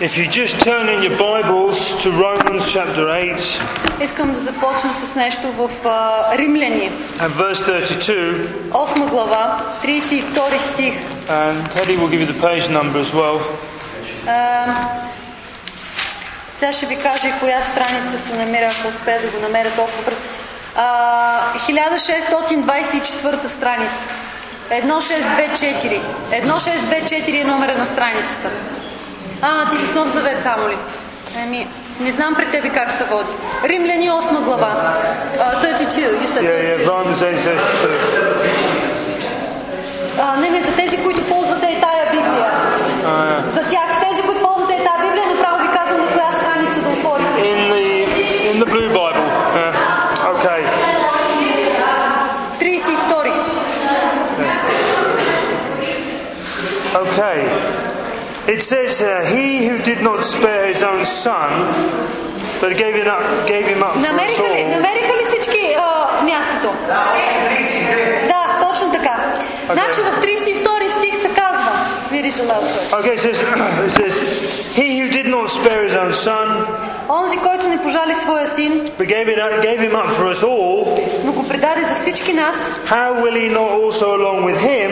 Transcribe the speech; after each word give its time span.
If 0.00 0.18
you 0.18 0.26
just 0.26 0.60
turn 0.60 0.88
in 0.88 1.04
your 1.04 1.16
Bibles 1.16 1.94
to 2.02 2.10
Romans 2.10 2.66
chapter 2.72 3.08
8 3.10 3.60
Искам 4.00 4.32
да 4.32 4.40
започна 4.40 4.92
с 4.94 5.14
нещо 5.14 5.52
в 5.52 5.70
а, 5.84 6.36
Римляни, 6.38 6.90
and 7.18 7.30
verse 7.30 7.62
32, 7.62 8.46
8 8.70 9.08
глава, 9.08 9.60
32 9.84 10.58
стих. 10.58 10.94
and 11.28 11.70
Teddy 11.70 11.96
will 11.96 12.08
give 12.08 12.20
you 12.20 12.26
the 12.26 12.40
page 12.42 12.68
number 12.68 12.98
as 12.98 13.12
well. 13.14 13.40
А, 14.26 14.66
сега 16.52 16.72
ще 16.72 16.86
ви 16.86 16.96
кажа 16.96 17.28
и 17.28 17.32
коя 17.40 17.62
страница 17.62 18.18
се 18.18 18.34
намира, 18.34 18.64
ако 18.64 18.88
успея 18.88 19.20
да 19.20 19.28
го 19.28 19.40
намеря 19.42 19.70
толкова 19.76 20.02
бързо. 20.04 20.20
А, 20.76 21.54
1624 21.58 23.46
страница. 23.48 24.08
1624. 24.70 26.00
1624 26.30 27.40
е 27.40 27.44
номера 27.44 27.78
на 27.78 27.86
страницата. 27.86 28.50
А, 29.46 29.66
ти 29.68 29.76
си 29.76 29.86
с 29.86 29.94
нов 29.94 30.08
завет 30.08 30.42
само 30.42 30.68
ли? 30.68 30.76
Еми, 31.42 31.68
не 32.00 32.10
знам 32.10 32.34
при 32.34 32.46
тебе 32.46 32.68
как 32.68 32.90
се 32.90 33.04
води. 33.04 33.32
Римляни 33.64 34.10
8 34.10 34.44
глава. 34.44 34.96
А, 35.40 35.52
32, 35.62 36.22
you 36.22 36.26
said 36.26 36.42
Yeah, 36.42 36.62
yeah, 36.64 36.78
32. 36.78 36.90
Romans 36.90 37.20
8 37.22 37.34
32. 37.34 37.60
А, 40.18 40.36
не, 40.36 40.50
не, 40.50 40.62
за 40.62 40.72
тези, 40.72 40.96
които 40.96 41.24
ползвате 41.24 41.66
и 41.66 41.80
тая 41.80 42.10
Библия. 42.10 42.50
За 43.54 43.68
тях, 43.68 44.00
тези, 44.10 44.22
които 44.22 44.42
ползвате 44.42 44.72
и 44.72 44.84
тая 44.84 44.98
Библия, 45.02 45.26
направо 45.34 45.62
ви 45.62 45.68
казвам 45.78 46.00
на 46.00 46.06
коя 46.06 46.32
страница 46.32 46.80
да 46.80 46.88
отворите. 46.88 47.40
In 47.40 47.72
the, 47.72 47.84
in 48.52 48.64
the 48.64 48.68
Blue 48.72 48.90
Bible. 48.98 49.26
Yeah. 49.56 49.74
Okay. 50.34 50.60
32. 52.60 53.04
Okay. 56.94 57.53
It 58.47 58.61
says 58.61 58.97
here, 59.03 59.21
He 59.35 59.67
who 59.67 59.77
did 59.89 60.01
not 60.01 60.23
spare 60.23 60.63
his 60.73 60.81
own 60.83 61.05
son, 61.05 61.49
but 62.61 62.71
gave 62.83 62.95
him 63.01 63.07
up, 63.07 63.23
gave 63.47 63.65
him 63.73 63.81
up 63.83 63.93
for 63.93 63.99
us 63.99 64.07
Намериха 64.11 64.43
ли, 64.43 64.61
all. 64.65 64.69
намериха 64.75 65.13
ли 65.19 65.25
всички 65.29 65.75
а, 65.77 66.21
мястото? 66.23 66.73
Да, 68.27 68.43
точно 68.61 68.91
така. 68.91 69.15
Значи 69.73 70.01
в 70.01 70.21
32 70.21 70.97
стих 70.97 71.21
се 71.21 71.29
казва, 71.29 71.71
Вири 72.11 72.31
желаете. 72.31 72.67
Okay, 72.67 73.13
it 73.15 73.19
says, 73.19 73.39
it 73.87 73.91
says, 73.91 74.13
He 74.75 74.99
who 74.99 75.07
did 75.11 75.27
not 75.35 75.49
spare 75.49 75.83
his 75.87 75.95
own 75.95 76.13
son, 76.13 76.65
Онзи, 77.09 77.37
който 77.37 77.67
не 77.67 77.81
пожали 77.81 78.13
своя 78.13 78.47
син, 78.47 78.91
but 78.99 79.07
gave, 79.07 79.27
it 79.27 79.39
up, 79.39 79.61
gave 79.63 79.79
him 79.79 79.95
up 79.95 80.09
for 80.17 80.33
us 80.35 80.43
all, 80.43 80.99
но 81.23 81.31
го 81.31 81.47
предаде 81.47 81.81
за 81.83 81.95
всички 81.95 82.33
нас, 82.33 82.55
how 82.87 83.13
will 83.21 83.33
he 83.33 83.49
not 83.53 83.71
also, 83.81 84.05
along 84.17 84.43
with 84.45 84.59
him, 84.61 84.91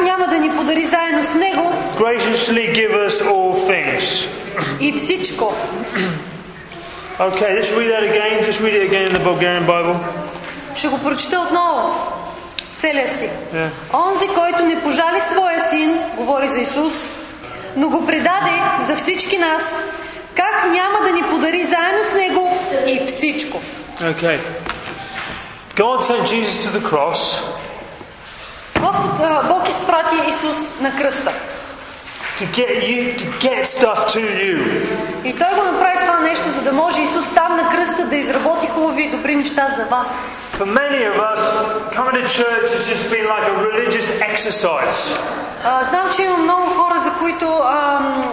как 0.00 0.06
няма 0.06 0.26
да 0.26 0.38
ни 0.38 0.50
подари 0.50 0.84
заедно 0.84 1.24
с 1.24 1.34
него 1.34 1.72
graciously 1.98 2.74
give 2.74 2.94
us 3.06 3.22
all 3.22 3.54
things? 3.70 4.28
и 4.80 4.92
всичко? 4.92 5.54
Okay, 7.18 7.50
let's 7.56 7.72
read 7.72 7.90
that 7.94 8.04
again. 8.12 8.44
Just 8.44 8.60
read 8.60 8.74
it 8.80 8.84
again 8.90 9.04
in 9.08 9.12
the 9.12 9.24
Bulgarian 9.30 9.66
Bible. 9.66 9.96
Ще 10.76 10.88
го 10.88 10.98
прочета 10.98 11.40
отново. 11.40 11.94
Целият 12.78 13.08
стих. 13.16 13.30
Yeah. 13.54 13.68
Онзи, 13.94 14.28
който 14.28 14.64
не 14.64 14.80
пожали 14.80 15.20
своя 15.32 15.60
син, 15.70 16.00
говори 16.16 16.48
за 16.48 16.60
Исус, 16.60 17.08
но 17.76 17.88
го 17.88 18.06
предаде 18.06 18.62
за 18.84 18.96
всички 18.96 19.38
нас, 19.38 19.82
как 20.34 20.70
няма 20.70 20.98
да 21.04 21.12
ни 21.12 21.22
подари 21.22 21.64
заедно 21.64 22.04
с 22.10 22.14
него 22.14 22.58
и 22.86 23.06
всичко? 23.06 23.60
Okay. 24.00 24.38
God 25.76 26.02
sent 26.02 26.24
Jesus 26.26 26.56
to 26.64 26.78
the 26.78 26.90
cross 26.90 27.42
Господ, 28.80 29.48
Бог 29.48 29.59
изпрати 29.80 30.14
Исус 30.28 30.56
на 30.80 30.96
кръста. 30.96 31.32
to 32.40 32.46
get 32.62 32.74
you 32.90 33.00
to 33.20 33.26
get 33.46 33.60
stuff 33.66 34.00
to 34.14 34.20
you. 34.42 34.56
И 35.24 35.32
Той 35.38 35.50
го 35.56 35.62
направи 35.72 35.98
това 36.00 36.20
нещо, 36.20 36.50
за 36.50 36.62
да 36.62 36.72
може 36.72 37.02
Исус 37.02 37.26
там 37.34 37.56
на 37.56 37.70
кръста 37.70 38.04
да 38.04 38.16
изработи 38.16 38.66
хубави 38.66 39.02
и 39.02 39.10
добри 39.10 39.36
неща 39.36 39.68
за 39.76 39.84
вас. 39.84 40.24
For 40.58 40.66
many 40.82 41.00
of 41.10 41.16
us, 41.32 41.40
coming 41.96 42.14
to 42.20 42.24
church 42.40 42.66
has 42.76 42.84
just 42.92 43.04
been 43.14 43.26
like 43.34 43.46
a 43.52 43.56
religious 43.68 44.08
exercise. 44.30 44.98
А, 45.64 45.84
знам, 45.84 46.10
че 46.16 46.22
има 46.22 46.36
много 46.36 46.66
хора, 46.70 46.98
за 46.98 47.12
които 47.12 47.46
ам, 47.64 48.24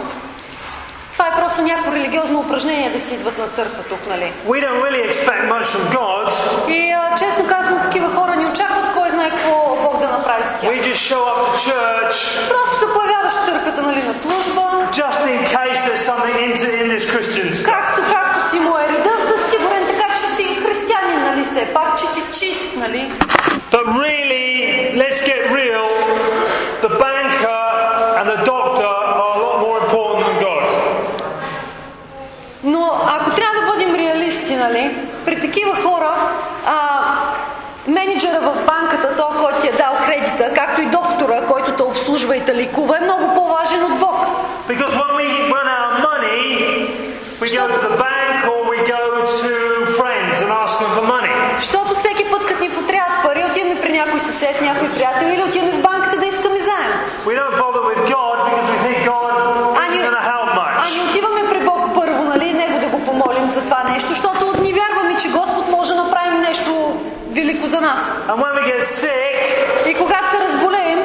това 1.14 1.28
е 1.28 1.35
просто 1.35 1.62
някакво 1.62 1.91
религиозно 1.91 2.40
упражнение 2.40 2.90
да 2.90 3.00
си 3.00 3.14
идват 3.14 3.38
на 3.38 3.47
църква 3.47 3.84
тук, 3.90 4.00
нали? 4.09 4.31
We 4.47 4.58
don't 4.66 4.81
really 4.85 5.12
expect 5.12 5.50
much 5.52 5.64
from 5.64 5.97
God. 5.97 6.31
И 6.69 6.91
а, 6.91 7.16
честно 7.18 7.47
казано, 7.47 7.81
такива 7.81 8.09
хора 8.16 8.35
не 8.35 8.46
очакват 8.46 8.85
кой 8.94 9.09
знае 9.09 9.29
какво 9.29 9.66
Бог 9.97 10.06
да 10.06 10.18
направи 10.18 10.44
с 10.44 10.62
тях. 10.62 10.72
We 10.72 10.81
just 10.90 11.03
show 11.12 11.22
up 11.31 11.40
to 11.46 11.58
church 11.68 12.16
Просто 12.50 12.80
се 12.80 12.94
появяваш 12.94 13.34
в 13.34 13.46
църквата, 13.46 13.81
нали, 13.81 14.03
на 14.03 14.13
служба, 14.13 14.63
just 14.91 15.22
in 15.34 15.40
case 15.56 15.80
there's 15.88 16.06
something 16.12 16.38
into 16.47 16.68
in 16.81 16.85
this 16.94 17.06
Christian 17.13 17.47
stuff. 17.53 17.66
както, 17.66 18.02
както 18.16 18.50
си 18.50 18.59
му 18.59 18.78
е 18.78 18.88
реда, 18.94 19.13
да 19.30 19.38
си 19.44 19.50
сигурен 19.52 19.84
така, 19.91 20.08
че 20.13 20.28
си 20.35 20.46
християнин, 20.63 21.19
нали, 21.25 21.44
все 21.46 21.74
пак, 21.74 22.00
че 22.00 22.08
си 22.08 22.22
чист, 22.40 22.75
нали? 22.75 23.12
But 23.72 23.85
really, 24.03 24.47
let's 25.02 25.19
get 25.30 25.41
real. 25.59 25.90
The 26.85 26.91
banker 27.03 27.64
and 28.19 28.25
the 28.34 28.40
doctor 28.53 28.88
are 29.25 29.34
a 29.35 29.40
lot 29.44 29.56
more 29.66 29.78
important 29.85 30.24
than 30.28 30.38
God. 30.47 30.66
Но 32.64 33.02
ако 33.08 33.31
трябва 33.31 33.62
да 33.62 33.72
бъдем 33.72 33.96
реалисти, 33.96 34.56
нали, 34.56 34.96
при 35.25 35.41
такива 35.41 35.75
хора, 35.75 36.14
а, 36.66 37.03
менеджера 37.88 38.40
в 38.40 38.66
банката, 38.66 39.16
той, 39.18 39.44
който 39.44 39.56
ти 39.67 39.73
е 39.73 39.78
дал 39.78 39.94
кредита, 40.05 40.53
както 40.53 40.81
и 40.81 40.85
доктора, 40.85 41.41
който 41.45 41.72
те 41.72 41.83
обслужва 41.83 42.38
и 42.38 42.45
те 42.45 42.55
лекува, 42.55 42.97
е 42.97 43.01
много 43.01 43.35
по-важен 43.35 43.83
от 43.83 44.00
Бог. 44.00 44.16
Because 44.69 44.94
when 45.01 45.11
we 45.19 45.28
run 45.55 45.67
out 45.78 45.83
of 45.89 45.95
money, 46.09 46.41
we 47.41 47.47
go 47.59 47.66
to 47.75 47.79
the 47.88 47.94
bank 48.05 48.35
or 48.51 48.59
we 48.72 48.78
go 48.97 49.03
to 49.41 49.51
friends 50.00 50.35
and 50.44 50.50
ask 50.63 50.73
them 50.81 50.91
for 50.97 51.03
money. 51.16 51.33
Защото 51.59 51.95
всеки 51.95 52.25
път, 52.31 52.45
като 52.45 52.63
ни 52.63 52.69
потрябват 52.69 53.23
пари, 53.23 53.45
отиваме 53.50 53.81
при 53.81 53.91
някой 53.91 54.19
съсед, 54.19 54.61
някой 54.61 54.89
приятел 54.89 55.28
или 55.28 55.44
отиваме 55.44 55.72
в 55.72 55.81
банката 55.81 56.17
да 56.17 56.25
искаме 56.25 56.59
заем. 56.59 56.91
We 57.25 57.34
don't 57.39 57.55
bother 57.63 57.84
with 57.91 58.01
God 58.16 58.35
because 58.47 58.67
we 58.73 58.78
think 58.85 58.97
God 59.13 59.31
А 59.79 59.81
isn't 59.85 59.91
ни, 59.91 59.99
going 60.05 60.17
to 60.22 60.25
help 60.34 60.47
а 60.53 60.59
much. 60.59 60.94
ни 60.95 61.09
отиваме 61.09 61.49
при 61.49 61.59
Бог 61.59 61.81
първо, 61.95 62.23
нали, 62.23 62.53
Него 62.53 62.79
да 62.79 62.88
го 62.88 63.05
помолим 63.05 63.49
за 63.55 63.61
това 63.61 63.84
нещо, 63.84 64.09
защото 64.09 64.61
ни 64.61 64.73
вярваме, 64.73 65.17
че 65.22 65.29
Господ 65.29 65.67
може 65.69 65.94
да 65.94 66.03
направи 66.03 66.38
нещо 66.38 66.72
велико 67.29 67.67
за 67.67 67.81
нас. 67.81 68.01
And 68.29 68.38
when 68.44 68.53
we 68.59 68.63
get 68.73 68.81
sick, 68.81 69.38
И 69.89 69.94
когато 69.94 70.31
се 70.31 70.47
разболеем, 70.47 70.99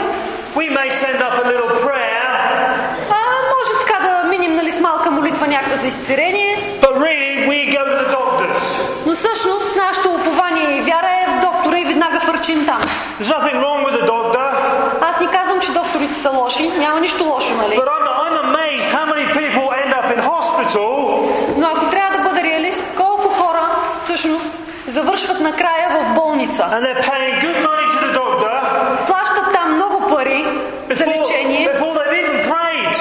we 0.56 0.66
may 0.78 0.88
send 1.02 1.18
up 1.28 1.34
a 1.42 1.44
little 1.50 1.70
prayer, 1.86 2.26
а, 3.10 3.20
може 3.54 3.72
така 3.86 3.98
да 4.06 4.28
минем 4.28 4.54
нали, 4.56 4.72
с 4.72 4.80
малка 4.80 5.10
някаква 5.72 5.82
за 5.82 5.88
изцерение, 5.88 6.56
but 6.80 6.92
really 6.96 7.46
we 7.48 7.72
go 7.76 7.82
to 7.84 7.94
the 8.02 8.08
doctors. 8.16 8.62
но 9.06 9.14
всъщност 9.14 9.76
нашето 9.76 10.08
упование 10.14 10.76
и 10.78 10.80
вяра 10.80 11.10
е 11.10 11.30
в 11.30 11.40
доктора 11.40 11.78
и 11.78 11.84
веднага 11.84 12.20
фърчим 12.20 12.66
там. 12.66 12.80
There's 13.20 13.30
nothing 13.38 13.56
wrong 13.62 13.80
with 13.86 13.94
the 14.00 14.06
doctor, 14.06 14.50
Аз 15.00 15.20
не 15.20 15.26
казвам, 15.26 15.60
че 15.60 15.72
докторите 15.72 16.20
са 16.22 16.30
лоши, 16.30 16.70
няма 16.78 17.00
нищо 17.00 17.24
лошо, 17.24 17.54
нали? 17.56 17.74
but 17.76 17.88
I'm, 17.96 18.06
I'm 18.24 18.36
amazed 18.48 18.88
how 18.98 19.06
many 19.12 19.26
people 19.38 19.64
end 19.82 19.92
up 20.00 20.06
in 20.16 20.20
hospital 20.30 20.88
Но 21.58 21.66
ако 21.68 21.90
трябва 21.90 22.18
да 22.18 22.24
бъда 22.28 22.42
реалист, 22.42 22.84
колко 22.96 23.28
хора 23.28 23.60
всъщност 24.04 24.46
завършват 24.88 25.40
накрая 25.40 25.88
в 25.90 26.14
болница? 26.14 26.62
and 26.72 26.82
they're 26.84 27.02
paying 27.12 27.34
good 27.46 27.58
money 27.68 27.86
to 27.94 27.98
the 28.06 28.18
doctor 28.18 28.50
Плащат 29.06 29.52
там 29.54 29.74
много 29.74 30.14
пари 30.14 30.46
за 30.90 31.04
before, 31.04 31.22
лечение 31.28 31.68
before 31.74 31.94
they've 31.98 32.24
even 32.24 32.50
prayed. 32.52 32.96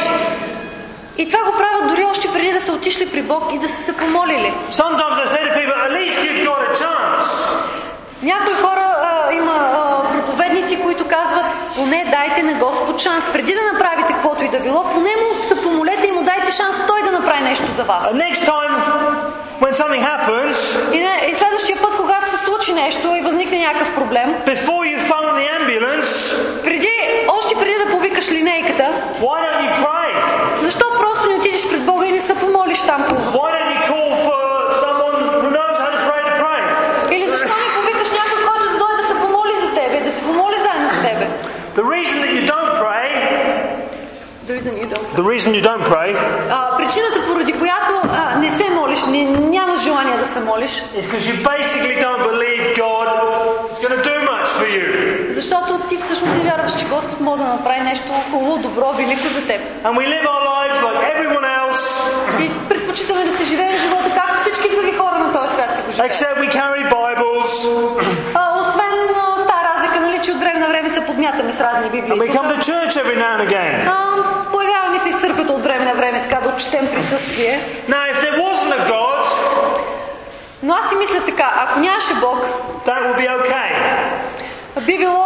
и 1.18 1.30
това 1.32 1.44
го 1.52 1.58
правят 1.82 1.96
дори 1.96 2.06
още 2.06 2.28
преди 2.34 2.52
да 2.52 2.62
са 2.62 2.74
отишли 2.74 3.10
при 3.12 3.22
Бог 3.22 3.44
и 3.54 3.60
да 3.60 3.68
са 3.70 3.84
се 3.84 3.98
помолили. 3.98 4.54
Sometimes 4.72 5.16
I 5.24 5.28
say 5.28 5.42
to 5.48 5.54
people, 5.60 5.78
at 5.88 5.92
least 5.98 6.16
give 6.26 6.38
God 6.48 6.62
a 6.70 6.74
chance. 6.82 7.26
Някои 8.24 8.54
хора 8.54 8.96
а, 9.02 9.34
има 9.34 9.56
а, 9.74 10.12
проповедници, 10.12 10.82
които 10.82 11.08
казват, 11.08 11.46
поне 11.76 12.06
дайте 12.12 12.44
на 12.44 12.54
Господ 12.54 13.00
шанс. 13.02 13.24
Преди 13.34 13.54
да 13.54 13.74
направите 13.74 14.14
каквото 14.14 14.44
и 14.44 14.50
да 14.50 14.60
било, 14.60 14.84
поне 14.84 15.10
му 15.22 15.44
се 15.48 15.62
помолете 15.64 16.08
и 16.08 16.12
му 16.12 16.24
дайте 16.24 16.52
шанс 16.52 16.76
той 16.88 17.04
да 17.04 17.12
направи 17.12 17.42
нещо 17.42 17.72
за 17.76 17.84
вас. 17.84 18.04
And 18.06 18.18
next 18.28 18.46
time 18.46 18.74
when 19.62 19.74
something 19.74 20.04
happens, 20.14 20.56
И, 20.94 21.32
и 21.32 21.36
следващия 21.36 21.78
път, 21.82 21.98
когато 21.98 22.30
се 22.30 22.46
случи 22.46 22.74
нещо 22.74 23.16
и 23.16 23.22
възникне 23.22 23.60
някакъв 23.60 23.96
проблем, 23.96 24.36
before 24.46 24.84
you 24.92 25.00
phone 25.10 25.28
the 25.40 25.48
ambulance, 25.60 26.36
преди, 26.64 26.92
още 27.28 27.56
преди 27.60 27.76
да 27.86 27.92
повикаш 27.92 28.32
линейката, 28.32 28.84
why 29.22 29.38
don't 29.46 29.62
you 29.68 29.86
pray? 29.86 30.12
защо 30.62 30.86
просто 31.00 31.28
не 31.30 31.36
отидеш 31.36 31.70
пред 31.70 31.86
Бога 31.86 32.06
и 32.06 32.12
не 32.12 32.22
се 32.92 33.04
помолиш 33.04 33.08
там 33.08 33.08
по 33.10 33.16
Why 33.38 33.52
don't 33.56 33.70
you 33.74 33.82
call 33.92 34.10
for 34.28 34.44
someone 34.84 35.18
who 35.42 35.50
knows 35.58 35.78
how 35.84 35.90
to 35.96 36.02
pray 36.08 36.22
to 36.30 36.34
pray? 36.44 36.62
Или 37.16 37.28
защо 37.28 37.48
не 37.64 37.70
повикаш 37.76 38.12
някой, 38.12 38.40
който 38.48 38.64
да 38.74 38.78
дойде 38.80 38.98
да 39.02 39.08
се 39.08 39.16
помоли 39.24 39.54
за 39.64 39.70
тебе, 39.76 40.02
да 40.10 40.12
се 40.18 40.22
помоли 40.22 40.56
заедно 40.66 40.90
с 40.90 41.02
тебе? 41.08 41.28
The 41.76 41.84
reason 41.84 42.18
that 42.24 42.32
you 42.38 42.44
don't 42.54 42.72
pray, 42.84 43.10
The 44.48 44.54
reason 44.58 44.74
you 44.82 44.88
don't. 44.94 45.06
the 45.20 45.24
reason 45.24 45.50
you 45.58 45.64
don't 45.70 45.86
pray 45.94 46.10
А, 46.50 46.78
причината, 46.78 47.20
поради 47.28 47.54
която 47.54 47.94
а, 48.04 48.38
не 48.40 48.50
се 48.58 48.70
молиш, 48.70 49.06
не, 49.06 49.24
нямаш 49.24 49.80
желание 49.82 50.18
да 50.18 50.28
се 50.28 50.40
молиш, 50.40 50.72
is 50.98 51.06
because 51.08 51.26
you 51.32 51.36
basically 51.54 51.96
don't 52.06 52.24
believe 52.32 52.62
God 52.86 53.08
is 53.74 53.80
going 53.84 53.96
to 54.00 54.04
do 54.12 54.16
much 54.32 54.48
for 54.60 54.68
you. 54.78 55.32
защото 55.32 55.80
ти 55.90 55.98
всъщност 55.98 56.34
не 56.38 56.44
вярваш, 56.44 56.80
че 56.80 56.86
Господ 56.86 57.20
може 57.22 57.42
да 57.44 57.48
направи 57.48 57.82
нещо 57.82 58.04
хубаво, 58.32 58.58
добро, 58.58 58.94
велико 58.94 59.28
за 59.28 59.48
теб. 59.48 59.62
And 59.84 59.94
we 60.00 60.06
live 60.16 60.26
our 60.34 60.44
lives 60.56 60.80
like 60.88 61.00
everyone 61.16 61.46
else 61.62 61.82
Изчитаме 63.02 63.26
да 63.26 63.38
си 63.38 63.46
живеем 63.46 63.78
живота, 63.78 64.10
както 64.16 64.42
всички 64.42 64.76
други 64.76 64.92
хора 64.92 65.20
на 65.20 65.34
този 65.34 65.54
свят 65.54 65.76
си 65.76 65.82
го 65.82 65.92
живеят. 65.92 66.14
Except 66.14 66.36
we 66.42 66.50
carry 66.60 66.84
Bibles. 66.94 67.52
Освен 68.62 68.98
стара 69.44 69.70
разлика, 69.76 70.00
нали, 70.02 70.22
че 70.24 70.32
от 70.32 70.40
време 70.40 70.60
на 70.60 70.68
време 70.68 70.90
се 70.90 71.06
подмятаме 71.06 71.54
с 71.54 71.62
разни 71.62 71.90
библии. 71.90 72.20
And 72.20 72.22
we 72.22 72.38
come 72.38 72.48
to 72.56 72.60
church 72.60 72.94
every 73.04 73.18
now 73.24 73.32
and 73.38 73.50
again. 73.50 73.92
Появяваме 74.52 75.00
се 75.00 75.18
в 75.18 75.22
църквата 75.22 75.54
от 75.54 75.64
време 75.64 75.86
на 75.86 75.94
време, 75.94 76.22
така 76.30 76.42
да 76.42 76.50
отчетем 76.50 76.88
присъствие. 76.94 77.60
Now, 77.90 78.04
if 78.14 78.18
there 78.24 78.38
wasn't 78.46 78.74
a 78.80 78.92
God, 78.92 79.26
но 80.64 80.74
аз 80.74 80.90
си 80.90 80.96
мисля 80.96 81.20
така, 81.26 81.54
ако 81.56 81.80
нямаше 81.80 82.14
Бог, 82.22 82.46
that 82.86 83.00
would 83.04 83.18
be 83.18 83.28
okay 83.40 83.70
би 84.80 84.98
било 84.98 85.26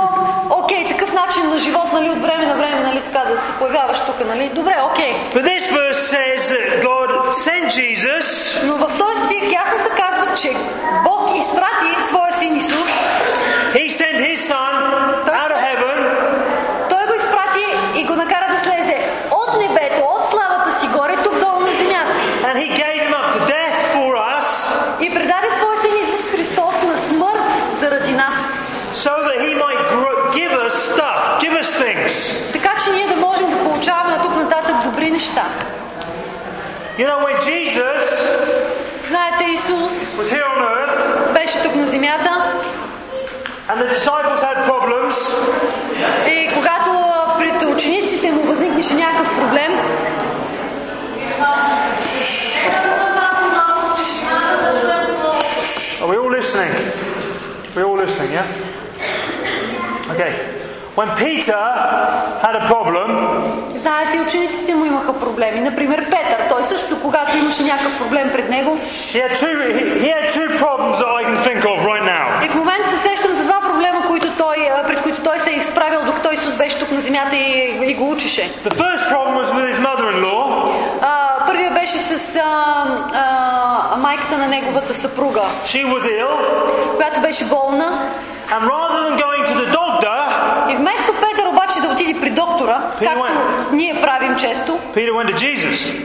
окей, 0.49 0.87
такъв 0.87 1.13
начин 1.13 1.49
на 1.49 1.59
живот, 1.59 1.93
нали, 1.93 2.09
от 2.09 2.21
време 2.21 2.45
на 2.45 2.55
време, 2.55 2.79
нали, 2.79 3.01
така 3.01 3.19
да 3.19 3.35
се 3.35 3.59
появяваш 3.59 3.97
тук, 4.05 4.27
нали, 4.27 4.49
добре, 4.49 4.75
окей. 4.91 5.13
But 5.33 5.43
this 5.43 5.65
verse 5.71 6.01
says 6.15 6.41
that 6.55 6.83
God 6.83 7.09
sent 7.45 7.65
Jesus. 7.79 8.27
Но 8.67 8.75
в 8.77 8.97
този 8.97 9.25
стих 9.25 9.51
ясно 9.51 9.83
се 9.83 9.89
казва, 9.89 10.35
че 10.35 10.49
Бог 11.03 11.29
изпрати 11.37 12.07
своя 12.09 12.33
син 12.39 12.55
Исус, 12.55 12.89
He 13.75 13.89
sent 13.89 14.17
his 14.29 14.39
son 14.51 14.73
out 15.41 15.51
of 15.55 15.59
heaven 15.67 15.94
неща. 35.14 35.44
You 36.98 37.06
know, 37.06 37.24
when 37.24 37.36
Jesus 37.42 38.02
Знаете, 39.08 39.44
Исус 39.56 39.92
was 40.18 40.30
here 40.30 40.44
on 40.44 40.62
earth 40.62 41.32
беше 41.34 41.62
тук 41.62 41.74
на 41.74 41.86
земята 41.86 42.30
and 43.68 43.80
the 43.80 43.88
disciples 43.88 44.40
had 44.40 44.64
problems, 44.66 45.14
и 46.26 46.50
когато 46.54 46.90
а, 46.90 47.38
пред 47.38 47.62
учениците 47.62 48.30
му 48.30 48.42
възникнеше 48.42 48.94
някакъв 48.94 49.36
проблем, 49.36 49.72
are 56.00 56.08
we 56.08 56.16
all 56.16 56.30
listening? 56.30 56.72
We're 57.74 57.86
all 57.86 57.96
listening, 58.04 58.32
yeah? 58.32 58.46
Okay. 60.12 60.32
When 60.95 61.09
Peter 61.23 61.63
had 62.45 62.55
a 62.61 62.63
problem, 62.71 63.09
знаете, 63.75 64.21
учениците 64.27 64.75
му 64.75 64.85
имаха 64.85 65.19
проблеми. 65.19 65.61
Например, 65.61 66.05
Петър, 66.05 66.49
той 66.49 66.63
също, 66.63 67.01
когато 67.01 67.37
имаше 67.37 67.63
някакъв 67.63 67.97
проблем 67.99 68.29
пред 68.31 68.49
него. 68.49 68.77
he 69.13 69.19
had 69.21 69.31
two, 69.43 69.55
he, 69.77 69.83
he 70.05 70.09
had 70.17 70.25
two 70.37 70.47
problems 70.63 70.97
that 71.01 71.11
I 71.19 71.23
can 71.27 71.37
think 71.47 71.61
of 71.73 71.77
right 71.91 72.05
now. 72.17 72.45
И 72.45 72.49
в 72.49 72.55
момента 72.55 72.89
се 72.89 73.09
сещам 73.09 73.33
за 73.33 73.43
два 73.43 73.59
проблема, 73.61 74.07
които 74.07 74.27
той, 74.37 74.55
пред 74.87 75.01
които 75.01 75.21
той 75.23 75.39
се 75.39 75.49
е 75.51 75.53
изправил, 75.53 75.99
докато 76.05 76.31
Исус 76.31 76.53
беше 76.57 76.79
тук 76.79 76.91
на 76.91 77.01
земята 77.01 77.35
и, 77.35 77.79
и 77.85 77.93
го 77.93 78.11
учеше. 78.11 78.51
The 78.65 78.75
first 78.75 79.03
problem 79.11 79.35
was 79.43 79.49
with 79.55 79.73
his 79.73 79.79
mother-in-law. 79.87 80.69
А, 81.01 81.45
първия 81.47 81.71
беше 81.71 81.97
с 81.97 82.35
а, 82.35 82.85
а, 83.13 83.97
майката 83.97 84.37
на 84.37 84.47
неговата 84.47 84.93
съпруга, 84.93 85.41
She 85.65 85.85
was 85.85 85.99
ill, 86.21 86.35
която 86.95 87.21
беше 87.21 87.45
болна. 87.45 88.09
and 88.53 88.63
rather 88.75 89.01
than 89.07 89.15
going 89.25 89.43
to 89.51 89.55
the 89.63 89.67
И 90.71 90.75
вместо 90.75 91.13
Петър 91.13 91.47
обаче 91.49 91.81
да 91.81 91.87
отиде 91.87 92.19
при 92.21 92.29
доктора, 92.29 92.81
както 92.99 93.25
ние 93.71 94.01
правим 94.01 94.35
често, 94.35 94.79
Peter 94.95 95.11
went 95.11 95.31
to 95.31 95.35
Jesus. 95.35 95.95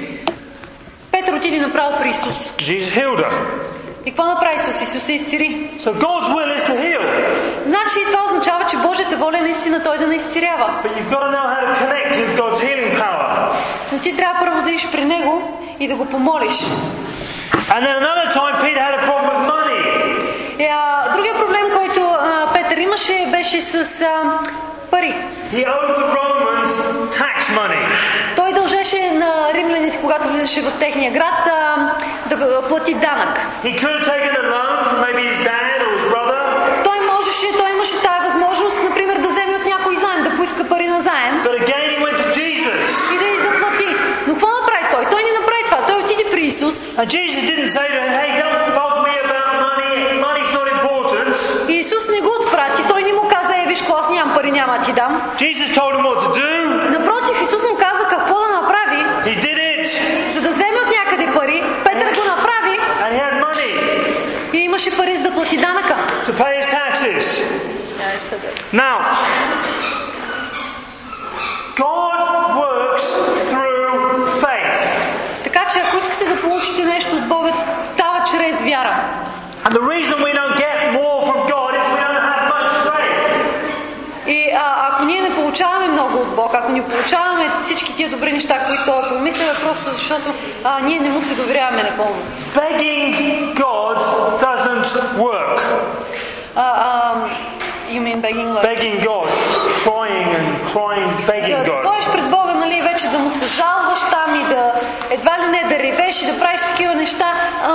Петър 1.13 1.33
отиде 1.35 1.61
направо 1.61 1.99
при 2.01 2.09
Исус. 2.09 2.53
Jesus 2.59 3.01
healed 3.05 3.19
her. 3.19 3.31
И 4.07 4.11
какво 4.11 4.25
направи 4.25 4.57
Исус? 4.57 4.81
Исус 4.83 5.03
се 5.03 5.13
изцери. 5.13 5.71
So 5.85 5.93
God's 5.93 6.29
will 6.35 6.59
is 6.59 6.65
to 6.71 6.75
heal, 6.85 7.01
Значи 7.67 7.99
това 8.07 8.25
означава, 8.25 8.67
че 8.67 8.77
Божията 8.77 9.17
воля 9.17 9.39
е 9.39 9.43
наистина 9.43 9.83
Той 9.85 9.99
да 9.99 10.07
не 10.07 10.15
изцерява. 10.17 10.71
but 10.85 10.91
you've 10.97 11.11
got 11.11 11.23
to 11.23 11.31
know 11.37 11.47
how 11.55 11.61
to 11.69 11.75
connect 11.83 12.09
to 12.15 12.43
God's 12.43 12.61
healing 12.61 12.99
power. 12.99 13.49
Но 13.93 13.99
ти 13.99 14.17
трябва 14.17 14.41
първо 14.41 14.63
да 14.63 14.71
идеш 14.71 14.91
при 14.93 15.05
Него 15.05 15.59
и 15.81 15.89
да 15.89 15.95
го 15.95 16.05
помолиш. 16.07 16.59
And 17.75 17.81
then 17.87 17.97
another 18.05 18.27
time, 18.39 18.55
Peter 18.65 18.81
had 18.89 18.95
a 19.01 19.03
problem 19.09 19.31
with 19.37 19.47
money. 19.55 19.81
И, 20.59 20.65
а, 20.67 21.13
другия 21.17 21.35
проблем, 21.35 21.70
имаше, 22.91 23.27
беше 23.31 23.61
с 23.61 23.75
а, 24.03 24.39
пари. 24.91 25.15
He 25.53 25.63
owed 25.67 25.91
the 26.01 26.07
Romans 26.19 26.73
tax 27.19 27.37
money. 27.59 27.83
Той 28.37 28.53
дължеше 28.53 29.11
на 29.13 29.51
римляните, 29.55 29.99
когато 30.01 30.29
влизаше 30.29 30.61
в 30.61 30.79
техния 30.79 31.13
град, 31.13 31.47
а, 31.47 31.91
да 32.27 32.63
плати 32.69 32.95
данък. 32.95 33.39
He 33.65 33.73
could 33.81 33.93
have 33.97 34.05
taken 34.15 34.33
a 34.43 34.45
loan 34.53 34.73
from 34.89 34.99
maybe 35.07 35.23
his 35.33 35.39
dad 35.51 35.79
or 35.87 35.91
his 35.99 36.05
brother, 36.13 36.41
Той 36.85 36.99
можеше, 37.13 37.47
той 37.59 37.71
имаше 37.71 38.03
тая 38.03 38.21
възможност, 38.29 38.77
например, 38.89 39.17
да 39.19 39.29
вземе 39.29 39.57
от 39.57 39.67
някой 39.67 39.97
заем, 39.97 40.25
да 40.25 40.37
поиска 40.37 40.69
пари 40.69 40.87
на 40.89 41.01
заем 41.01 41.35
but 41.47 41.55
again 41.65 41.87
he 41.95 41.99
went 42.07 42.17
to 42.23 42.29
Jesus. 42.41 42.85
и 43.15 43.17
да, 43.19 43.51
да 43.51 43.59
плати. 43.61 43.89
Но 44.27 44.35
какво 44.35 44.49
направи 44.61 44.85
той? 44.93 45.05
Той 45.11 45.23
не 45.29 45.33
направи 45.41 45.63
това. 45.65 45.87
Той 45.89 46.03
отиде 46.03 46.25
при 46.33 46.41
Исус 46.41 46.75
And 47.01 47.09
Jesus 47.19 47.43
didn't 47.51 47.71
say 47.79 47.87
to 47.95 47.99
him, 48.05 48.11
hey, 48.21 48.31
don't 48.43 48.80
аз 54.61 54.67
нямам 54.67 54.79
пари, 54.79 54.79
няма 54.79 54.79
да 54.79 54.85
ти 54.85 54.93
дам. 54.93 55.33
Jesus 55.37 55.75
told 55.75 55.95
him 55.95 56.03
what 56.03 56.19
to 56.19 56.31
do. 56.35 56.99
Напротив, 56.99 57.43
Исус 57.43 57.63
му 57.63 57.77
каза 57.77 58.05
какво 58.09 58.35
да 58.35 58.49
направи, 58.61 59.05
He 59.25 59.41
did 59.45 59.59
it, 59.59 59.87
за 60.35 60.41
да 60.41 60.49
вземе 60.49 60.79
от 60.87 60.91
някъде 60.97 61.35
пари. 61.35 61.65
Петър 61.85 62.15
го 62.15 62.25
направи 62.37 62.79
and 63.05 63.13
he 63.13 63.21
had 63.21 63.35
money 63.45 63.73
и 64.53 64.59
имаше 64.59 64.97
пари 64.97 65.17
за 65.17 65.23
да 65.23 65.35
плати 65.35 65.57
данъка. 65.57 65.97
to 66.27 66.33
pay 66.33 66.53
his 66.61 66.69
taxes. 66.79 67.25
Now, 68.73 68.97
God 71.77 72.21
works 72.63 73.07
through 73.51 74.27
faith. 74.45 74.81
Така 75.45 75.67
че 75.73 75.79
ако 75.79 75.97
искате 75.99 76.25
да 76.35 76.41
получите 76.41 76.85
нещо 76.85 77.17
от 77.17 77.29
Бога, 77.29 77.53
става 77.95 78.25
чрез 78.31 78.61
вяра. 78.61 78.95
And 79.65 79.73
the 79.73 79.85
reason 79.95 80.17
we 80.29 80.33
don't 80.41 80.57
get 80.57 80.77
more 81.01 81.21
from 81.29 81.41
God 81.55 81.71
is 81.79 81.85
we 81.95 81.99
don't 82.05 82.21
have 82.29 82.45
much 82.55 82.73
faith. 82.89 83.31
И 84.27 84.51
а, 84.57 84.89
ако 84.93 85.05
ние 85.05 85.21
не 85.23 85.35
получаваме 85.35 85.89
много 85.89 86.19
от 86.19 86.35
Бог, 86.37 86.55
ако 86.55 86.70
не 86.81 86.89
получаваме 86.89 87.51
всички 87.67 87.97
тия 87.97 88.11
добри 88.11 88.33
неща, 88.33 88.59
които 88.67 88.85
Той 88.85 89.09
помисля, 89.09 89.45
е 89.45 89.55
просто 89.55 89.85
защото 89.93 90.35
а, 90.65 90.81
ние 90.81 91.01
не 91.01 91.09
му 91.09 91.23
се 91.23 91.35
доверяваме 91.35 91.83
напълно. 91.83 92.23
Begging 92.55 93.55
God 93.55 93.99
doesn't 94.41 94.87
work. 95.19 95.61
А, 96.57 96.63
а, 96.63 97.15
you 97.93 98.01
mean 98.07 98.19
begging 98.27 98.49
like? 98.55 98.65
Begging 98.73 98.97
God, 99.11 99.29
crying 99.85 100.29
and 100.39 100.49
crying, 100.73 101.11
begging 101.31 101.65
Да 101.65 101.71
God. 101.71 101.83
дойдеш 101.83 102.07
пред 102.13 102.31
Бога, 102.31 102.55
нали, 102.55 102.81
вече 102.83 103.09
да 103.09 103.19
му 103.19 103.31
се 103.31 103.47
жалваш 103.57 104.01
там 104.11 104.41
и 104.41 104.45
да 104.55 104.73
едва 105.11 105.39
ли 105.39 105.47
не 105.47 105.63
да 105.69 105.83
ревеш 105.83 106.23
и 106.23 106.27
да 106.27 106.39
правиш 106.41 106.61
такива 106.61 106.95
неща. 106.95 107.33
А, 107.65 107.69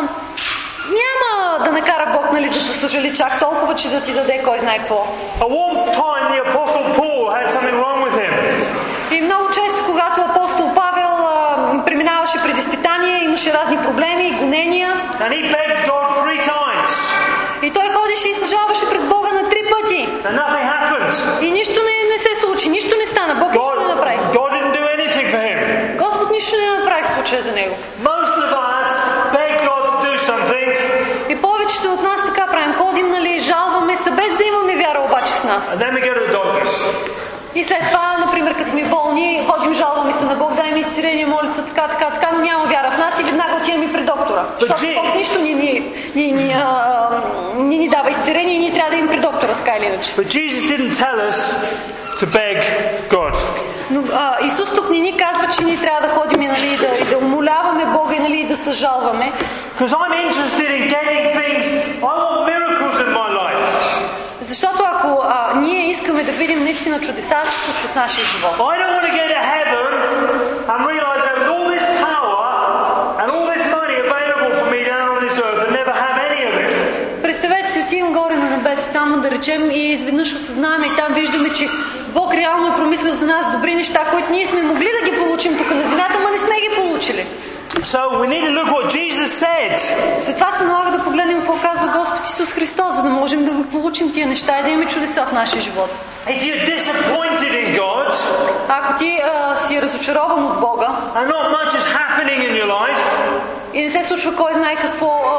няма 0.99 1.63
да 1.65 1.71
накара 1.71 2.05
Бог, 2.13 2.31
нали, 2.33 2.49
да 2.49 2.55
се 2.55 2.79
съжали 2.79 3.15
чак 3.15 3.39
толкова, 3.39 3.75
че 3.75 3.89
да 3.89 4.01
ти 4.01 4.13
даде 4.13 4.41
кой 4.45 4.59
знае 4.59 4.77
какво. 4.77 5.07
At 5.39 5.49
one 5.65 5.79
time, 6.01 6.23
the 6.33 6.39
Apostle 6.49 6.85
Paul 6.97 7.21
had 7.35 7.47
something 7.55 7.75
wrong 7.83 7.99
with 8.05 8.15
him. 8.23 8.33
И 9.11 9.21
много 9.21 9.47
често, 9.47 9.85
когато 9.85 10.21
апостол 10.21 10.71
Павел 10.75 11.27
а, 11.27 11.71
изпитания, 12.65 13.23
имаше 13.23 13.53
разни 13.53 13.77
проблеми, 13.77 14.25
гонения, 14.39 14.91
And 15.23 15.31
he 15.33 15.41
begged 15.55 15.79
God 15.91 16.05
three 16.21 16.41
times. 16.53 16.91
и 17.61 17.71
той 17.73 17.87
ходеше 17.89 18.27
и 18.29 18.35
се 18.35 18.45
жалваше 18.55 18.85
пред 18.91 19.03
Бога 19.09 19.29
на 19.33 19.49
три 19.49 19.61
пъти. 19.71 19.99
And 20.27 20.35
nothing 20.43 20.65
happened. 20.73 21.41
И 21.41 21.51
нищо 21.51 21.79
не, 21.89 21.95
не 22.13 22.19
се 22.19 22.41
случи, 22.41 22.69
нищо 22.69 22.95
не 22.97 23.05
стана, 23.05 23.35
Бог 23.35 23.51
нищо 23.51 23.75
не 23.79 23.85
God, 23.85 23.95
направи. 23.95 24.17
God 24.33 24.49
didn't 24.55 24.73
do 24.79 24.83
anything 24.97 25.27
for 25.33 25.41
him. 25.47 25.57
Господ 25.97 26.31
нищо 26.31 26.55
не 26.57 26.79
направи 26.79 27.03
в 27.03 27.13
случая 27.15 27.41
за 27.41 27.51
него. 27.51 27.75
Most 28.03 28.35
of 28.45 28.51
us 28.73 28.89
beg 29.35 29.51
God 29.69 29.83
to 29.91 29.97
do 30.07 30.13
something, 30.29 30.69
И 31.29 31.35
повечето 31.41 31.93
от 31.93 32.01
нас 32.03 32.19
така 32.25 32.47
правим. 32.51 32.73
Ходим, 32.73 33.07
нали, 33.11 33.39
жалваме 33.39 33.95
се, 33.97 34.11
без 34.11 34.37
да 34.37 34.43
имаме 34.43 34.75
вяра 34.75 34.99
обаче 35.05 35.33
в 35.33 35.43
нас. 35.43 35.63
and 35.73 35.79
then 35.81 35.91
we 35.95 36.01
go 36.07 36.13
to 36.19 36.23
the 36.27 36.33
doctors. 36.39 36.71
И 37.55 37.63
след 37.63 37.79
това, 37.79 38.17
например, 38.25 38.55
като 38.57 38.69
сме 38.69 38.83
болни, 38.83 39.45
ходим, 39.49 39.73
жалваме 39.73 40.13
се 40.13 40.25
на 40.25 40.35
Бог, 40.35 40.55
дай 40.55 40.71
ми 40.71 40.79
изцеление, 40.79 41.25
моля 41.25 41.53
се, 41.55 41.61
така, 41.61 41.87
така, 41.87 42.09
така, 42.09 42.29
но 42.33 42.41
няма 42.41 42.65
вяра 42.65 42.91
в 42.91 42.97
нас 42.97 43.19
и 43.19 43.23
веднага 43.23 43.55
отиваме 43.61 43.93
при 43.93 44.03
доктора. 44.03 44.43
Защото 44.59 44.83
Бог 44.95 45.15
нищо 45.15 45.39
ни, 45.41 45.53
ни, 45.53 45.93
ни, 46.15 46.31
ни, 46.31 46.53
а, 46.53 47.09
ни, 47.55 47.77
ни 47.77 47.89
дава 47.89 48.09
изцеление 48.09 48.55
и 48.55 48.59
ние 48.59 48.73
трябва 48.73 48.91
да 48.91 48.97
им 48.97 49.07
при 49.07 49.19
доктора, 49.19 49.53
така 49.53 49.77
или 49.77 49.85
иначе. 49.85 50.11
But 50.11 50.27
Jesus 50.27 50.61
didn't 50.71 50.93
tell 51.03 51.31
us 51.31 51.37
to 52.19 52.25
beg 52.25 52.57
God. 53.09 53.35
Но 53.91 54.03
а, 54.13 54.37
Исус 54.45 54.69
тук 54.75 54.89
не 54.89 54.99
ни 54.99 55.17
казва, 55.17 55.47
че 55.57 55.65
ние 55.65 55.77
трябва 55.77 56.07
да 56.07 56.13
ходим 56.13 56.41
и, 56.41 56.47
нали, 56.47 56.77
да, 56.77 56.87
и 57.01 57.05
да 57.09 57.17
умоляваме 57.17 57.85
Бога 57.85 58.15
и, 58.15 58.19
нали, 58.19 58.43
да 58.43 58.57
съжалваме. 58.57 59.31
Because 59.77 59.93
I'm 59.93 60.13
interested 60.25 60.69
in 60.77 60.83
getting 60.95 61.23
things, 61.39 61.65
I 62.01 62.13
want 62.19 62.45
miracles. 62.49 62.64
Защото 64.55 64.83
ако 64.93 65.21
а, 65.23 65.53
ние 65.59 65.89
искаме 65.89 66.23
да 66.23 66.31
видим 66.31 66.63
наистина 66.63 67.01
чудеса, 67.01 67.35
се 67.43 67.59
случват 67.65 67.91
в 67.91 67.95
нашия 67.95 68.25
живот. 68.25 68.53
I 68.57 68.77
don't 68.79 68.93
want 68.95 69.05
to 69.09 69.13
go 69.21 69.25
to 69.35 69.41
heaven 69.53 69.87
and 70.71 70.79
realize 70.91 71.21
there 71.27 71.39
was 71.41 71.49
all 71.55 71.67
this 71.75 71.85
power 72.05 72.35
and 73.19 73.27
all 73.35 73.45
this 73.53 73.65
money 73.77 73.97
available 74.07 74.51
for 74.59 74.67
me 74.73 74.81
down 74.91 75.05
on 75.13 75.19
this 75.25 75.35
earth 75.45 75.61
and 75.65 75.71
never 75.79 75.93
have 76.05 76.17
any 76.27 76.41
of 76.49 76.53
it. 76.61 76.69
Представете 77.21 77.71
си, 77.73 77.79
отивам 77.87 78.13
горе 78.13 78.35
на 78.35 78.49
небето, 78.49 78.83
там 78.93 79.21
да 79.21 79.31
речем 79.31 79.71
и 79.71 79.91
изведнъж 79.91 80.35
осъзнаваме 80.35 80.85
и 80.85 80.95
там 80.95 81.13
виждаме, 81.13 81.49
че 81.53 81.67
Бог 82.07 82.33
реално 82.33 82.67
е 82.67 82.75
промислил 82.75 83.13
за 83.13 83.25
нас 83.25 83.51
добри 83.55 83.75
неща, 83.75 84.05
които 84.11 84.31
ние 84.31 84.47
сме 84.47 84.61
могли 84.61 84.89
да 84.99 85.09
ги 85.09 85.17
получим 85.17 85.57
тук 85.57 85.69
на 85.69 85.81
земята, 85.81 86.13
но 86.23 86.29
не 86.29 86.39
сме 86.39 86.55
ги 86.55 86.75
получили. 86.75 87.25
So 87.83 88.19
we 88.21 88.27
need 88.27 88.45
to 88.49 88.53
look 88.53 88.69
what 88.71 88.89
Jesus 88.89 89.29
said. 89.43 89.77
Затова 90.21 90.51
се 90.51 90.63
налага 90.63 90.97
да 90.97 91.03
погледнем 91.03 91.37
какво 91.37 91.57
казва 91.61 91.87
Господ 91.87 92.27
Исус 92.27 92.53
Христос, 92.53 92.95
за 92.95 93.03
да 93.03 93.09
можем 93.09 93.45
да 93.45 93.51
го 93.51 93.63
получим 93.69 94.11
тия 94.13 94.27
неща 94.27 94.59
и 94.59 94.63
да 94.63 94.69
имаме 94.69 94.87
чудеса 94.87 95.25
в 95.25 95.31
нашия 95.31 95.61
живот. 95.61 95.89
If 96.27 96.41
you're 96.41 96.65
disappointed 96.65 97.51
in 97.61 97.79
God 97.79 98.13
Ако 98.69 98.97
ти 98.97 99.19
а, 99.23 99.55
си 99.55 99.81
разочарован 99.81 100.45
от 100.45 100.59
Бога 100.59 100.87
and 101.15 101.27
not 101.27 101.47
much 101.57 101.71
is 101.79 101.85
happening 101.99 102.39
in 102.47 102.63
your 102.63 102.67
life, 102.67 102.99
и 103.73 103.81
не 103.81 103.91
се 103.91 104.03
случва 104.03 104.35
кой 104.35 104.53
знае 104.53 104.75
какво 104.75 105.05
а, 105.05 105.29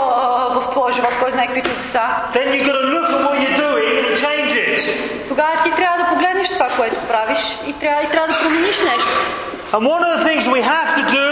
а, 0.51 0.61
в 0.61 0.71
твоя 0.71 0.95
живот, 0.95 1.13
кой 1.21 1.31
знае 1.31 1.47
какви 1.47 1.63
чудеса, 1.63 2.03
then 2.35 2.47
you've 2.53 2.67
got 2.67 2.77
to 2.83 2.87
look 2.97 3.09
at 3.15 3.21
what 3.27 3.37
you're 3.43 3.61
doing 3.69 3.93
and 4.03 4.17
change 4.25 4.53
it. 4.53 5.29
тогава 5.29 5.53
ти 5.65 5.71
трябва 5.71 5.99
да 5.99 6.09
погледнеш 6.09 6.49
това, 6.49 6.69
което 6.77 6.97
правиш 6.97 7.59
и 7.67 7.73
трябва, 7.73 8.03
и 8.03 8.09
трябва 8.11 8.29
да 8.29 8.35
промениш 8.43 8.79
нещо. 8.79 9.17
And 9.73 9.83
one 9.95 10.03
of 10.07 10.11
the 10.17 10.25
things 10.29 10.43
we 10.47 10.63
have 10.63 10.91
to 10.99 11.05
do 11.21 11.27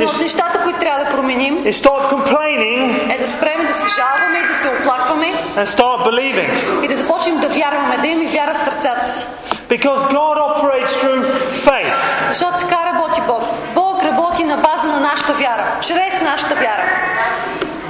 Едно 0.00 0.12
от 0.12 0.20
нещата, 0.20 0.62
които 0.62 0.78
трябва 0.78 1.04
да 1.04 1.10
променим, 1.10 1.64
is 1.64 1.72
start 1.84 2.04
complaining 2.14 3.14
е 3.14 3.18
да 3.18 3.26
спреме 3.32 3.64
да 3.64 3.74
се 3.74 3.88
жалваме 4.00 4.38
и 4.38 4.46
да 4.52 4.54
се 4.62 4.68
оплакваме 4.68 5.26
and 5.56 5.64
start 5.76 5.98
believing. 6.08 6.84
и 6.84 6.88
да 6.88 6.96
започнем 6.96 7.38
да 7.40 7.48
вярваме, 7.48 7.98
да 7.98 8.06
имаме 8.06 8.30
вяра 8.30 8.54
в 8.54 8.64
сърцата 8.64 9.04
си. 9.12 9.26
Because 9.68 10.00
God 10.18 10.36
operates 10.50 10.92
through 11.00 11.24
faith. 11.66 11.94
Защото 12.28 12.58
така 12.58 12.78
работи 12.92 13.20
Бог. 13.26 13.42
Бог 13.74 14.04
работи 14.04 14.44
на 14.44 14.56
база 14.56 14.88
на 14.88 15.00
нашата 15.00 15.32
вяра, 15.32 15.64
чрез 15.80 16.20
нашата 16.22 16.54
вяра. 16.54 16.84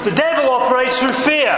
The 0.05 0.13
devil 0.25 0.47
operates 0.59 0.95
through 1.01 1.17
fear. 1.29 1.57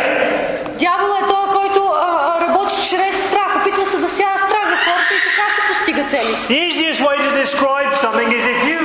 Дявол 0.79 1.13
е 1.23 1.29
той, 1.31 1.45
който 1.61 1.81
а, 1.95 2.35
а, 2.37 2.47
работи 2.47 2.75
чрез 2.91 3.15
страх. 3.29 3.57
Опитва 3.61 3.87
се 3.87 3.99
да 3.99 4.09
сява 4.09 4.39
страх 4.49 4.67
в 4.75 4.85
хората 4.85 5.13
и 5.19 5.21
така 5.29 5.47
се 5.57 5.63
постига 5.69 6.05
цели. 6.11 6.35
The 6.49 6.59
easiest 6.69 7.01
way 7.09 7.17
to 7.27 7.31
describe 7.45 7.91
something 8.05 8.29
is 8.39 8.45
if 8.55 8.61
you. 8.71 8.81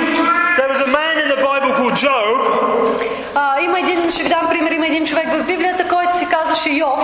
There 0.59 0.69
was 0.73 0.81
a 0.87 0.91
man 0.99 1.15
in 1.23 1.27
the 1.35 1.41
Bible 1.49 1.71
called 1.77 1.77
Job, 2.01 3.01
А, 3.35 3.61
има 3.61 3.79
един, 3.79 4.11
ще 4.11 4.23
ви 4.23 4.29
дам 4.29 4.47
пример, 4.49 4.71
има 4.71 4.87
един 4.87 5.05
човек 5.05 5.27
в 5.33 5.43
Библията, 5.45 5.87
който 5.87 6.17
се 6.19 6.25
казваше 6.25 6.69
Йов. 6.69 6.99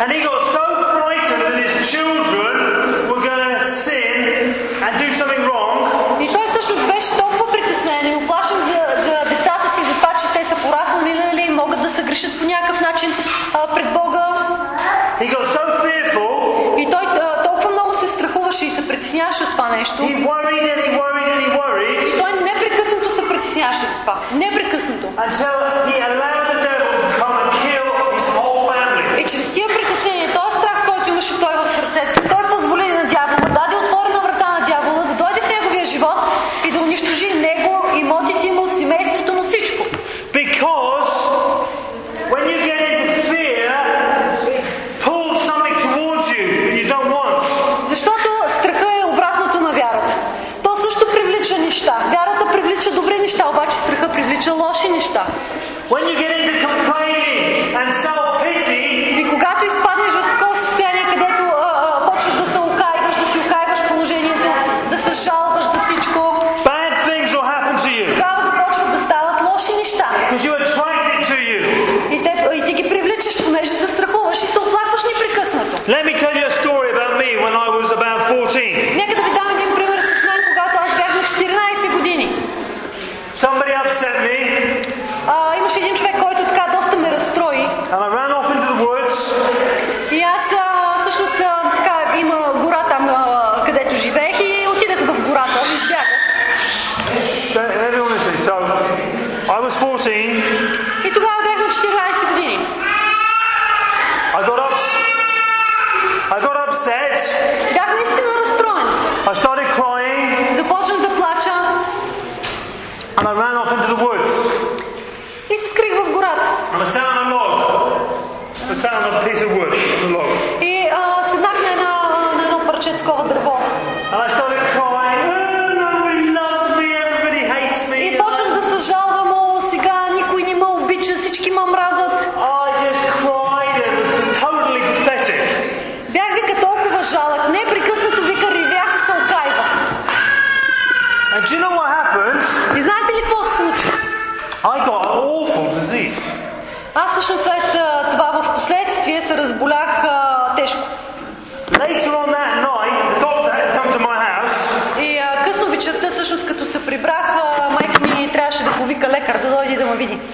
and 0.00 0.08
he 0.12 0.20
got 0.28 0.40
so 0.56 0.64
frightened 0.94 1.40
that 1.44 1.54
his 1.64 1.72
children 1.92 2.54
were 3.10 3.22
going 3.28 3.44
to 3.58 3.64
sin 3.84 4.20
and 4.84 4.92
do 5.02 5.06
something 5.20 5.42
wrong 5.48 5.76
И 6.24 6.28
той 6.32 6.46
всъщност 6.48 6.86
беше 6.86 7.10
толкова 7.18 7.52
притеснен 7.52 8.12
и 8.12 8.16
оплашен 8.16 8.56
за, 8.70 8.80
за 9.06 9.16
децата 9.28 9.66
си, 9.74 9.80
за 9.88 9.94
това, 10.00 10.12
че 10.20 10.26
те 10.38 10.44
са 10.44 10.56
пораснали 10.56 11.14
нали, 11.14 11.42
и 11.48 11.50
могат 11.50 11.82
да 11.82 11.90
се 11.90 12.02
грешат 12.02 12.38
по 12.38 12.44
някакъв 12.44 12.80
начин 12.80 13.10
а, 13.54 13.74
пред 13.74 13.92
Бога. 13.92 14.26
He 15.20 15.28
got 15.36 15.44
so 15.56 15.62
fearful, 15.82 16.32
И 16.82 16.90
той 16.90 17.04
а, 17.06 17.42
толкова 17.42 17.70
много 17.70 17.94
се 17.96 18.08
страхуваше 18.08 18.66
и 18.66 18.70
се 18.70 18.88
притесняваше 18.88 19.42
от 19.44 19.50
това 19.50 19.68
нещо. 19.68 20.02
he 20.02 20.14
worried 20.30 20.64
and 20.72 20.80
he 20.84 20.90
worried 21.00 21.28
and 21.34 21.40
he 21.44 21.50
worried 21.60 22.20
Той 22.20 22.32
непрекъснато 22.32 22.60
се 22.60 22.69
притесняваше 23.50 23.86
това. 24.00 24.20
Непрекъснато. 24.32 25.06
until 25.06 25.92
he 25.92 25.96
allowed 26.08 26.49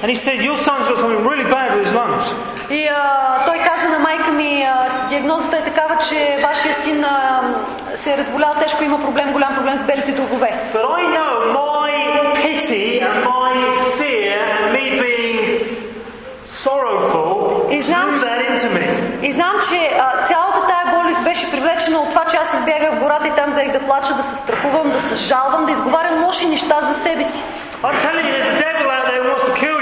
and 0.02 0.10
he 0.12 0.16
said, 0.16 0.36
Your 0.48 0.56
son's 0.56 0.86
got 0.88 0.98
something 0.98 1.22
really 1.30 1.48
bad 1.56 1.68
with 1.74 1.86
his 1.86 1.94
lungs. 2.00 2.26
И 2.70 2.88
а, 2.88 3.44
той 3.46 3.58
каза 3.58 3.88
на 3.88 3.98
майка 3.98 4.30
ми, 4.32 4.62
а, 4.62 4.88
диагнозата 5.08 5.56
е 5.56 5.64
такава, 5.64 5.98
че 6.08 6.38
вашия 6.42 6.74
син 6.74 7.04
а, 7.04 7.40
се 7.94 8.12
е 8.12 8.16
разболял 8.16 8.54
тежко, 8.60 8.84
има 8.84 9.00
проблем, 9.00 9.32
голям 9.32 9.54
проблем 9.56 9.78
с 9.78 9.82
белите 9.82 10.12
дробове. 10.12 10.52
But 10.74 10.84
I 10.84 11.02
know 11.16 11.34
my 11.62 11.90
pity 12.42 13.00
and 13.06 13.16
my 13.24 13.52
fear 13.98 14.36
and 14.56 14.64
me 14.76 14.84
being 15.04 15.38
sorrowful 16.64 17.68
Is 17.70 17.86
that- 17.88 18.04
drew 18.06 18.18
that 18.26 18.40
into 18.50 18.68
me. 18.76 18.86
И 19.22 19.32
знам, 19.32 19.54
че 19.70 19.90
а, 20.00 20.26
цялата 20.26 20.58
тая 20.66 20.96
болест 21.02 21.24
беше 21.24 21.50
привлечена 21.50 21.98
от 21.98 22.10
това, 22.10 22.24
че 22.30 22.36
аз 22.36 22.54
избягах 22.54 22.94
в 22.94 23.00
гората 23.02 23.28
и 23.28 23.30
там 23.30 23.50
взех 23.50 23.72
да 23.72 23.78
плача, 23.80 24.14
да 24.14 24.22
се 24.22 24.36
страхувам, 24.36 24.90
да 24.90 25.00
се 25.00 25.14
жалвам, 25.16 25.66
да 25.66 25.72
изговарям 25.72 26.24
лоши 26.24 26.46
неща 26.46 26.76
за 26.82 27.02
себе 27.02 27.24
си. 27.24 27.42
I'm 27.82 27.92
telling 28.06 28.26
you, 28.30 28.36
a 28.52 28.58
devil 28.64 28.88
out 28.96 29.06
there 29.10 29.22
wants 29.28 29.44
to 29.48 29.52
kill. 29.62 29.75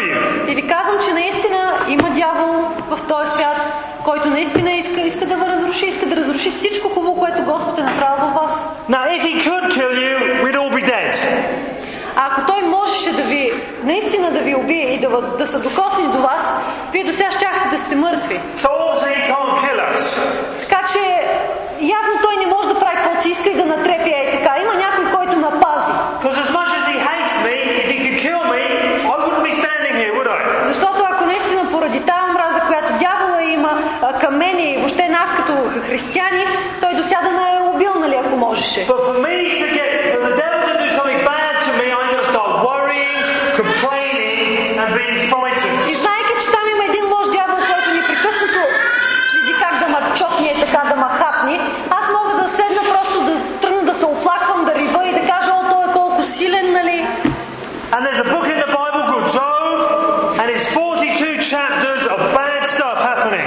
И 0.55 0.57
ви 0.57 0.69
казвам, 0.69 0.99
че 1.09 1.15
наистина 1.15 1.79
има 1.89 2.11
дявол 2.11 2.55
в 2.89 2.99
този 3.09 3.31
свят, 3.31 3.57
който 4.05 4.29
наистина 4.29 4.73
иска, 4.73 5.01
иска 5.01 5.27
да 5.27 5.35
ви 5.35 5.47
разруши, 5.47 5.87
иска 5.87 6.07
да 6.07 6.17
разруши 6.17 6.51
всичко 6.51 6.89
хубаво, 6.89 7.17
което 7.19 7.43
Господ 7.43 7.79
е 7.79 7.83
направил 7.83 8.25
във 8.25 8.35
вас. 8.35 8.69
Now, 8.89 9.03
if 9.17 9.23
he 9.23 9.35
could 9.47 9.65
kill 9.77 9.93
you, 10.05 10.17
we'd 10.45 10.57
all 10.57 10.73
be 10.79 10.85
dead. 10.87 11.13
А 12.17 12.27
ако 12.27 12.47
той 12.47 12.63
можеше 12.63 13.13
да 13.13 13.23
ви, 13.23 13.53
наистина 13.85 14.31
да 14.31 14.39
ви 14.39 14.55
убие 14.55 14.95
и 14.95 15.01
да, 15.01 15.21
да 15.39 15.47
се 15.47 15.59
докосне 15.59 16.05
до 16.13 16.19
вас, 16.19 16.43
вие 16.93 17.05
до 17.05 17.13
сега 17.13 17.31
щяхте 17.31 17.69
да 17.71 17.79
сте 17.79 17.97
мъртви. 17.97 18.41
So 18.59 18.69
he 19.15 19.21
can't 19.31 19.55
kill 19.63 19.79
us. 19.93 20.03
Така 20.61 20.81
че 20.93 21.01
явно 21.81 22.15
той 22.23 22.37
не 22.37 22.47
може 22.47 22.69
да 22.69 22.81
прави 22.81 22.97
каквото 22.97 23.23
си 23.23 23.29
иска 23.29 23.51
и 23.51 23.55
да 23.55 23.65
натрепи 23.65 24.11
е 24.11 24.39
така. 24.39 24.63
Има 24.63 24.75
някой, 24.75 25.05
който 25.13 25.37
напази. 25.37 25.93
Because 26.21 26.39
as 26.47 26.51
much 26.59 26.73
as 26.79 26.85
he 26.93 26.97
hates 27.09 27.35
me, 27.45 27.55
if 27.83 27.89
he 27.93 27.99
could 28.05 28.19
kill 28.25 28.43
me, 28.53 28.63
I 29.13 29.15
wouldn't 29.23 29.45
be 29.49 29.53
standing 29.63 29.95
here, 30.03 30.13
would 30.17 30.29
I? 30.39 30.45
Защото 30.69 31.05
ако 31.11 31.25
наистина 31.25 31.71
поради 31.71 32.01
тази 32.01 32.31
омраза, 32.31 32.61
която 32.67 32.93
дявола 32.99 33.43
има 33.43 33.83
а, 34.03 34.13
към 34.19 34.37
мен 34.37 34.59
и 34.59 34.77
въобще 34.77 35.09
нас 35.09 35.31
като 35.37 35.53
християни, 35.89 36.45
той 36.81 36.93
досяда 36.95 37.31
не 37.33 37.47
е 37.57 37.61
убил, 37.75 37.93
нали, 38.01 38.17
ако 38.25 38.37
можеше. 38.37 38.81
But 38.87 39.01
for 39.09 39.17
me 39.27 39.37
to 39.61 39.67
get, 39.79 39.91
for 40.13 40.21
the 40.29 40.35
devil 40.43 40.61
to 40.71 40.75
do 40.85 40.89
something 40.99 41.21
bad 41.31 41.55
to 41.67 41.71
me, 41.81 41.87
I'm 41.97 42.07
going 42.11 42.23
to 42.25 42.31
start 42.35 42.51
worrying, 42.69 43.21
complaining, 43.61 44.79
and 44.83 44.89
being 44.99 45.17
И 45.25 45.29
frightened. 45.33 45.85
знаеки, 46.03 46.33
че 46.43 46.49
там 46.57 46.65
има 46.75 46.85
един 46.91 47.05
лош 47.13 47.27
дявол, 47.37 47.59
който 47.71 47.89
непрекъснато 47.99 48.61
следи 49.33 49.55
как 49.63 49.75
да 49.83 49.87
ма 49.93 50.01
чокне 50.19 50.47
и 50.57 50.61
така 50.65 50.81
да 50.89 50.97
ма 50.97 51.09
хапне, 51.09 51.61
аз 51.91 52.07
мога 52.17 52.33
да 52.43 52.49
седна 52.57 52.83
просто 52.93 53.17
да 53.29 53.33
тръгна 53.61 53.83
да 53.83 53.95
се 54.01 54.05
оплаквам, 54.05 54.65
да 54.65 54.75
рива 54.75 55.07
и 55.09 55.13
да 55.13 55.21
кажа, 55.21 55.51
о, 55.53 55.63
той 55.71 55.85
е 55.91 55.93
колко 55.93 56.23
силен, 56.25 56.73
нали? 56.73 57.07
And 57.95 58.01
there's 58.07 58.23
a 58.27 58.29
book 58.35 58.47
in 58.55 58.59
the 58.67 58.71
Bible 58.81 59.03
called 59.11 59.29
Job, 59.39 59.77
and 60.41 60.47
it's 60.55 60.67
42 60.75 61.39
chapters 61.53 62.03
of 62.15 62.19
bad 62.37 62.63
stuff 62.75 62.99
happening. 63.11 63.47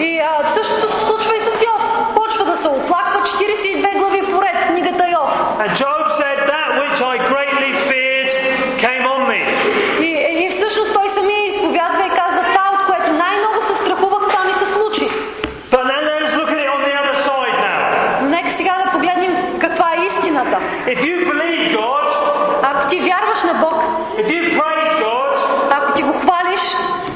И 0.00 0.20
а, 0.20 0.30
същото 0.54 0.92
се 0.94 1.04
случва 1.06 1.32
и 1.36 1.40
с 1.40 1.62
Йов. 1.66 1.82
Почва 2.14 2.44
да 2.44 2.56
се 2.56 2.68
оплаква 2.68 3.20
42 3.20 3.98
глави 3.98 4.22
поред 4.32 4.56
книгата 4.68 5.04
Йов. 5.10 5.30
And 5.62 5.70
Job 5.82 6.02
said, 6.20 6.38
That 6.52 6.68
which 6.80 6.98
I 7.12 7.14
greatly 7.32 7.72
feared 7.88 8.30
came 8.84 9.04
on 9.14 9.20
me. 9.30 9.40
И, 10.00 10.10
и 10.44 10.50
всъщност 10.50 10.92
той 10.94 11.08
самия 11.08 11.46
изповядва 11.46 12.02
и 12.06 12.10
казва, 12.20 12.42
това, 12.52 12.64
от 12.74 12.86
което 12.86 13.08
най-много 13.22 13.58
се 13.68 13.74
страхувах, 13.84 14.22
това 14.30 14.44
ми 14.44 14.52
се 14.52 14.66
случи. 14.74 15.04
But 15.72 15.82
now 15.90 16.00
let's 16.08 16.34
look 16.40 16.50
at 16.54 16.58
it 16.64 16.68
on 16.76 16.80
the 16.88 16.94
other 17.02 17.16
side 17.28 17.56
now. 17.68 17.78
Но 18.22 18.28
нека 18.28 18.50
сега 18.56 18.74
да 18.84 18.90
погледнем 18.92 19.32
каква 19.60 19.88
истината. 20.56 20.90
If 20.90 21.00
you 21.04 21.16
believe 21.32 21.76
God, 21.76 22.08
Ако 22.62 22.88
ти 22.88 22.96
вярваш 23.00 23.42
на 23.42 23.54
Бог, 23.54 23.74
if 24.18 24.26
you 24.28 24.60
praise 24.60 24.92
God, 25.04 25.34
ако 25.70 25.92
ти 25.92 26.02
го 26.02 26.12
хвалиш, 26.12 26.60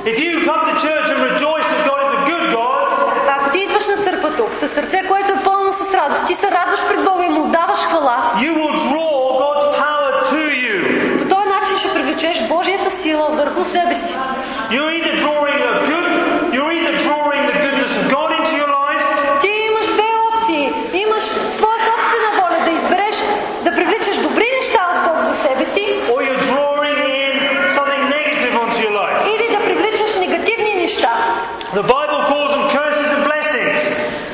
if 0.04 0.16
you 0.18 0.44
come 0.48 0.62
to 0.70 0.74
church 0.86 1.08
and 1.12 1.20
rejoice 1.30 1.66
that 1.72 1.82
God 1.90 2.00
is 2.06 2.12
a 2.18 2.30
good 2.30 2.54
God, 2.56 2.88
ако 3.36 3.50
ти 3.52 3.58
идваш 3.58 3.86
на 3.86 3.96
църква 3.96 4.36
тук 4.36 4.54
с 4.54 4.68
сърце, 4.68 5.02
което 5.08 5.32
е 5.32 5.42
пълно 5.44 5.72
с 5.72 5.94
радост, 5.94 6.26
ти 6.26 6.34
се 6.34 6.50
радваш 6.50 6.80
пред 6.88 7.04
Бога 7.04 7.24
и 7.24 7.28
му 7.28 7.44
даваш 7.46 7.78
хвала, 7.80 8.16
you 8.36 8.52
will 8.54 8.74
draw 8.88 9.12
God's 9.42 9.68
power 9.82 10.12
to 10.32 10.40
you. 10.62 11.18
по 11.18 11.34
този 11.34 11.48
начин 11.48 11.78
ще 11.78 11.94
привлечеш 11.94 12.48
Божията 12.48 12.90
сила 12.90 13.28
върху 13.30 13.64
себе 13.64 13.94
си. 13.94 14.14
You're 14.70 14.90
either 14.98 15.14
drawing 15.24 15.60
a 15.72 15.74
good, 15.90 16.10
you're 16.56 16.72
either 16.78 16.94
drawing 17.08 17.42
the 17.50 17.56
goodness 17.64 17.92
of 18.00 18.04
God 18.16 18.30
into 18.38 18.54
your 18.62 18.70
life, 18.82 19.06
Ти 19.40 19.48
имаш 19.48 19.86
две 19.86 20.08
опции. 20.28 20.72
Имаш 20.92 21.22
своя 21.58 21.78
собствена 21.88 22.30
воля 22.40 22.58
да 22.64 22.70
избереш 22.70 23.16
да 23.64 23.74
привличаш 23.74 24.16
добри 24.16 24.46
неща 24.60 24.80
от 24.94 24.98
Бог 25.06 25.16
за 25.28 25.34
себе 25.42 25.64
си 25.74 25.84
or 26.12 26.18
you're 26.26 26.42
drawing 26.52 26.98
in 27.22 27.34
something 27.76 28.02
negative 28.16 28.52
onto 28.62 28.78
your 28.86 28.94
life. 29.02 29.18
или 29.34 29.56
да 29.56 29.64
привличаш 29.64 30.12
негативни 30.20 30.74
неща. 30.74 31.10
The 31.74 31.82
Bible 31.94 32.20
calls 32.30 32.50
them 32.56 32.66
curses 32.78 33.08
and 33.16 33.22
blessings. 33.30 33.80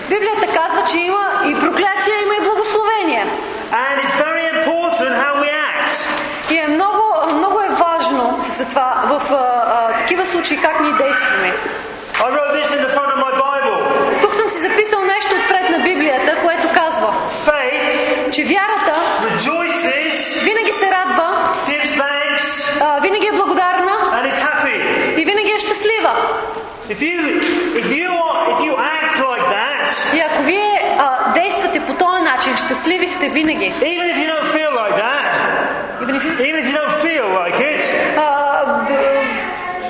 Библията 0.09 0.47
казва, 0.47 0.83
че 0.91 0.99
има 0.99 1.25
и 1.51 1.55
проклятия, 1.55 2.15
има 2.23 2.35
и 2.37 2.41
благословения. 2.49 3.25
And 3.85 3.95
it's 4.05 4.17
very 4.27 4.45
important 4.57 5.11
how 5.25 5.33
we 5.43 5.49
act. 5.73 5.95
И 6.51 6.57
е 6.59 6.67
много, 6.69 7.03
много 7.35 7.61
е 7.61 7.69
важно 7.69 8.45
за 8.59 8.65
това 8.69 9.03
в 9.11 9.33
а, 9.33 9.37
а, 9.37 9.97
такива 9.99 10.27
случаи 10.27 10.61
как 10.63 10.81
ние 10.81 10.93
действаме. 10.93 11.53
I 12.19 12.29
wrote 12.35 12.53
this 12.59 12.71
in 12.77 12.81
the 12.87 12.93
front 12.97 13.11
of 13.15 13.19
my 13.27 13.33
Bible. 13.45 13.79
Тук 14.23 14.35
съм 14.35 14.49
си 14.51 14.61
записал 14.61 15.01
нещо 15.03 15.35
отпред 15.41 15.71
на 15.71 15.79
Библията, 15.79 16.37
което 16.45 16.69
казва, 16.75 17.15
Faith 17.47 18.31
че 18.31 18.45
вярата 18.45 18.95
rejoices, 19.51 20.45
винаги 20.45 20.73
се 20.73 20.91
радва, 20.91 21.53
gives 21.69 21.93
thanks, 22.01 22.45
а, 22.83 23.01
винаги 23.01 23.27
е 23.27 23.33
благодарна 23.33 23.93
and 24.13 24.31
is 24.33 24.39
happy. 24.49 24.77
и 25.21 25.25
винаги 25.25 25.51
е 25.57 25.59
щастлива. 25.59 26.13
If 26.95 27.01
you 27.01 27.21
if 27.81 27.87
you 28.01 28.11
are 28.29 28.43
if 28.53 28.59
you 28.67 28.75
act 28.99 29.17
like 29.33 29.47
that, 29.57 30.17
И 30.17 30.21
ако 30.21 30.43
вие 30.43 30.97
а, 30.99 31.33
действате 31.33 31.81
по 31.81 31.93
този 31.95 32.23
начин, 32.23 32.57
щастливи 32.87 33.07
сте 33.07 33.29
винаги. 33.29 33.73
even 33.83 34.07
if 34.07 34.19
you 34.19 34.29
don't 34.35 34.49
feel 34.57 34.73
like 34.75 34.97
that, 34.97 35.23
Even 36.03 36.15
if 36.15 36.23
you- 36.25 36.39
even 36.49 36.59
if 36.63 36.67
you 36.71 36.77
don't 36.81 36.97
feel 37.07 37.27
like 37.41 37.59
it, 37.71 37.83
А, 38.19 38.65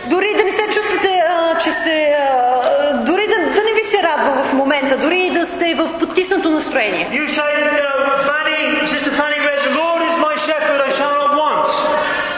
дори 0.06 0.34
да 0.36 0.44
не 0.44 0.50
се 0.50 0.62
чувствате, 0.64 1.22
а, 1.30 1.58
че 1.58 1.72
се... 1.72 2.14
А, 2.18 2.94
дори 2.94 3.26
да, 3.28 3.34
да 3.34 3.62
не 3.64 3.72
ви 3.74 3.84
се 3.84 4.02
радва 4.02 4.44
в 4.44 4.52
момента, 4.52 4.96
дори 4.96 5.30
да 5.30 5.46
сте 5.46 5.74
в 5.74 5.98
потиснато 5.98 6.50
настроение. 6.50 7.08
you 7.12 7.26
say, 7.28 7.50
you 7.58 7.82
know, 7.86 7.98
Fanny, 8.28 8.58
Sister 8.86 9.12
Fanny 9.18 9.38
read, 9.46 9.60
the 9.68 9.74
Lord 9.82 10.00
is 10.10 10.16
my 10.26 10.34
shepherd, 10.46 10.80
I 10.80 10.90
shall 10.90 11.12
not 11.20 11.32
want. 11.40 11.68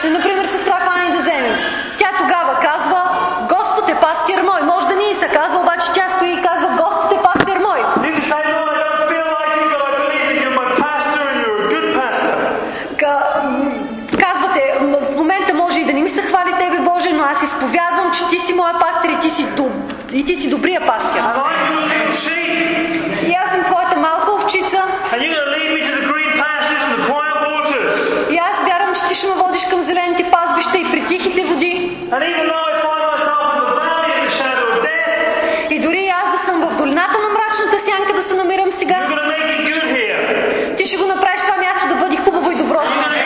И, 0.04 0.10
Например, 0.10 0.46
сестра 0.46 0.76
Фани 0.80 1.12
да 1.12 1.18
вземе. 1.18 1.50
Тя 1.98 2.08
тогава 2.18 2.58
казва, 2.60 3.00
Господ 3.48 3.88
е 3.88 3.94
пастир 3.94 4.42
мой. 4.42 4.60
Може 4.62 4.86
да 4.86 4.94
ни 4.94 5.14
се 5.14 5.28
казва, 5.28 5.58
обаче 5.58 5.86
тя 5.94 6.08
стои 6.08 6.32
и 6.32 6.42
казва, 6.42 6.68
Господ 6.76 7.12
е 7.12 7.22
пастир 7.22 7.56
мой. 7.58 7.78
You 7.78 8.12
can 8.14 8.24
say, 8.24 8.42
Lord, 8.54 8.70
I 8.74 8.84
don't 8.84 9.04
feel 9.12 9.26
like 9.36 9.54
it, 9.62 9.68
but 9.72 9.82
I 9.88 9.92
believe 10.00 10.24
that 10.28 10.38
you're 10.42 10.58
my 10.62 10.68
pastor 10.82 11.20
and 11.24 11.36
you're 11.42 11.60
a 11.64 11.70
good 11.74 11.88
pastor. 11.94 12.34
Ка- 12.96 13.24
м, 13.44 13.72
казвате, 14.20 14.62
м, 14.80 14.96
в 15.04 15.16
момента 15.16 15.54
може 15.54 15.80
и 15.80 15.84
да 15.84 15.92
не 15.92 16.02
ми 16.02 16.08
се 16.08 16.22
хвали 16.22 16.52
Тебе, 16.52 16.78
Боже, 16.80 17.10
но 17.12 17.22
аз 17.24 17.42
изповядвам, 17.42 18.10
че 18.12 18.28
Ти 18.30 18.38
си 18.38 18.52
моя 18.52 18.74
пастир 18.74 19.10
и 19.10 19.20
Ти 19.20 19.30
си, 19.30 19.44
доб... 19.56 19.72
и 20.12 20.24
ти 20.24 20.36
си 20.36 20.50
добрия 20.50 20.80
пастир. 20.86 21.22
И 23.26 23.34
аз 23.44 23.50
съм 23.50 23.64
Твоята 23.64 23.96
малка 23.96 24.32
овчица 24.32 24.82
и 28.30 28.36
аз 28.38 28.56
вярвам, 28.66 28.94
че 28.94 29.08
Ти 29.08 29.14
ще 29.14 29.26
ме 29.26 29.34
водиш 29.34 29.64
към 29.70 29.82
зелените 29.82 30.30
пазбища 30.30 30.78
и 30.78 30.90
при 30.90 31.06
тихите 31.06 31.44
води. 31.44 31.96
И 35.70 35.80
дори 35.80 36.12
аз 36.24 36.38
да 36.38 36.46
съм 36.46 36.60
в 36.60 36.76
долината 36.76 37.18
на 37.18 37.28
мрачната 37.28 37.78
сянка 37.78 38.12
да 38.14 38.22
се 38.22 38.34
намирам 38.34 38.72
сега. 38.72 39.08
Ти 40.76 40.86
ще 40.86 40.96
го 40.96 41.06
направиш 41.06 41.40
това 41.40 41.56
място 41.56 41.88
да 41.88 41.94
бъде 41.94 42.16
хубаво 42.16 42.50
и 42.50 42.56
добро 42.56 42.80
за 42.84 42.94
мен. 42.94 43.18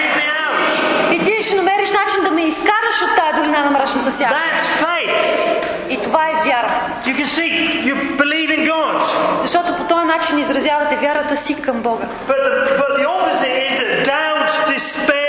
И 1.13 1.25
Ти 1.25 1.43
ще 1.43 1.55
намериш 1.57 1.91
начин 1.91 2.25
да 2.25 2.31
ме 2.31 2.43
изкараш 2.43 3.03
от 3.03 3.17
тая 3.17 3.35
долина 3.37 3.65
на 3.65 3.71
мрачната 3.71 4.11
сянка. 4.11 4.35
That's 4.35 4.85
faith. 4.85 5.43
И 5.91 5.97
това 6.03 6.29
е 6.29 6.32
вяра. 6.45 6.71
You 7.07 7.15
can 7.21 7.29
see 7.39 7.51
you 7.89 7.95
believe 8.17 8.51
in 8.59 8.63
God. 8.73 9.03
Защото 9.43 9.77
по 9.77 9.85
този 9.85 10.07
начин 10.07 10.39
изразявате 10.39 10.97
вярата 10.97 11.37
си 11.37 11.63
към 11.63 11.77
Бога. 11.77 12.07
But 12.29 12.41
the, 12.45 12.79
but 12.81 12.91
the 12.99 13.07
opposite 13.17 13.57
is 13.69 13.75
that 13.83 14.07
doubt, 14.13 14.51
despairs, 14.75 15.23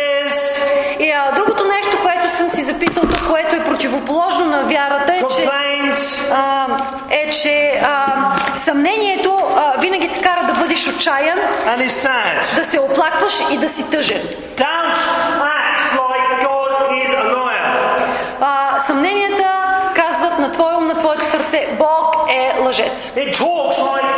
И 1.00 1.12
а, 1.12 1.32
другото 1.36 1.64
нещо, 1.66 1.98
което 2.04 2.36
съм 2.36 2.50
си 2.50 2.64
записал 2.64 3.04
тук, 3.04 3.28
което 3.28 3.56
е 3.56 3.64
противоположно 3.64 4.46
на 4.46 4.64
вярата, 4.64 5.14
е, 5.14 5.20
че, 5.20 5.50
а, 6.34 6.68
е, 7.10 7.30
че 7.30 7.82
а, 7.84 8.06
съмнението 8.64 9.38
а, 9.58 9.80
винаги 9.80 10.10
те 10.14 10.22
кара 10.22 10.44
да 10.48 10.54
бъдеш 10.54 10.88
отчаян, 10.88 11.40
да 12.56 12.64
се 12.64 12.80
оплакваш 12.80 13.34
и 13.52 13.58
да 13.58 13.70
си 13.70 13.92
тъжен. 13.92 14.22
Doubt 14.58 15.53
лъжец. 22.74 23.12
It 23.16 23.34
talks 23.36 23.78
like 23.92 24.10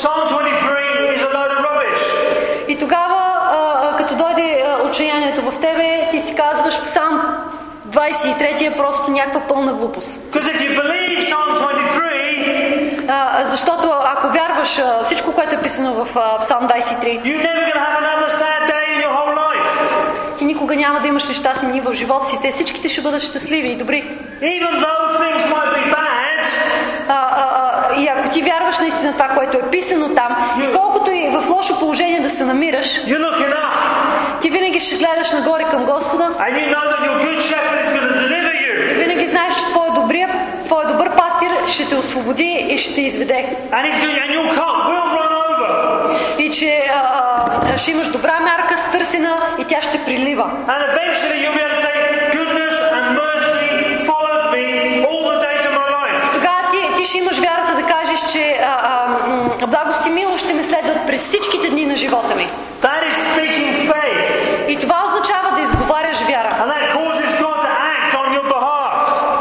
Psalm 0.00 0.22
23 0.28 1.14
is 1.14 1.22
a 1.22 1.30
load 1.36 1.50
of 1.56 1.60
rubbish. 1.68 2.02
И 2.68 2.78
тогава, 2.78 3.22
а, 3.42 3.80
а, 3.82 3.96
като 3.96 4.14
дойде 4.16 4.64
а, 4.66 4.88
отчаянието 4.88 5.42
в 5.42 5.60
тебе, 5.60 6.08
ти 6.10 6.20
си 6.20 6.34
казваш 6.36 6.74
сам 6.74 7.38
23 7.88 8.66
е 8.66 8.76
просто 8.76 9.10
някаква 9.10 9.40
пълна 9.40 9.72
глупост. 9.74 10.20
Because 10.20 10.46
if 10.54 10.60
you 10.60 10.80
believe 10.82 11.18
Psalm 11.30 11.58
23, 11.58 13.08
А, 13.08 13.44
защото 13.44 13.92
ако 14.04 14.28
вярваш 14.28 14.78
а, 14.78 15.04
всичко, 15.04 15.32
което 15.32 15.54
е 15.54 15.62
писано 15.62 16.04
в 16.04 16.16
а, 16.16 16.38
Псалм 16.40 16.68
23, 16.68 17.22
you're 17.22 17.42
never 17.48 17.62
going 17.68 17.72
to 17.72 17.84
have 17.86 17.98
another 18.04 18.30
sad 18.42 18.60
day 18.72 18.86
in 18.94 18.98
your 19.04 19.12
whole 19.18 19.34
life. 19.44 20.38
ти 20.38 20.44
никога 20.44 20.76
няма 20.76 21.00
да 21.00 21.08
имаш 21.08 21.28
нещастни 21.28 21.68
дни 21.68 21.80
в 21.80 21.94
живота 21.94 22.28
си. 22.28 22.38
Те 22.42 22.50
всичките 22.52 22.88
ще 22.88 23.00
бъдат 23.00 23.22
щастливи 23.22 23.68
и 23.68 23.76
добри. 23.76 24.04
Even 24.40 24.72
though 24.84 25.04
things 25.22 25.42
might 25.52 25.70
be 25.76 25.90
bad, 25.94 26.12
А, 27.08 27.41
ти 28.32 28.42
вярваш 28.42 28.78
наистина 28.78 29.12
това, 29.12 29.28
което 29.28 29.56
е 29.56 29.70
писано 29.70 30.14
там, 30.14 30.36
и 30.62 30.72
колкото 30.72 31.10
и 31.10 31.28
в 31.28 31.50
лошо 31.50 31.78
положение 31.78 32.20
да 32.20 32.30
се 32.30 32.44
намираш, 32.44 33.00
ти 34.40 34.50
винаги 34.50 34.80
ще 34.80 34.96
гледаш 34.96 35.32
нагоре 35.32 35.64
към 35.64 35.84
Господа. 35.84 36.30
И 38.90 38.94
винаги 38.94 39.26
знаеш, 39.26 39.54
че 39.54 39.64
твой 39.64 39.88
добрия, 39.94 40.28
твой 40.64 40.86
добър 40.86 41.10
пастир 41.10 41.50
ще 41.68 41.88
те 41.88 41.96
освободи 41.96 42.66
и 42.68 42.78
ще 42.78 42.94
те 42.94 43.00
изведе. 43.00 43.56
И 46.38 46.50
че 46.50 46.84
а, 46.94 47.78
ще 47.78 47.90
имаш 47.90 48.06
добра 48.06 48.40
мярка, 48.40 48.78
стърсена 48.78 49.36
и 49.58 49.64
тя 49.64 49.82
ще 49.82 50.04
прилива. 50.04 50.50
And 50.66 50.82
eventually 50.90 51.38
you'll 51.42 51.54
be 51.54 51.62
able 51.64 51.74
to 51.74 51.80
say, 51.86 52.21
ще 57.12 57.18
имаш 57.18 57.38
вярата 57.38 57.74
да 57.76 57.82
кажеш, 57.86 58.20
че 58.32 58.60
а, 58.62 58.66
а, 59.60 59.66
благост 59.66 60.06
и 60.06 60.10
милост 60.10 60.44
ще 60.44 60.54
ме 60.54 60.64
следват 60.64 61.06
през 61.06 61.24
всичките 61.24 61.68
дни 61.70 61.86
на 61.86 61.96
живота 61.96 62.34
ми. 62.34 62.48
That 62.82 63.02
is 63.10 63.16
speaking 63.32 63.92
faith. 63.92 64.68
И 64.68 64.76
това 64.76 65.04
означава 65.06 65.48
да 65.56 65.60
изговаряш 65.60 66.18
вяра. 66.20 66.50
And 66.60 66.68
that 66.74 66.84
causes 66.98 67.30
God 67.44 67.58
to 67.64 67.70
act 67.94 68.12
on 68.20 68.28
your 68.36 68.46
behalf. 68.54 68.92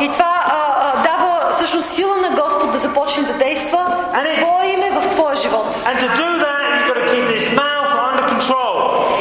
И 0.01 0.11
това 0.11 0.33
а, 0.45 0.59
а, 0.79 1.03
дава 1.03 1.49
всъщност 1.51 1.89
сила 1.89 2.17
на 2.17 2.29
Господ 2.29 2.71
да 2.71 2.77
започне 2.77 3.23
да 3.23 3.33
действа 3.33 3.79
And 4.13 4.35
в 4.35 4.39
Твое 4.39 4.67
име, 4.73 4.91
в 4.99 5.09
твоя 5.09 5.35
живот. 5.35 5.67
And 5.85 5.95
to 6.03 6.07
do 6.23 6.29
that, 6.43 6.61
you've 6.71 6.87
got 6.89 6.97
to 7.01 7.05
keep 7.11 7.25
this 7.37 7.47
mouth 7.61 7.93
under 8.07 8.25
control. 8.33 8.75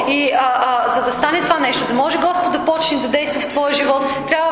И 0.08 0.32
а, 0.32 0.38
а, 0.38 0.88
за 0.88 1.02
да 1.02 1.12
стане 1.12 1.40
това 1.42 1.58
нещо, 1.58 1.84
да 1.88 1.94
може 1.94 2.18
Господ 2.18 2.52
да 2.52 2.58
почне 2.58 2.98
да 2.98 3.08
действа 3.08 3.40
в 3.40 3.48
твоя 3.48 3.72
живот, 3.72 4.02
трябва 4.28 4.50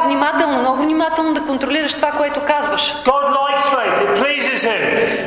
внимателно, 1.09 1.35
да 1.35 1.40
контролираш 1.40 1.94
това, 1.94 2.11
което 2.11 2.40
казваш. 2.40 2.94
God 3.05 3.25
likes 3.38 3.64
faith, 3.75 3.97
it 4.05 4.18
pleases 4.23 4.61
Him. 4.68 4.81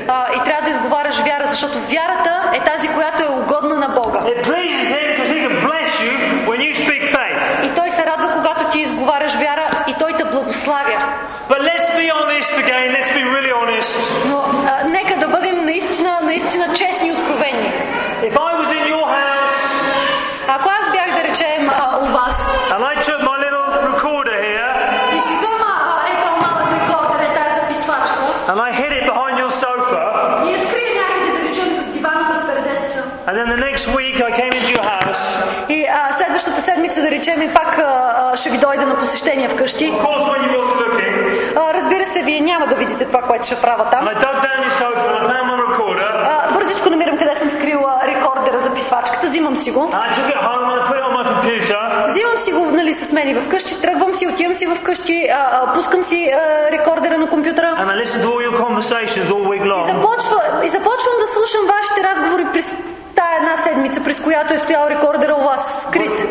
А, 0.07 0.33
и 0.35 0.43
трябва 0.45 0.61
да 0.63 0.69
изговаряш 0.69 1.17
вяра, 1.19 1.47
защото 1.47 1.73
вярата 1.79 2.51
е 2.53 2.59
тази, 2.63 2.87
която 2.87 3.23
е 3.23 3.27
угодна 3.27 3.75
на 3.75 3.87
Бога. 3.87 4.19
It 4.19 4.45
pleases 4.45 4.87
Him 4.95 5.05
because 5.15 5.31
He 5.35 5.39
can 5.47 5.55
bless 5.67 5.89
you 6.05 6.13
when 6.49 6.59
you 6.59 6.73
speak 6.75 7.03
faith. 7.15 7.65
И 7.65 7.69
Той 7.75 7.89
се 7.89 8.05
радва, 8.05 8.33
когато 8.35 8.69
ти 8.69 8.79
изговаряш 8.79 9.33
вяра 9.35 9.67
и 9.87 9.93
Той 9.99 10.13
те 10.13 10.23
благославя. 10.23 10.97
But 11.49 11.61
let's 11.69 11.87
be 11.99 12.07
honest 12.17 12.53
again, 12.63 12.87
let's 12.97 13.11
be 13.17 13.23
really 13.35 13.53
honest. 13.59 13.95
Но 14.27 14.37
а, 14.37 14.87
нека 14.87 15.19
да 15.19 15.27
бъдем 15.27 15.65
наистина, 15.65 16.19
наистина 16.23 16.73
честни 16.73 17.07
и 17.07 17.11
откровени. 17.11 17.71
Then 33.41 33.49
the 33.55 33.61
next 33.69 33.85
week 33.97 34.15
I 34.29 34.31
came 34.39 34.53
into 34.59 34.71
your 34.77 34.87
house, 34.95 35.21
И 35.69 35.87
а, 35.87 36.13
следващата 36.13 36.61
седмица, 36.61 37.01
да 37.01 37.11
речем, 37.11 37.41
и 37.41 37.53
пак 37.53 37.77
а, 37.77 38.31
ще 38.35 38.49
ви 38.49 38.57
дойда 38.57 38.85
на 38.85 38.97
посещение 38.97 39.49
вкъщи. 39.49 39.91
of 39.91 40.01
course 40.01 40.25
when 40.31 40.41
you 40.45 40.51
wasn't 40.59 40.79
looking, 40.85 41.57
А, 41.59 41.73
разбира 41.73 42.05
се, 42.05 42.21
вие 42.23 42.41
няма 42.41 42.67
да 42.67 42.75
видите 42.75 43.05
това, 43.05 43.21
което 43.21 43.45
ще 43.45 43.55
правя 43.55 43.85
там. 43.91 44.07
and 44.07 44.17
I 44.17 44.19
dug 44.25 44.35
down 44.45 44.59
your 44.67 44.75
sofa 44.81 45.07
and 45.09 45.15
I 45.17 45.31
found 45.31 45.45
my 45.51 45.57
recorder, 45.67 46.09
А, 46.27 46.53
бързичко 46.53 46.89
намирам 46.89 47.17
къде 47.17 47.35
съм 47.35 47.49
скрила 47.49 48.01
рекордера, 48.05 48.59
записвачката, 48.59 49.27
взимам 49.27 49.57
си 49.57 49.71
го. 49.71 49.79
and 49.79 49.93
I 49.95 50.15
took 50.17 50.29
it 50.35 50.41
home 50.47 50.65
and 50.71 50.81
I 50.81 50.87
put 50.89 50.97
it 50.99 51.03
on 51.09 51.13
my 51.19 51.25
computer, 51.33 52.07
Взимам 52.07 52.37
си 52.37 52.51
го 52.51 52.65
нали, 52.65 52.93
с 52.93 53.11
мен 53.11 53.29
и 53.29 53.35
вкъщи, 53.35 53.81
тръгвам 53.81 54.13
си, 54.13 54.27
отивам 54.27 54.53
си 54.53 54.67
вкъщи, 54.67 55.27
а, 55.33 55.37
а, 55.51 55.73
пускам 55.73 56.03
си 56.03 56.31
а, 56.33 56.71
рекордера 56.71 57.17
на 57.17 57.29
компютъра 57.29 57.67
and 57.79 57.89
I 57.89 58.05
to 58.05 58.27
all 58.31 58.41
your 58.49 58.55
conversations 58.65 59.27
all 59.29 59.45
week 59.51 59.65
и, 59.65 59.69
long. 59.69 59.85
започва, 59.95 60.41
и 60.63 60.67
започвам 60.67 61.15
да 61.21 61.27
слушам 61.27 61.61
вашите 61.67 62.03
разговори 62.09 62.45
през 62.53 62.75
тая 63.31 63.41
една 63.41 63.57
седмица, 63.57 64.03
през 64.03 64.19
която 64.19 64.53
е 64.53 64.57
стоял 64.57 64.87
рекордера 64.89 65.35
у 65.35 65.43
вас 65.43 65.83
скрит. 65.83 66.27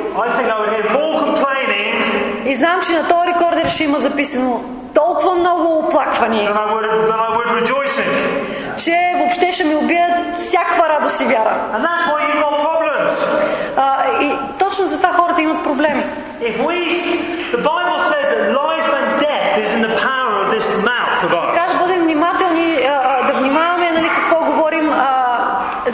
И 2.45 2.57
знам, 2.57 2.81
че 2.83 2.93
на 2.93 3.09
този 3.09 3.29
рекордер 3.29 3.69
ще 3.69 3.85
има 3.85 4.01
записано 4.01 4.65
толкова 4.95 5.35
много 5.35 5.79
оплаквания. 5.79 6.55
че 8.77 9.13
въобще 9.17 9.53
ще 9.53 9.65
ми 9.65 9.75
убият 9.75 10.11
всякаква 10.39 10.89
радост 10.89 11.21
и 11.21 11.25
вяра. 11.25 11.55
А, 13.77 14.05
и 14.21 14.37
точно 14.59 14.87
за 14.87 14.97
това 14.97 15.13
хората 15.13 15.43
имат 15.43 15.63
проблеми. 15.63 16.05
If 16.41 16.57
we, 16.69 16.79
the 17.57 17.63
Bible 17.71 17.99
says 18.11 18.27
that 18.33 18.43
life 18.63 18.91
and 18.99 19.09
death 19.27 19.53
is 19.65 19.71
in 19.77 19.83
the 19.89 19.95
power 20.09 20.35
of 20.43 20.49
this 20.55 20.67
mouth 20.91 21.21
of 21.27 21.33
ours. 21.33 21.53
Трябва 21.53 21.73
да 21.73 21.79
бъдем 21.79 22.03
внимателни, 22.03 22.79
а, 22.87 23.01
а, 23.05 23.27
да 23.27 23.39
внимаваме 23.39 23.91
нали, 23.91 24.09
какво 24.09 24.45
говорим, 24.45 24.93
а, 24.93 25.31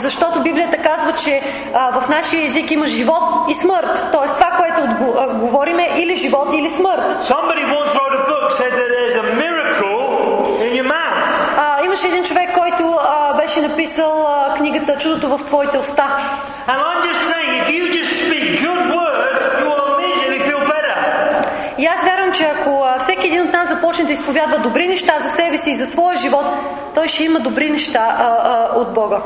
защото 0.09 0.39
Библията 0.39 0.77
казва, 0.77 1.11
че 1.23 1.41
а, 1.73 1.99
в 1.99 2.09
нашия 2.09 2.45
език 2.45 2.71
има 2.71 2.87
живот 2.87 3.23
и 3.49 3.53
смърт. 3.53 3.93
Тоест 4.11 4.35
това, 4.35 4.51
което 4.51 4.81
отго, 4.81 5.15
а, 5.19 5.27
говорим 5.27 5.79
е 5.79 5.89
или 5.97 6.15
живот, 6.15 6.47
или 6.53 6.69
смърт. 6.69 7.27
А, 11.57 11.85
имаше 11.85 12.07
един 12.07 12.23
човек, 12.23 12.49
който 12.57 12.83
а, 13.01 13.33
беше 13.33 13.61
написал 13.61 14.27
а, 14.27 14.53
книгата 14.57 14.97
Чудото 14.99 15.37
в 15.37 15.45
твоите 15.45 15.77
уста. 15.77 16.07
And 16.67 16.79
I'm 16.89 16.99
just 17.09 17.21
saying, 17.31 17.51
if 17.63 17.79
you 17.79 17.87
just 17.99 18.06
И 21.77 21.85
аз 21.85 22.03
вярвам, 22.03 22.31
че 22.31 22.43
ако 22.43 22.85
всеки 22.99 23.27
един 23.27 23.41
от 23.41 23.53
нас 23.53 23.69
започне 23.69 24.05
да 24.05 24.11
изповядва 24.11 24.57
добри 24.57 24.87
неща 24.87 25.13
за 25.19 25.29
себе 25.29 25.57
си 25.57 25.71
и 25.71 25.75
за 25.75 25.85
своя 25.85 26.17
живот, 26.17 26.45
той 26.95 27.07
ще 27.07 27.23
има 27.23 27.39
добри 27.39 27.69
неща 27.69 28.15
а, 28.19 28.25
а, 28.25 28.79
от 28.79 28.93
Бога. 28.93 29.17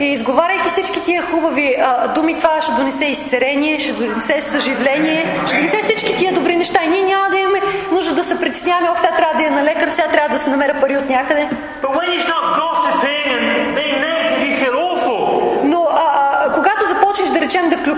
И 0.00 0.04
изговаряйки 0.04 0.68
всички 0.68 1.04
тия 1.04 1.22
хубави 1.22 1.76
а, 1.80 2.08
думи, 2.08 2.36
това 2.36 2.60
ще 2.60 2.72
донесе 2.72 3.04
изцерение, 3.04 3.78
ще 3.78 3.92
донесе 3.92 4.40
съживление, 4.40 5.40
ще 5.46 5.56
донесе 5.56 5.80
всички 5.84 6.16
тия 6.16 6.32
добри 6.32 6.56
неща. 6.56 6.80
И 6.84 6.88
ние 6.88 7.02
няма 7.02 7.30
да 7.30 7.36
имаме 7.36 7.60
нужда 7.92 8.14
да 8.14 8.24
се 8.24 8.40
притесняваме, 8.40 8.88
ох, 8.90 9.00
сега 9.00 9.16
трябва 9.16 9.38
да 9.38 9.46
е 9.46 9.50
на 9.50 9.64
лекар, 9.64 9.88
сега 9.88 10.08
трябва 10.08 10.36
да 10.36 10.42
се 10.42 10.50
намеря 10.50 10.80
пари 10.80 10.96
от 10.96 11.08
някъде. 11.08 11.48
But 11.82 11.90
when 11.98 12.08
you 12.14 12.20
start 12.28 12.46
gossiping 12.62 13.26
and 13.36 13.74
being 13.78 13.98
negative, 14.08 14.40
you 14.48 14.54
feel 14.62 14.76
awful. 14.90 15.20
Но 15.64 15.88
а, 15.90 16.06
а, 16.14 16.52
когато 16.52 16.86
започнеш 16.86 17.30
да 17.30 17.40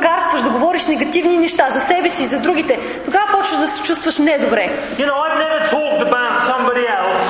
клюкарстваш, 0.04 0.42
да 0.42 0.50
говориш 0.50 0.86
негативни 0.86 1.38
неща 1.38 1.70
за 1.70 1.80
себе 1.80 2.10
си 2.10 2.22
и 2.22 2.26
за 2.26 2.38
другите, 2.38 2.78
тогава 3.04 3.26
почваш 3.32 3.58
да 3.58 3.66
се 3.66 3.82
чувстваш 3.82 4.18
недобре. 4.18 4.70
You 4.98 5.06
know, 5.06 5.18
I've 5.26 5.38
never 5.44 5.60
talked 5.76 6.02
about 6.08 6.42
somebody 6.50 6.84
else, 7.00 7.22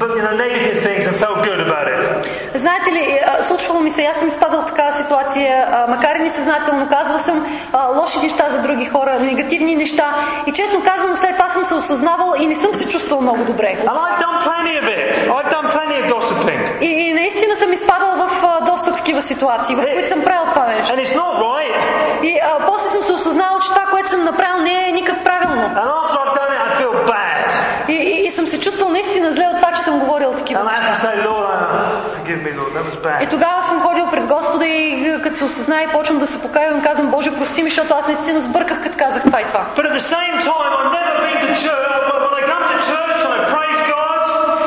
but 0.00 0.10
you 0.16 0.22
know, 0.22 0.34
negative 0.46 0.78
things 0.86 1.06
and 1.08 1.14
felt 1.24 1.38
good 1.48 1.60
about 1.66 1.86
it. 1.92 1.98
Знаете 2.54 2.92
ли, 2.92 3.20
случвало 3.42 3.80
ми 3.80 3.90
се, 3.90 4.02
аз 4.04 4.18
съм 4.18 4.28
изпадал 4.28 4.60
в 4.60 4.66
такава 4.66 4.92
ситуация, 4.92 5.68
макар 5.88 6.16
и 6.16 6.18
несъзнателно, 6.18 6.88
казвал 6.88 7.18
съм 7.18 7.46
лоши 7.96 8.18
неща 8.22 8.48
за 8.50 8.62
други 8.62 8.86
хора, 8.86 9.20
негативни 9.20 9.76
неща. 9.76 10.14
И 10.46 10.52
честно 10.52 10.82
казвам, 10.84 11.16
след 11.16 11.36
това 11.36 11.48
съм 11.48 11.64
се 11.64 11.74
осъзнавал 11.74 12.34
и 12.38 12.46
не 12.46 12.54
съм 12.54 12.74
се 12.74 12.88
чувствал 12.88 13.20
много 13.20 13.44
добре. 13.44 13.76
И, 16.80 16.86
и 16.86 17.14
наистина 17.14 17.56
съм 17.56 17.72
изпадал 17.72 18.16
в 18.16 18.44
доста 18.66 18.94
такива 18.94 19.22
ситуации, 19.22 19.76
в 19.76 19.84
които 19.92 20.08
съм 20.08 20.22
правил 20.22 20.50
това 20.50 20.66
нещо. 20.66 21.18
Right. 21.18 22.22
И 22.22 22.38
а, 22.42 22.66
после 22.66 22.90
съм 22.90 23.02
се 23.02 23.12
осъзнал, 23.12 23.60
че 23.60 23.68
това, 23.68 23.86
което 23.90 24.10
съм 24.10 24.24
направил, 24.24 24.62
не 24.62 24.88
е 24.88 24.92
никак 24.92 25.24
правилно. 25.24 25.62
And 25.62 25.88
after 26.00 26.18
I've 26.22 26.34
done 26.38 26.52
it, 26.54 26.60
I 26.66 26.70
feel 26.80 26.94
bad. 27.10 27.25
И 33.20 33.26
bad. 33.26 33.30
тогава 33.30 33.62
съм 33.62 33.80
ходил 33.82 34.06
пред 34.10 34.26
Господа 34.26 34.66
и 34.66 35.18
като 35.22 35.36
се 35.36 35.44
осъзная 35.44 35.88
и 35.88 35.92
почвам 35.92 36.18
да 36.18 36.26
се 36.26 36.42
покаявам, 36.42 36.82
казвам, 36.82 37.10
Боже, 37.10 37.36
прости 37.36 37.62
ми, 37.62 37.70
защото 37.70 37.94
аз 37.94 38.06
наистина 38.06 38.40
сбърках, 38.40 38.82
като 38.82 38.96
казах 38.98 39.22
това 39.22 39.40
и 39.40 39.44
това. 39.44 39.66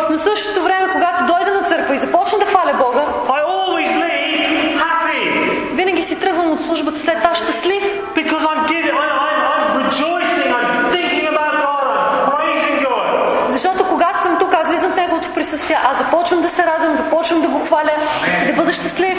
Но 0.10 0.18
в 0.18 0.22
същото 0.22 0.64
време, 0.64 0.94
когато 0.94 1.26
дойда 1.26 1.54
на 1.54 1.64
църква 1.68 1.96
и 1.96 1.98
започна 1.98 2.40
да 2.40 2.46
хваля 2.46 2.74
Бога, 2.74 3.04
винаги 5.74 6.04
си 6.04 6.20
тръгвам 6.20 6.52
от 6.52 6.62
службата 6.62 7.00
след 7.00 7.18
това 7.18 7.36
щастлив, 7.36 7.84
because 8.16 8.44
I'm 8.52 8.68
giving, 8.68 8.96
I, 9.04 9.08
I'm, 9.28 9.40
I'm 9.54 9.66
rejoicing, 9.84 10.50
I'm 10.58 10.70
thinking 10.94 11.26
about 11.34 11.54
God, 11.66 11.86
I'm 11.96 12.32
praising 12.32 12.78
God. 12.88 13.52
защото 13.52 13.86
когато 13.90 14.22
съм 14.22 14.38
тук, 14.40 14.54
аз 14.54 14.68
влизам 14.68 14.92
в 14.92 14.96
Присъствие, 15.80 15.92
аз 15.92 15.98
започвам 15.98 16.42
да 16.42 16.50
се 16.50 16.66
радвам, 16.66 16.96
започвам 16.96 17.42
да 17.42 17.48
го 17.48 17.60
хваля, 17.60 17.92
да 18.48 18.54
бъда 18.54 18.74
щастлив. 18.74 19.18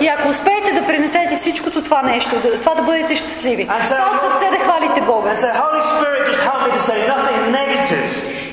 И 0.00 0.08
ако 0.08 0.28
успеете 0.28 0.72
да 0.72 0.86
пренесете 0.86 1.36
всичкото 1.36 1.82
това 1.82 2.02
нещо, 2.02 2.30
това 2.60 2.74
да 2.74 2.82
бъдете 2.82 3.16
щастливи, 3.16 3.66
А 3.68 3.82
това 3.82 4.10
от 4.14 4.20
сърце 4.20 4.50
да 4.50 4.64
хвалите 4.64 5.00
Бога 5.00 5.36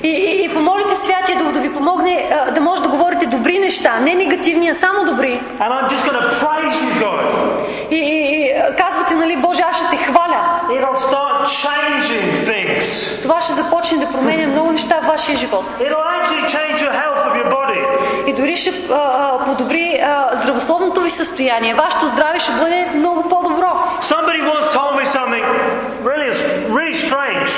и, 0.02 0.08
и, 0.08 0.44
и 0.44 0.54
помолите 0.54 0.94
Святия 1.04 1.38
да, 1.38 1.52
да 1.52 1.60
ви 1.60 1.74
помогне 1.74 2.30
а, 2.32 2.50
да 2.50 2.60
може 2.60 2.82
да 2.82 2.88
говорите 2.88 3.26
добри 3.26 3.58
неща, 3.58 4.00
не 4.00 4.14
негативни, 4.14 4.68
а 4.68 4.74
само 4.74 5.04
добри. 5.04 5.40
И, 7.90 7.96
и, 7.96 8.46
и 8.46 8.52
а, 8.52 8.76
казвате, 8.76 9.14
нали, 9.14 9.36
Боже, 9.36 9.62
аз 9.70 9.76
ще 9.76 9.96
те 9.96 9.96
хваля. 9.96 10.60
It'll 10.68 10.96
start 10.96 11.46
changing 11.62 12.35
things. 12.86 13.22
Това 13.22 13.40
ще 13.40 13.52
започне 13.52 13.98
да 13.98 14.12
променя 14.12 14.46
много 14.46 14.72
неща 14.72 15.00
в 15.02 15.06
вашия 15.06 15.36
живот. 15.38 15.64
It'll 15.80 16.06
actually 16.18 16.46
change 16.56 16.76
your 16.84 16.92
health 16.92 17.22
of 17.26 17.32
your 17.42 17.50
body. 17.50 17.80
И 18.26 18.32
дори 18.32 18.56
ще 18.56 18.70
а, 18.70 18.94
а, 18.94 19.44
подобри 19.44 20.00
а, 20.04 20.30
здравословното 20.42 21.00
ви 21.00 21.10
състояние. 21.10 21.74
Вашето 21.74 22.06
здраве 22.06 22.38
ще 22.38 22.52
бъде 22.52 22.86
много 22.94 23.28
по-добро. 23.28 23.70
Somebody 24.00 24.40
once 24.54 24.68
told 24.78 24.92
me 25.00 25.06
something 25.06 25.44
really, 26.04 26.32
really 26.70 26.96
strange. 27.08 27.50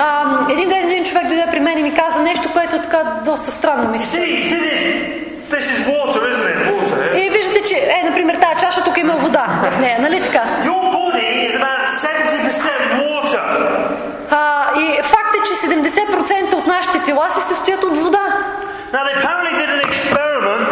А, 0.00 0.24
един 0.52 0.68
ден 0.68 0.90
един 0.90 1.04
човек 1.04 1.26
дойде 1.26 1.46
при 1.50 1.60
мен 1.60 1.78
и 1.78 1.82
ми 1.82 1.94
каза 1.94 2.20
нещо, 2.20 2.52
което 2.52 2.76
е 2.76 2.82
така 2.82 3.02
доста 3.24 3.50
странно 3.50 3.90
ми 3.90 3.98
се. 3.98 4.18
See, 4.18 4.44
see 4.44 4.60
this? 4.68 5.22
This 5.54 5.66
is 5.74 5.78
water, 5.94 6.20
isn't 6.32 6.48
it? 6.52 6.58
Water. 6.72 7.26
И 7.26 7.30
виждате, 7.30 7.62
че, 7.68 7.74
е, 7.74 8.08
например, 8.08 8.34
тази 8.34 8.64
чаша 8.64 8.84
тук 8.84 8.98
има 8.98 9.14
вода 9.14 9.46
в 9.70 9.78
нея, 9.78 9.98
нали 10.00 10.22
така? 10.22 10.42
Your 10.64 10.84
body 10.98 11.48
is 11.48 11.54
about 11.60 11.88
70% 11.88 13.02
water. 13.02 13.40
А, 14.30 14.80
и 14.80 15.02
факт 15.02 15.34
е, 15.34 15.48
че 15.48 15.54
70% 15.68 16.54
от 16.54 16.66
нашите 16.66 17.04
тела 17.22 17.30
се 17.30 17.54
състоят 17.54 17.82
от 17.84 17.98
вода. 17.98 18.26
Now, 18.92 19.04
they 19.08 19.14
apparently 19.20 19.54
did 19.62 19.70
an 19.78 19.82
experiment 19.90 20.62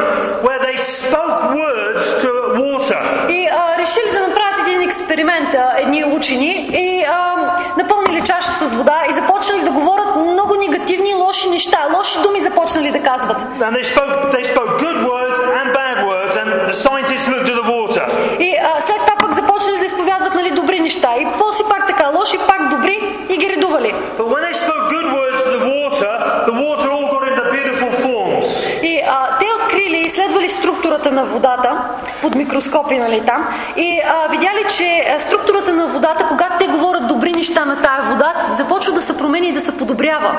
where 0.47 0.61
they 0.67 0.77
spoke 0.77 1.41
words 1.61 2.05
to 2.23 2.31
water. 2.63 3.01
И 3.29 3.47
а, 3.47 3.79
решили 3.79 4.11
да 4.13 4.21
направят 4.29 4.69
един 4.69 4.83
експеримент, 4.83 5.55
а, 5.55 5.75
едни 5.79 6.05
учени 6.05 6.71
и 6.73 7.05
а, 7.05 7.37
напълнили 7.79 8.21
чаша 8.25 8.51
с 8.51 8.75
вода 8.75 9.03
и 9.11 9.13
започнали 9.13 9.63
да 9.63 9.71
говорят 9.71 10.17
много 10.17 10.55
негативни 10.55 11.15
лоши 11.15 11.51
неща. 11.51 11.79
Лоши 11.97 12.23
думи 12.23 12.41
започнали 12.41 12.91
да 12.91 13.03
казват. 13.03 13.39
And 13.41 13.75
they 13.77 13.85
spoke, 13.95 14.15
they 14.37 14.45
spoke 14.53 14.71
good 14.87 14.99
words 15.13 15.39
and 15.59 15.67
bad 15.81 15.97
words, 16.11 16.35
and 16.41 16.49
the 16.71 16.77
scientists 16.85 17.29
looked 17.33 17.49
at 17.53 17.57
the 17.63 17.69
water. 17.77 18.05
И 18.41 18.57
а, 18.57 18.81
след 18.81 18.97
това 19.07 19.17
пък 19.21 19.35
започнали 19.35 19.79
да 19.79 19.85
изповядват 19.85 20.35
нали, 20.35 20.51
добри 20.51 20.81
неща. 20.81 21.11
И 21.17 21.27
после 21.39 21.65
пак 21.65 21.87
така, 21.87 22.09
лоши, 22.19 22.39
пак 22.49 22.69
добри 22.71 22.97
и 23.29 23.37
ги 23.37 23.49
редували. 23.49 23.95
But 24.19 24.27
when 24.35 24.43
they 24.49 24.55
spoke 24.65 24.85
good 24.97 25.09
words 25.19 25.39
to 25.45 25.51
the 25.57 25.63
water, 25.75 26.13
the 26.51 26.57
water 26.65 26.87
all 26.97 27.07
got 27.15 27.23
into 27.31 27.45
beautiful 27.57 27.91
forms. 28.05 28.49
И 28.83 29.03
а, 29.07 29.39
те 29.39 29.47
открили 29.63 29.97
и 29.97 30.01
изследвали 30.01 30.49
структурата 30.49 31.11
на 31.11 31.20
водата 31.31 31.77
под 32.23 32.35
микроскопи, 32.35 32.99
нали 32.99 33.23
там, 33.27 33.49
и 33.77 34.01
а, 34.05 34.29
видяли, 34.29 34.65
че 34.77 35.17
структурата 35.19 35.73
на 35.73 35.87
водата, 35.87 36.27
когато 36.29 36.59
те 36.59 36.67
говорят 36.67 37.07
добри 37.07 37.33
неща 37.33 37.65
на 37.65 37.83
тая 37.83 38.03
вода, 38.03 38.35
започва 38.57 38.93
да 38.93 39.01
се 39.01 39.17
променя 39.17 39.47
и 39.47 39.53
да 39.53 39.61
се 39.61 39.77
подобрява. 39.77 40.39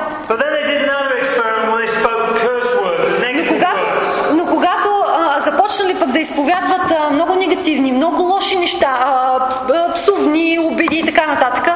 Но 3.40 3.46
когато, 3.48 3.86
words. 3.86 4.34
но 4.34 4.46
когато 4.46 4.90
а, 5.08 5.40
започнали 5.42 5.96
пък 6.00 6.12
да 6.12 6.20
изповядват 6.20 6.92
а, 6.92 7.10
много 7.10 7.36
негативни, 7.36 7.92
много 7.92 8.22
лоши 8.22 8.58
неща, 8.58 8.98
а, 9.06 9.40
а, 9.74 9.94
псовни, 9.94 10.60
обиди 10.60 10.96
и 10.96 11.06
така 11.06 11.26
нататък, 11.28 11.68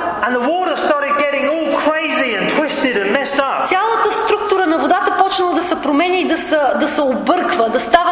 цялата 3.69 4.11
структура 4.23 4.65
на 4.65 4.77
водата 4.77 5.17
почнала 5.23 5.53
да 5.53 5.63
се 5.63 5.81
променя 5.81 6.17
и 6.17 6.27
да 6.27 6.37
се, 6.37 6.59
да 6.79 6.87
се 6.87 7.01
обърква, 7.01 7.69
да 7.69 7.79
става 7.79 8.04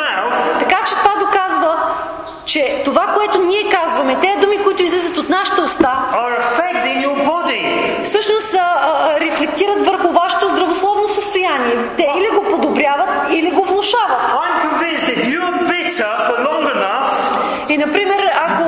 mouth 0.00 0.58
Така 0.58 0.78
че 0.86 0.94
това 0.94 1.14
доказва, 1.18 1.76
че 2.44 2.82
това, 2.84 3.06
което 3.16 3.38
ние 3.38 3.70
казваме, 3.70 4.16
тези 4.20 4.40
думи, 4.40 4.58
които 4.64 4.82
излизат 4.82 5.16
от 5.16 5.28
нашата 5.28 5.62
уста, 5.62 5.92
всъщност 8.02 8.54
а, 8.54 8.58
а, 8.58 9.20
рефлектират 9.20 9.86
върху 9.86 10.08
вашето 10.08 10.48
здравословно 10.48 11.08
състояние. 11.08 11.76
Те 11.96 12.06
или 12.18 12.28
го 12.36 12.44
подобряват, 12.50 13.32
или 13.32 13.50
го 13.50 13.64
влушават. 13.64 14.32
И, 17.68 17.78
например, 17.78 18.30
ако 18.34 18.65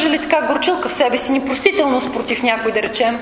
задържали 0.00 0.28
така 0.28 0.46
горчилка 0.46 0.88
в 0.88 0.92
себе 0.92 1.18
си, 1.18 1.32
непростителност 1.32 2.12
против 2.12 2.42
някой, 2.42 2.72
да 2.72 2.82
речем, 2.82 3.18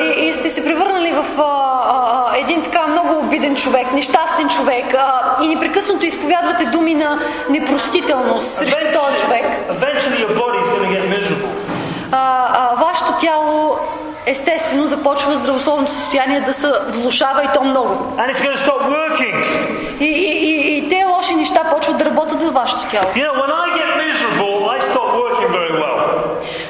и, 0.00 0.26
и 0.26 0.32
сте 0.32 0.50
се 0.50 0.64
превърнали 0.64 1.12
в 1.12 1.24
а, 1.38 1.42
а, 1.44 2.36
един 2.36 2.62
така 2.62 2.86
много 2.86 3.26
обиден 3.26 3.56
човек, 3.56 3.92
нещастен 3.92 4.48
човек 4.48 4.94
а, 4.94 5.36
и 5.42 5.48
непрекъснато 5.48 6.04
изповядвате 6.04 6.64
думи 6.64 6.94
на 6.94 7.18
непростителност 7.50 8.48
срещу 8.48 8.76
този 8.78 9.24
човек, 9.24 9.44
а, 12.12 12.48
а, 12.52 12.74
вашето 12.74 13.12
тяло 13.20 13.78
естествено 14.26 14.86
започва 14.86 15.36
здравословното 15.36 15.92
състояние 15.92 16.40
да 16.40 16.52
се 16.52 16.72
влушава 16.88 17.44
и 17.44 17.48
то 17.54 17.64
много. 17.64 18.16
And 18.16 18.32
it's 18.32 18.40
going 18.44 18.56
to 18.56 18.64
stop 18.68 18.82
working. 18.88 19.44
И, 20.00 20.04
и, 20.04 20.32
и, 20.50 20.76
и 20.78 20.88
те 20.88 21.04
лоши 21.04 21.34
неща 21.34 21.60
почват 21.74 21.98
да 21.98 22.04
работят 22.04 22.42
във 22.42 22.54
вашето 22.54 22.90
тяло. 22.90 23.04
You 23.04 23.26
know, 23.26 23.34
when 23.42 23.50
I 23.64 23.66
get 23.78 23.90
miserable, 24.04 24.54
I 24.76 24.80
stop 24.80 25.08
working 25.22 25.48
very 25.58 25.72
well. 25.82 25.96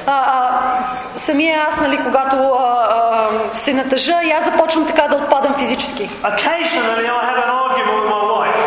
А, 0.07 0.23
а, 0.27 1.19
самия 1.19 1.61
аз, 1.69 1.81
нали, 1.81 1.99
когато 2.03 2.35
а, 2.35 2.87
а, 2.89 3.55
се 3.55 3.73
натъжа, 3.73 4.19
и 4.23 4.31
аз 4.31 4.43
започвам 4.45 4.87
така 4.87 5.07
да 5.07 5.15
отпадам 5.15 5.53
физически. 5.53 6.09
Occasionally, 6.23 7.05
I 7.05 7.23
have 7.29 7.39
an 7.45 7.51
argument 7.65 7.95
with 7.99 8.09
my 8.15 8.23
wife, 8.35 8.61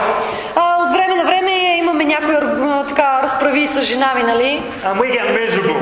А, 0.57 0.77
от 0.85 0.93
време 0.93 1.17
на 1.17 1.25
време 1.25 1.77
имаме 1.77 2.05
някои 2.05 2.35
а, 2.35 2.85
така 2.89 3.21
разправи 3.23 3.67
с 3.67 3.83
жена 3.83 4.13
ми, 4.17 4.23
нали? 4.23 4.63
and 4.85 5.01
we 5.01 5.07
get 5.13 5.49
miserable. 5.49 5.77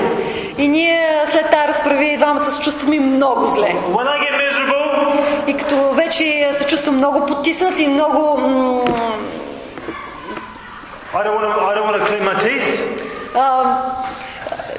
И 0.58 0.68
ние 0.68 1.22
след 1.26 1.50
тази 1.50 1.68
разправи 1.68 2.16
се 2.56 2.62
чувстваме 2.62 3.00
много 3.00 3.48
зле. 3.48 3.74
И 5.46 5.56
като 5.56 5.90
вече 5.92 6.50
се 6.58 6.66
чувствам 6.66 6.96
много 6.96 7.26
потиснат 7.26 7.78
и 7.80 7.86
много... 7.86 8.18
I 11.14 11.24
don't 11.24 11.36
want 11.38 11.46
to. 11.48 11.64
I 11.70 11.74
don't 11.76 11.86
want 11.88 11.96
to 12.00 12.04
clean 12.10 12.24
my 12.30 12.36
teeth. 12.46 12.68
а, 13.34 13.76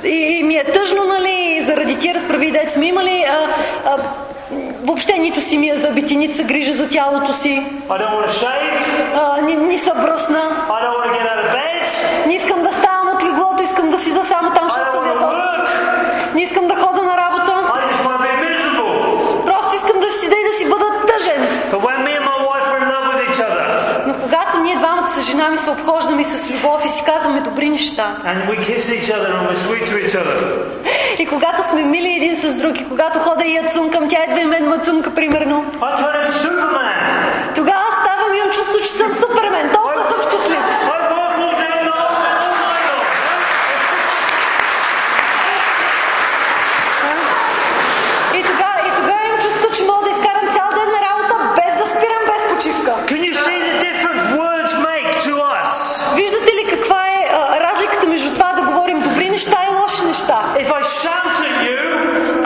и, 0.04 0.38
и 0.40 0.44
ми 0.44 0.56
е 0.56 0.64
тъжно, 0.64 1.06
нали, 1.06 1.66
заради 1.68 2.00
тия 2.00 2.16
разправи, 2.16 2.52
дет 2.52 2.74
сме 2.74 2.86
имали. 2.86 3.26
А, 3.30 3.48
а, 3.90 3.98
въобще 4.84 5.18
нито 5.18 5.42
си 5.42 5.58
ми 5.58 5.70
е 5.70 5.76
зъбите, 5.76 6.16
нито 6.16 6.36
се 6.36 6.44
грижа 6.44 6.74
за 6.74 6.90
тялото 6.90 7.34
си. 7.34 7.66
А, 9.16 9.42
ни, 9.42 9.56
ни 9.56 9.78
са 9.78 9.94
бръсна. 9.96 10.66
Не 12.28 12.34
искам 12.34 12.64
да 12.64 12.72
ставам 12.72 13.16
от 13.16 13.24
леглото, 13.24 13.64
искам 13.64 13.90
да 13.90 14.00
сида 14.00 14.26
само 14.26 14.54
там, 14.54 14.64
защото 14.70 14.92
съм 14.92 15.08
ядосан. 15.10 15.68
Не 16.36 16.42
искам 16.42 16.68
да 16.68 16.76
хода 16.76 17.04
на 17.04 17.18
работа. 17.18 17.54
I 17.76 17.80
just 17.92 18.04
want 18.08 18.18
to 18.18 18.24
be 18.28 18.34
miserable. 18.46 19.46
Просто 19.46 19.76
искам 19.76 20.00
да 20.00 20.12
седа 20.12 20.36
и 20.36 20.44
да 20.52 20.58
си 20.58 20.70
бъда 20.70 20.86
тъжен. 21.08 21.42
But 21.72 21.80
when 21.88 21.98
me 22.06 22.12
and 22.20 22.26
my 22.32 22.38
wife 22.50 22.68
are 22.74 22.80
in 22.84 22.90
love 22.94 23.06
with 23.12 23.22
each 23.30 23.42
other, 23.48 23.66
Но 24.08 24.14
когато 24.14 24.58
ние 24.60 24.76
двамата 24.78 25.08
с 25.08 25.27
жена 25.38 25.50
ми 25.50 25.58
се 25.58 25.70
обхождаме 25.70 26.24
с 26.24 26.50
любов 26.52 26.86
и 26.86 26.90
си 26.90 27.04
казваме 27.06 27.42
добри 27.42 27.70
неща, 27.70 28.18
and 28.26 28.50
we 28.50 28.56
kiss 28.68 28.84
each 28.98 29.10
other 29.16 29.30
and 29.36 29.42
we're 29.48 29.62
sweet 29.66 29.86
to 29.90 29.96
each 30.04 30.16
other, 30.22 30.36
и 31.20 31.26
когато 31.26 31.64
сме 31.70 31.82
мили 31.84 32.14
един 32.14 32.36
с 32.36 32.56
друг, 32.56 32.80
и 32.80 32.90
когато 32.90 33.20
хода 33.20 33.44
и 33.46 33.56
я 33.56 33.70
цункам, 33.70 34.10
тя 34.10 34.24
идва 34.24 34.42
и 34.42 34.46
мен 34.46 34.70
ме 34.70 34.78
цунка, 34.78 35.16
примерно, 35.16 35.66
I 35.82 35.96
turn 36.00 36.16
into 36.26 36.32
Superman. 36.32 36.98
тогава 37.56 37.88
ставам 38.02 38.34
и 38.34 38.38
имам 38.38 38.52
чувство, 38.52 38.80
че 38.84 38.90
съм 38.90 39.14
супермен. 39.14 39.70
Толкова 39.74 40.04
съм 40.12 40.22
щастлив. 40.28 40.47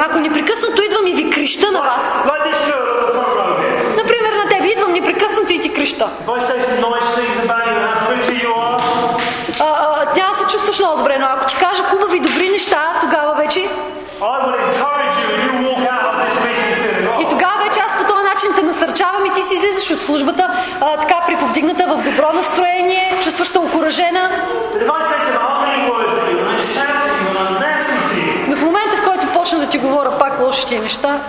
Ако 0.06 0.20
непрекъснато 0.20 0.82
идвам 0.82 1.08
и 1.08 1.14
ви 1.14 1.30
креща 1.32 1.72
на 1.72 1.80
вас, 1.80 2.04
например 3.98 4.34
на 4.44 4.50
теб 4.50 4.64
идвам 4.76 4.92
непрекъснато 4.92 5.54
и 5.54 5.62
ти 5.62 5.74
креща, 5.74 6.10
няма 10.16 10.34
да 10.34 10.40
се 10.40 10.48
чувстваш 10.52 10.80
много 10.80 10.98
добре, 10.98 11.18
но 11.20 11.26
ако 11.26 11.46
ти 11.46 11.56
кажа 11.56 11.84
хубави 11.84 12.20
добри 12.20 12.50
неща, 12.50 12.94
тогава 13.02 13.36
вече? 13.36 13.60
И 17.20 17.26
тогава 17.30 17.64
вече 17.64 17.80
аз 17.80 17.98
по 17.98 18.14
този 18.14 18.24
начин 18.24 18.50
те 18.56 18.62
насърчавам 18.62 19.26
и 19.26 19.34
ти 19.34 19.42
си 19.42 19.54
излизаш 19.54 19.92
от 19.92 20.02
службата 20.02 20.50
а, 20.82 20.98
така 20.98 21.24
приповдигната 21.28 21.86
в 21.88 22.04
добро 22.04 22.34
настроение, 22.34 23.20
чувстваш 23.24 23.48
се 23.48 23.60
окоръжена, 23.60 24.32
But 24.74 24.82
if 24.82 24.90
I 24.90 25.02
say 25.10 25.20
some 25.28 25.38
ugly 25.52 25.80
words 25.92 26.16
at 26.20 26.26
you 26.32 26.38
and 26.44 26.50
I 26.56 26.60
shout 26.74 26.96
at 26.98 27.12
you 27.12 27.30
and 27.30 27.38
I'm 27.44 27.54
nasty 27.66 27.96
to 28.08 28.14
you, 28.26 28.50
но 28.50 28.56
в 28.56 28.62
момента 28.62 29.02
в 29.52 29.54
който 29.54 29.60
почна 29.60 29.60
да 29.60 29.70
ти 29.70 29.78
говоря 29.80 30.18
пак 30.20 30.40
лошите 30.40 30.80
неща, 30.80 31.20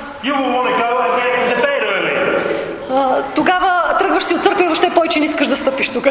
а, 2.90 3.22
тогава 3.34 3.96
тръгваш 3.98 4.22
си 4.24 4.34
от 4.34 4.42
църква 4.42 4.62
и 4.62 4.66
въобще 4.66 4.90
повече 4.90 5.20
не 5.20 5.26
искаш 5.26 5.46
да 5.46 5.56
стъпиш 5.56 5.88
тук. 5.88 6.06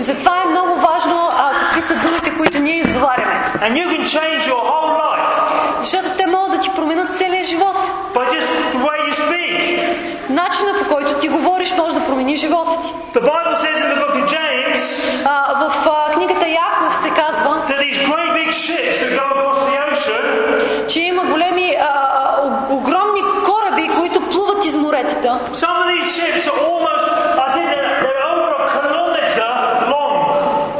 Затова 0.00 0.36
е 0.36 0.46
много 0.46 0.74
важно 0.80 1.30
а, 1.32 1.52
какви 1.60 1.82
са 1.82 1.94
думите, 1.96 2.36
които 2.36 2.58
ние 2.58 2.76
изговаряме. 2.76 3.34
And 3.62 3.72
you 3.74 3.86
can 3.86 4.04
change 4.06 4.42
your 4.44 4.62
whole 4.62 4.92
life 4.96 5.80
Защото 5.80 6.08
те 6.18 6.26
могат 6.26 6.52
да 6.52 6.60
ти 6.60 6.70
променят 6.70 7.16
целия 7.16 7.44
живот. 7.44 7.76
by 8.14 8.24
just 8.30 8.50
the 8.74 8.80
way 8.80 8.98
you 9.08 9.14
speak. 9.14 9.88
Начина 10.30 10.72
по 10.82 10.94
който 10.94 11.14
ти 11.14 11.28
говориш 11.28 11.76
може 11.78 11.94
да 11.94 12.06
промени 12.06 12.36
живота 12.36 12.70
ти. 12.82 13.18
The 13.18 13.22
Bible 13.22 13.56
says 13.56 13.76
in 13.76 13.88
the 13.94 13.98
book 14.02 14.14
of 14.14 14.26
James 14.28 14.82
А, 15.24 15.54
в 15.54 15.88
а, 15.88 16.12
книгата 16.14 16.46
Яков 16.48 16.94
се 17.02 17.08
казва, 17.10 17.50
that 17.68 17.78
these 17.78 18.00
great 18.08 18.30
big 18.38 18.50
ships 18.52 18.96
that 19.00 19.12
go 19.18 19.24
across 19.34 19.58
the 19.68 19.92
ocean, 19.92 20.86
че 20.88 21.00
има 21.00 21.24
големи, 21.24 21.76
а, 21.80 21.84
а, 21.84 22.42
о- 22.42 22.74
огромни 22.74 23.20
кораби, 23.44 23.90
които 23.98 24.20
плуват 24.20 24.64
из 24.64 24.74
моретата. 24.76 25.38
some 25.52 25.76
of 25.80 25.86
these 25.86 26.08
ships 26.16 26.42
are 26.50 26.58
almost, 26.70 27.04
I 27.46 27.52
think 27.54 27.66
they're, 27.74 27.94
they're 28.04 28.24
over 28.32 28.50
a 28.58 28.68
kilometre 28.72 29.46
long. 29.90 30.16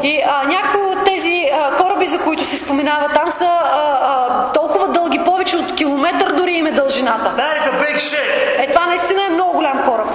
И 0.02 0.22
а, 0.26 0.42
някои 0.44 0.82
от 0.82 1.04
тези 1.04 1.50
а, 1.54 1.76
кораби, 1.76 2.06
за 2.06 2.18
които 2.18 2.44
се 2.44 2.56
споменава 2.70 3.08
там, 3.14 3.30
са 3.30 3.44
а, 3.44 3.98
а, 4.02 4.52
толкова 4.52 4.88
дълги, 4.88 5.24
повече 5.24 5.56
от 5.56 5.74
километър 5.74 6.32
дори 6.32 6.52
им 6.52 6.66
е 6.66 6.72
дължината. 6.72 7.32
Е, 8.58 8.68
това 8.72 8.86
наистина 8.86 9.20
е 9.26 9.34
много 9.34 9.52
голям 9.52 9.82
кораб. 9.84 10.06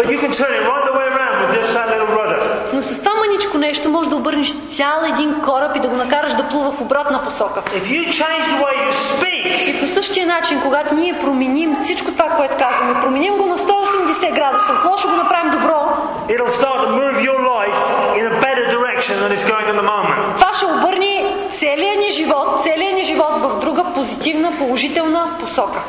But 0.00 0.08
you 0.12 0.18
can 0.24 0.32
turn 0.32 0.52
it 0.58 0.64
right 0.70 0.84
the 0.90 0.96
way 0.98 1.06
around 1.12 1.34
with 1.42 1.52
just 1.60 1.74
that 1.76 1.88
little 1.92 2.10
rudder. 2.18 2.40
Но 2.72 2.82
с 2.82 2.98
това 2.98 3.14
маничко 3.14 3.58
нещо 3.58 3.88
може 3.88 4.08
да 4.08 4.16
обърнеш 4.16 4.54
цял 4.76 4.98
един 5.12 5.34
кораб 5.44 5.76
и 5.76 5.80
да 5.80 5.88
го 5.88 5.96
накараш 5.96 6.34
да 6.34 6.48
плува 6.48 6.72
в 6.72 6.80
обратна 6.80 7.24
посока. 7.24 7.60
If 7.60 7.84
you 7.84 8.08
change 8.08 8.44
the 8.52 8.60
way 8.64 8.74
you 8.86 8.92
speak, 8.92 9.70
И 9.70 9.80
по 9.80 9.86
същия 9.86 10.26
начин, 10.26 10.60
когато 10.62 10.94
ние 10.94 11.18
променим 11.20 11.76
всичко 11.84 12.10
това, 12.12 12.24
което 12.24 12.54
казваме, 12.58 13.00
променим 13.00 13.36
го 13.36 13.46
на 13.46 13.58
180 13.58 14.34
градуса, 14.34 14.98
ще 14.98 15.08
го 15.08 15.14
направим 15.14 15.52
добро, 15.52 15.96
it'll 16.28 16.54
start 16.60 16.78
to 16.84 16.88
move 17.02 17.16
your 17.28 17.40
life 17.56 17.80
in 18.18 18.24
a 18.32 18.34
better 18.46 18.66
direction 18.76 19.14
than 19.22 19.30
it's 19.36 19.46
going 19.52 19.66
at 19.72 19.76
the 19.82 19.88
moment. 19.94 20.34
това 20.36 20.52
ще 20.54 20.66
обърне 20.66 21.34
целия 21.58 21.96
ни 21.96 22.10
живот, 22.10 22.62
целия 22.62 22.94
ни 22.94 23.04
живот 23.04 23.32
в 23.36 23.60
друга 23.60 23.84
позитивна, 23.94 24.52
положителна 24.58 25.28
посока. 25.40 25.80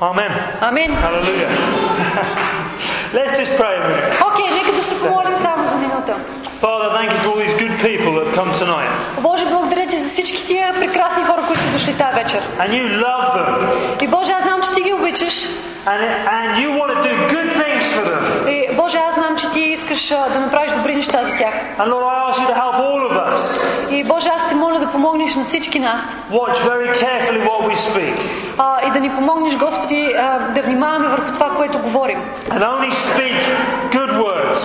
Amen. 0.00 0.30
Амин. 0.60 0.90
Hallelujah. 0.94 1.50
Let's 3.12 3.38
just 3.38 3.56
pray 3.56 3.74
a 3.80 3.88
minute. 3.88 4.12
Окей, 4.32 4.48
нека 4.58 4.72
да 4.72 4.82
се 4.82 4.94
помолим 5.00 5.36
само 5.36 5.68
за 5.68 5.76
минута. 5.76 6.14
Father, 6.60 6.88
thank 6.98 7.10
you 7.12 7.18
for 7.24 7.28
all 7.32 7.40
these 7.44 7.54
good 7.64 7.76
people 7.88 8.12
that 8.16 8.26
have 8.26 8.34
come 8.34 8.52
tonight. 8.62 8.90
Боже, 9.20 9.44
благодаря 9.46 9.86
ти 9.86 9.98
за 10.02 10.08
всички 10.08 10.46
тия 10.46 10.74
прекрасни 10.80 11.24
хора, 11.24 11.42
които 11.46 11.62
са 11.62 11.70
дошли 11.70 11.94
тази 11.94 12.14
вечер. 12.14 12.42
And 12.58 12.70
you 12.70 13.04
love 13.04 13.26
them. 13.36 14.02
И 14.02 14.06
Боже, 14.08 14.32
аз 14.32 14.42
знам, 14.42 14.60
че 14.62 14.74
ти 14.74 14.82
ги 14.82 14.92
обичаш. 14.92 15.34
And, 15.92 16.02
and 16.36 16.48
you 16.62 16.68
want 16.78 16.90
to 16.96 17.00
do 17.08 17.14
good 17.34 17.50
things 17.62 17.84
for 17.96 18.04
them. 18.10 18.48
И 18.48 18.76
Боже, 18.76 18.98
аз 18.98 19.14
знам, 19.14 19.36
че 19.36 19.50
ти 19.50 19.60
искаш 19.60 20.08
да 20.08 20.40
направиш 20.40 20.72
добри 20.72 20.94
неща 20.94 21.24
за 21.24 21.36
тях. 21.36 21.54
And 21.78 21.88
Lord, 21.88 22.04
I 22.04 22.30
ask 22.30 22.38
you 22.40 22.46
to 22.48 22.54
help 22.54 22.74
all 22.74 23.10
of 23.10 23.14
us 23.34 23.42
И 23.90 24.04
Боже, 24.04 24.28
аз 24.28 24.48
те 24.48 24.54
моля 24.54 24.78
да 24.78 24.86
помогнеш 24.92 25.34
на 25.36 25.44
всички 25.44 25.78
нас. 25.78 26.02
watch 26.32 26.56
very 26.56 26.88
carefully 27.04 27.42
what 27.48 27.70
we 27.70 27.74
speak 27.76 28.20
А, 28.58 28.86
и 28.88 28.90
да 28.90 29.00
ни 29.00 29.10
помогнеш, 29.10 29.56
Господи, 29.56 30.14
а, 30.18 30.38
да 30.54 30.62
внимаваме 30.62 31.08
върху 31.08 31.32
това, 31.32 31.50
което 31.56 31.78
говорим. 31.78 32.18
and 32.50 32.60
only 32.62 32.90
speak 32.90 33.40
good 33.92 34.12
words 34.22 34.58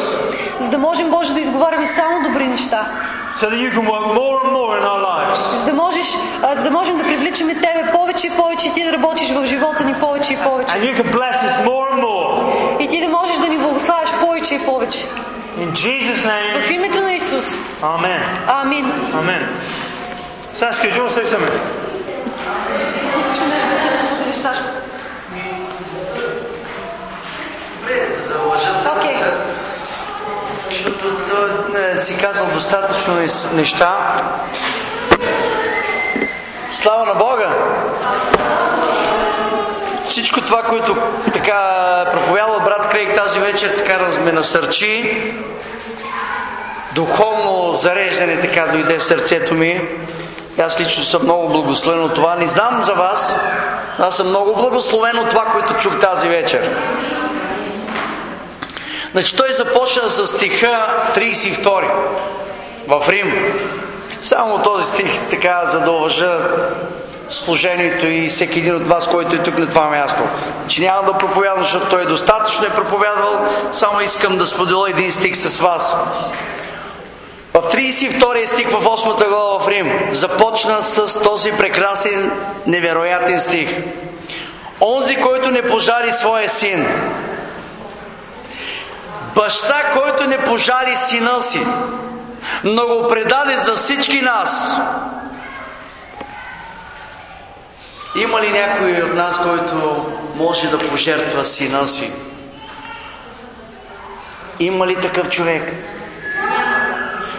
За 0.59 0.69
да 0.69 0.77
можем, 0.77 1.09
Боже, 1.09 1.33
да 1.33 1.39
изговаряме 1.39 1.87
само 1.87 2.27
добри 2.29 2.47
неща. 2.47 2.85
So 3.39 3.49
that 3.49 3.59
you 3.59 3.71
can 3.71 3.85
work 3.85 4.05
more 4.13 4.37
and 4.43 4.51
more 4.53 4.77
in 4.79 4.83
our 4.83 5.01
lives. 5.01 5.39
За 5.59 5.65
да, 5.65 5.73
можеш, 5.73 6.07
за 6.55 6.63
да 6.63 6.71
можем 6.71 6.97
да 6.97 7.03
привличаме 7.03 7.55
Тебе 7.55 7.91
повече 7.91 8.27
и 8.27 8.31
повече 8.31 8.67
и 8.67 8.73
Ти 8.73 8.83
да 8.83 8.93
работиш 8.93 9.29
в 9.29 9.45
живота 9.45 9.83
ни 9.83 9.93
повече 9.93 10.33
и 10.33 10.37
повече. 10.37 10.75
And 10.75 10.83
you 10.83 10.95
can 11.01 11.11
bless 11.11 11.37
us 11.49 11.65
more 11.65 11.91
and 11.91 12.01
more. 12.03 12.81
И 12.83 12.87
Ти 12.87 13.01
да 13.01 13.07
можеш 13.07 13.37
да 13.37 13.47
ни 13.47 13.57
благославиш 13.57 14.09
повече 14.21 14.55
и 14.55 14.59
повече. 14.59 15.05
In 15.59 15.71
Jesus' 15.71 16.25
name, 16.25 16.61
В 16.61 16.71
името 16.71 16.99
на 17.01 17.13
Исус. 17.13 17.57
Amen. 17.81 18.21
Амин. 18.47 18.85
Amen. 19.13 19.43
Saskia, 20.59 20.89
do 20.91 20.95
you 20.95 21.03
want 21.03 21.09
to 21.09 21.19
say 21.19 21.25
something? 21.25 21.59
Окей. 24.43 24.82
Не 31.73 31.97
си 31.97 32.17
казал 32.17 32.45
достатъчно 32.53 33.13
неща. 33.53 34.17
Слава 36.71 37.05
на 37.05 37.13
Бога! 37.13 37.49
Всичко 40.09 40.41
това, 40.41 40.61
което 40.61 40.97
така 41.33 41.59
проповядал 42.11 42.59
брат 42.59 42.89
Крейг 42.89 43.15
тази 43.15 43.39
вечер, 43.39 43.73
така 43.77 43.97
ме 44.25 44.31
насърчи. 44.31 45.33
Духовно 46.95 47.73
зареждане 47.73 48.41
така 48.41 48.65
дойде 48.71 48.97
в 48.97 49.03
сърцето 49.03 49.53
ми. 49.53 49.81
Аз 50.65 50.79
лично 50.79 51.03
съм 51.03 51.23
много 51.23 51.49
благословен 51.49 52.03
от 52.03 52.13
това. 52.13 52.35
Не 52.35 52.47
знам 52.47 52.83
за 52.83 52.93
вас, 52.93 53.35
аз 53.99 54.17
съм 54.17 54.27
много 54.27 54.55
благословен 54.55 55.19
от 55.19 55.29
това, 55.29 55.45
което 55.45 55.73
чух 55.73 55.99
тази 55.99 56.27
вечер. 56.27 56.69
Значи 59.13 59.35
той 59.35 59.53
започна 59.53 60.09
с 60.09 60.27
стиха 60.27 61.03
32 61.15 61.83
в 62.87 63.09
Рим. 63.09 63.53
Само 64.21 64.61
този 64.61 64.91
стих 64.91 65.19
така, 65.29 65.65
за 65.65 65.79
да 65.79 65.91
уважа 65.91 66.39
служението 67.29 68.07
и 68.07 68.27
всеки 68.27 68.59
един 68.59 68.75
от 68.75 68.87
вас, 68.87 69.07
който 69.07 69.35
е 69.35 69.43
тук 69.43 69.57
на 69.57 69.67
това 69.67 69.89
място. 69.89 70.21
Че 70.67 70.81
няма 70.81 71.03
да 71.03 71.17
проповядвам, 71.17 71.63
защото 71.63 71.89
той 71.89 72.05
достатъчно 72.05 72.65
е 72.65 72.69
проповядвал, 72.69 73.47
само 73.71 74.01
искам 74.01 74.37
да 74.37 74.45
споделя 74.45 74.89
един 74.89 75.11
стих 75.11 75.35
с 75.35 75.59
вас. 75.59 75.95
В 77.53 77.61
32 77.61 78.45
стих 78.45 78.69
в 78.69 78.83
8 78.83 79.27
глава 79.29 79.59
в 79.59 79.67
Рим 79.67 79.91
започна 80.11 80.81
с 80.81 81.23
този 81.23 81.51
прекрасен, 81.51 82.31
невероятен 82.67 83.39
стих. 83.39 83.69
Онзи, 84.81 85.15
който 85.15 85.51
не 85.51 85.67
пожали 85.67 86.11
своя 86.11 86.49
син, 86.49 86.87
баща, 89.35 89.91
който 89.93 90.27
не 90.27 90.43
пожали 90.43 90.95
сина 90.95 91.41
си, 91.41 91.65
но 92.63 92.87
го 92.87 93.07
предаде 93.07 93.57
за 93.57 93.75
всички 93.75 94.21
нас. 94.21 94.71
Има 98.15 98.41
ли 98.41 98.49
някой 98.49 99.01
от 99.01 99.13
нас, 99.13 99.37
който 99.37 100.05
може 100.35 100.67
да 100.67 100.89
пожертва 100.89 101.45
сина 101.45 101.87
си? 101.87 102.11
Има 104.59 104.87
ли 104.87 105.01
такъв 105.01 105.29
човек? 105.29 105.73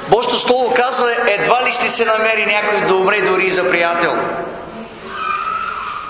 Божието 0.08 0.38
Слово 0.38 0.74
казва, 0.74 1.16
едва 1.26 1.66
ли 1.66 1.72
ще 1.72 1.88
се 1.88 2.04
намери 2.04 2.46
някой 2.46 2.80
да 2.80 2.94
умре 2.94 3.20
дори 3.20 3.50
за 3.50 3.70
приятел. 3.70 4.16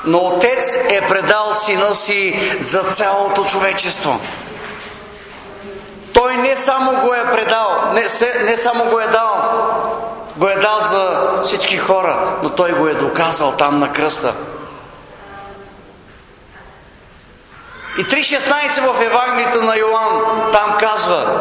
Но 0.05 0.19
Отец 0.19 0.77
е 0.89 1.01
предал 1.09 1.55
сина 1.55 1.95
си 1.95 2.41
за 2.61 2.83
цялото 2.83 3.45
човечество. 3.45 4.21
Той 6.15 6.37
не 6.37 6.57
само 6.57 7.01
го 7.01 7.15
е 7.15 7.31
предал, 7.31 7.91
не, 7.93 8.09
се, 8.09 8.43
не 8.45 8.57
само 8.57 8.85
го 8.85 9.01
е 9.01 9.07
дал, 9.07 9.35
го 10.37 10.49
е 10.49 10.57
дал 10.57 10.81
за 10.81 11.31
всички 11.43 11.77
хора, 11.77 12.37
но 12.43 12.51
той 12.51 12.73
го 12.73 12.89
е 12.89 12.95
доказал 12.95 13.53
там 13.53 13.79
на 13.79 13.93
кръста. 13.93 14.35
И 17.99 18.05
3.16 18.05 18.93
в 18.93 19.03
Евангелието 19.03 19.63
на 19.63 19.77
Йоан 19.77 20.23
там 20.53 20.77
казва, 20.81 21.41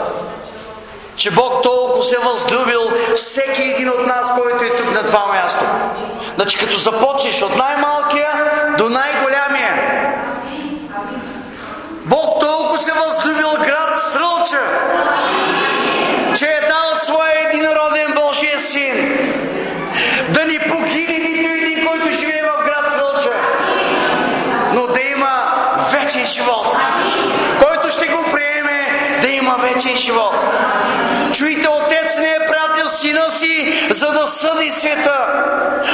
че 1.15 1.31
Бог 1.31 1.63
толкова 1.63 2.03
се 2.03 2.17
възлюбил 2.17 2.91
всеки 3.15 3.62
един 3.62 3.89
от 3.89 4.07
нас, 4.07 4.33
който 4.41 4.63
е 4.63 4.75
тук 4.77 4.91
на 4.91 5.05
това 5.05 5.25
място. 5.25 5.65
Значи 6.36 6.57
като 6.57 6.77
започнеш 6.77 7.41
от 7.41 7.55
най-малкия 7.55 8.29
до 8.77 8.89
най-голямия. 8.89 9.32
Бог 12.05 12.39
толкова 12.39 12.77
се 12.77 12.91
възлюбил 12.91 13.51
град 13.65 13.99
Срълча, 13.99 14.63
че 16.37 16.45
е 16.45 16.61
дал 16.61 16.95
своя 16.95 17.49
единороден 17.49 18.13
Божия 18.15 18.59
син. 18.59 19.17
Да 20.29 20.45
ни 20.45 20.59
погине 20.59 21.17
нито 21.17 21.49
един, 21.49 21.88
който 21.88 22.17
живее 22.17 22.41
в 22.43 22.65
град 22.65 22.93
Срълча, 22.93 23.38
но 24.73 24.88
да 24.88 25.01
има 25.01 25.55
вечен 25.91 26.25
живот. 26.25 26.78
Който 27.59 27.89
ще 27.89 28.07
го 28.07 28.25
приеме, 28.32 28.99
да 29.21 29.28
има 29.28 29.57
вечен 29.57 29.95
живот. 29.95 30.34
Чуйте, 31.34 31.67
Отец 31.67 32.17
не 32.17 32.32
сина 33.04 33.30
си, 33.30 33.88
за 33.89 34.08
да 34.12 34.28
съди 34.28 34.72
света. 34.72 35.28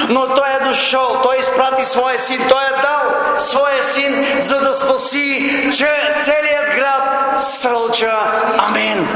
Но 0.09 0.33
Той 0.33 0.49
е 0.49 0.65
дошъл, 0.67 1.19
Той 1.23 1.37
изпрати 1.37 1.85
своя 1.85 2.19
син, 2.19 2.41
Той 2.49 2.63
е 2.63 2.81
дал 2.81 3.37
своя 3.37 3.83
син, 3.83 4.25
за 4.39 4.59
да 4.59 4.73
спаси 4.73 5.69
че 5.77 6.09
целият 6.23 6.75
град 6.75 7.03
Стрълча. 7.41 8.13
Амин. 8.57 9.07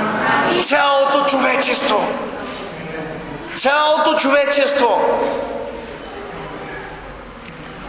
Цялото 0.68 1.26
човечество. 1.26 2.08
Цялото 3.56 4.16
човечество. 4.16 5.02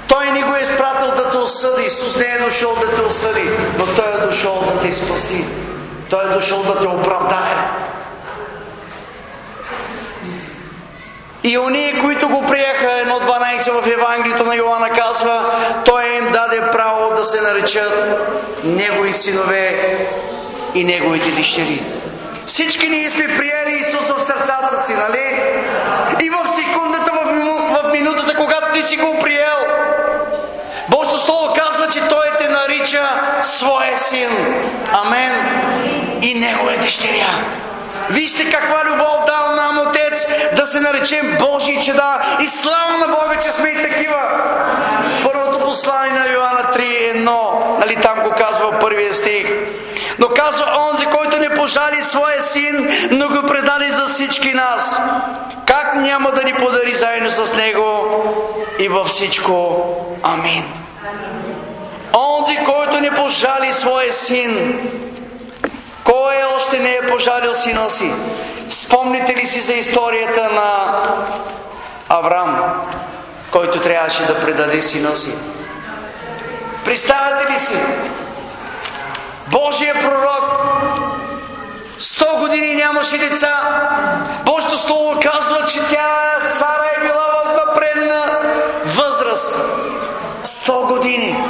Той 0.08 0.30
не 0.30 0.42
го 0.42 0.54
е 0.54 0.60
изпратил 0.60 1.10
да 1.16 1.30
те 1.30 1.36
осъди. 1.36 1.86
Исус 1.86 2.16
не 2.16 2.24
е 2.24 2.38
дошъл 2.38 2.74
да 2.80 2.94
те 2.94 3.02
осъди, 3.02 3.50
но 3.78 3.86
Той 3.86 4.14
е 4.14 4.26
дошъл 4.26 4.64
да 4.74 4.80
те 4.80 4.92
спаси. 4.92 5.44
Той 6.10 6.24
е 6.24 6.34
дошъл 6.34 6.62
да 6.62 6.80
те 6.80 6.86
оправдае. 6.86 7.54
И 11.44 11.58
оние, 11.58 11.98
които 12.00 12.28
го 12.28 12.46
приеха, 12.46 12.86
1.12 12.86 13.70
в 13.70 13.90
Евангелието 13.90 14.44
на 14.44 14.54
Йоанна 14.56 14.90
казва, 14.90 15.52
Той 15.84 16.04
им 16.04 16.32
даде 16.32 16.70
право 16.72 17.16
да 17.16 17.24
се 17.24 17.40
наречат 17.40 18.18
Негови 18.64 19.12
синове 19.12 19.98
и 20.74 20.84
Неговите 20.84 21.30
дъщери. 21.30 21.82
Всички 22.46 22.88
ние 22.88 23.10
сме 23.10 23.36
приели 23.36 23.80
Исус 23.80 24.10
в 24.10 24.20
сърцата 24.20 24.86
си, 24.86 24.94
нали? 24.94 25.40
И 26.22 26.30
в 26.30 26.48
секундата, 26.56 27.12
в, 27.12 27.24
в 27.82 27.92
минутата, 27.92 28.36
когато 28.36 28.72
ти 28.72 28.82
си 28.82 28.96
го 28.96 29.18
приел, 29.22 29.58
Божието 30.88 31.18
Слово 31.18 31.52
казва, 31.54 31.88
че 31.88 32.00
Той 32.08 32.26
те 32.38 32.48
нарича 32.48 33.08
своя 33.42 33.96
син. 33.96 34.28
Амен. 34.92 35.32
И 36.22 36.34
Негова 36.34 36.72
дъщеря. 36.76 37.30
Вижте 38.10 38.50
каква 38.50 38.84
любов 38.84 39.24
дал 39.26 39.54
нам 39.56 39.78
Отец 39.78 40.26
да 40.56 40.66
се 40.66 40.80
наречем 40.80 41.38
Божии 41.38 41.82
чеда 41.82 42.36
и 42.40 42.48
слава 42.48 42.98
на 42.98 43.06
Бога, 43.06 43.38
че 43.42 43.50
сме 43.50 43.68
и 43.68 43.82
такива. 43.82 44.22
Първото 45.22 45.64
послание 45.64 46.12
на 46.12 46.32
Йоанна 46.32 46.70
3.1, 46.74 47.78
нали 47.78 47.96
там 47.96 48.20
го 48.20 48.30
казва 48.30 48.78
първия 48.80 49.14
стих. 49.14 49.46
Но 50.18 50.28
казва 50.28 50.90
онзи, 50.90 51.06
който 51.06 51.38
не 51.38 51.54
пожали 51.54 52.02
своя 52.02 52.42
син, 52.42 52.88
но 53.10 53.28
го 53.28 53.46
предали 53.46 53.88
за 53.90 54.06
всички 54.06 54.54
нас. 54.54 54.98
Как 55.66 55.94
няма 55.94 56.30
да 56.30 56.44
ни 56.44 56.54
подари 56.54 56.94
заедно 56.94 57.30
с 57.30 57.54
него 57.54 58.06
и 58.78 58.88
във 58.88 59.06
всичко? 59.06 59.84
Амин. 60.22 60.64
Онзи, 62.16 62.56
който 62.64 63.00
не 63.00 63.10
пожали 63.10 63.72
своя 63.72 64.12
син, 64.12 64.80
кой 66.04 66.34
още 66.56 66.78
не 66.78 66.92
е 66.92 67.06
пожалил 67.06 67.54
сина 67.54 67.90
си? 67.90 68.12
Спомните 68.70 69.36
ли 69.36 69.46
си 69.46 69.60
за 69.60 69.72
историята 69.72 70.50
на 70.50 71.00
Авраам, 72.08 72.82
който 73.50 73.80
трябваше 73.80 74.26
да 74.26 74.40
предаде 74.40 74.82
сина 74.82 75.16
си? 75.16 75.34
Представяте 76.84 77.52
ли 77.52 77.58
си? 77.58 77.74
Божия 79.46 79.94
пророк 79.94 80.44
100 81.98 82.38
години 82.38 82.74
нямаше 82.74 83.18
деца. 83.18 83.54
Божието 84.44 84.78
Слово 84.78 85.20
казва, 85.22 85.64
че 85.66 85.80
тя, 85.90 86.38
Сара, 86.58 86.90
е 86.96 87.00
била 87.00 87.26
в 87.34 87.66
напредна 87.66 88.40
възраст. 88.84 89.56
100 90.44 90.86
години. 90.88 91.44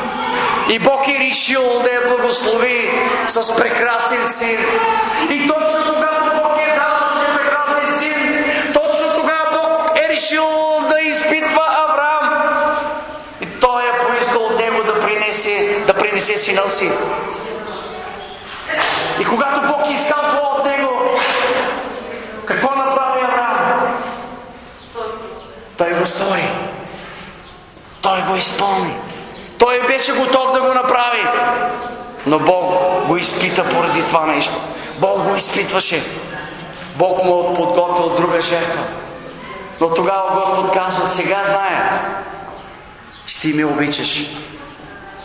И 0.69 0.79
Бог 0.79 1.09
е 1.09 1.19
решил 1.19 1.83
да 1.83 1.91
я 1.91 2.09
благослови 2.09 2.91
с 3.27 3.57
прекрасен 3.57 4.33
син. 4.33 4.59
И 5.31 5.47
точно 5.49 5.95
когато 5.95 6.25
Бог 6.25 6.59
е 6.61 6.77
дал 6.77 6.95
този 7.12 7.39
прекрасен 7.39 7.99
син, 7.99 8.45
точно 8.73 9.21
тогава 9.21 9.51
Бог 9.53 9.99
е 9.99 10.09
решил 10.09 10.47
да 10.89 11.01
изпитва 11.01 11.62
Авраам. 11.89 12.31
И 13.41 13.47
той 13.61 13.83
е 13.83 14.07
поискал 14.07 14.43
от 14.43 14.61
него 14.61 14.83
да 14.83 15.01
принесе, 15.01 15.85
да 15.87 15.95
принесе 15.95 16.37
сина 16.37 16.69
си. 16.69 16.91
И 19.21 19.25
когато 19.25 19.61
Бог 19.61 19.87
е 19.87 19.93
искал 19.93 20.21
това 20.31 20.51
от 20.59 20.65
него, 20.65 21.19
какво 22.45 22.75
направи 22.77 23.21
Авраам? 23.21 23.97
Той 25.79 25.93
го 25.93 26.07
стори. 26.07 26.49
Той 28.03 28.21
го 28.21 28.37
изпълни. 28.37 29.04
Беше 29.95 30.12
готов 30.12 30.53
да 30.53 30.61
го 30.61 30.74
направи. 30.74 31.22
Но 32.26 32.38
Бог 32.38 32.74
го 33.07 33.16
изпита 33.16 33.64
поради 33.64 34.03
това 34.03 34.26
нещо. 34.26 34.55
Бог 34.99 35.18
го 35.18 35.36
изпитваше. 35.36 36.03
Бог 36.97 37.24
му 37.24 37.55
подготвил 37.55 38.09
друга 38.09 38.40
жертва. 38.40 38.82
Но 39.80 39.95
тогава 39.95 40.40
Господ 40.40 40.72
казва, 40.72 41.09
сега 41.09 41.42
зная, 41.45 42.01
че 43.26 43.40
ти 43.40 43.53
ме 43.53 43.64
обичаш. 43.64 44.26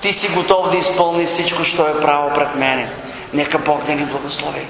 Ти 0.01 0.13
си 0.13 0.27
готов 0.27 0.71
да 0.71 0.77
изпълниш 0.77 1.29
всичко, 1.29 1.63
що 1.63 1.87
е 1.87 1.99
право 1.99 2.33
пред 2.33 2.55
мене. 2.55 2.93
Нека 3.33 3.57
Бог 3.59 3.83
да 3.83 3.95
ни 3.95 4.05
благослови. 4.05 4.67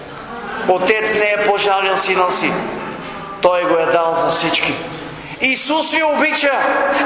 Отец 0.68 1.14
не 1.14 1.36
е 1.38 1.44
пожалил 1.46 1.96
сина 1.96 2.32
си. 2.32 2.52
Той 3.42 3.64
го 3.64 3.78
е 3.78 3.86
дал 3.86 4.14
за 4.14 4.30
всички. 4.30 4.74
Исус 5.42 5.92
ви 5.92 6.04
обича. 6.04 6.52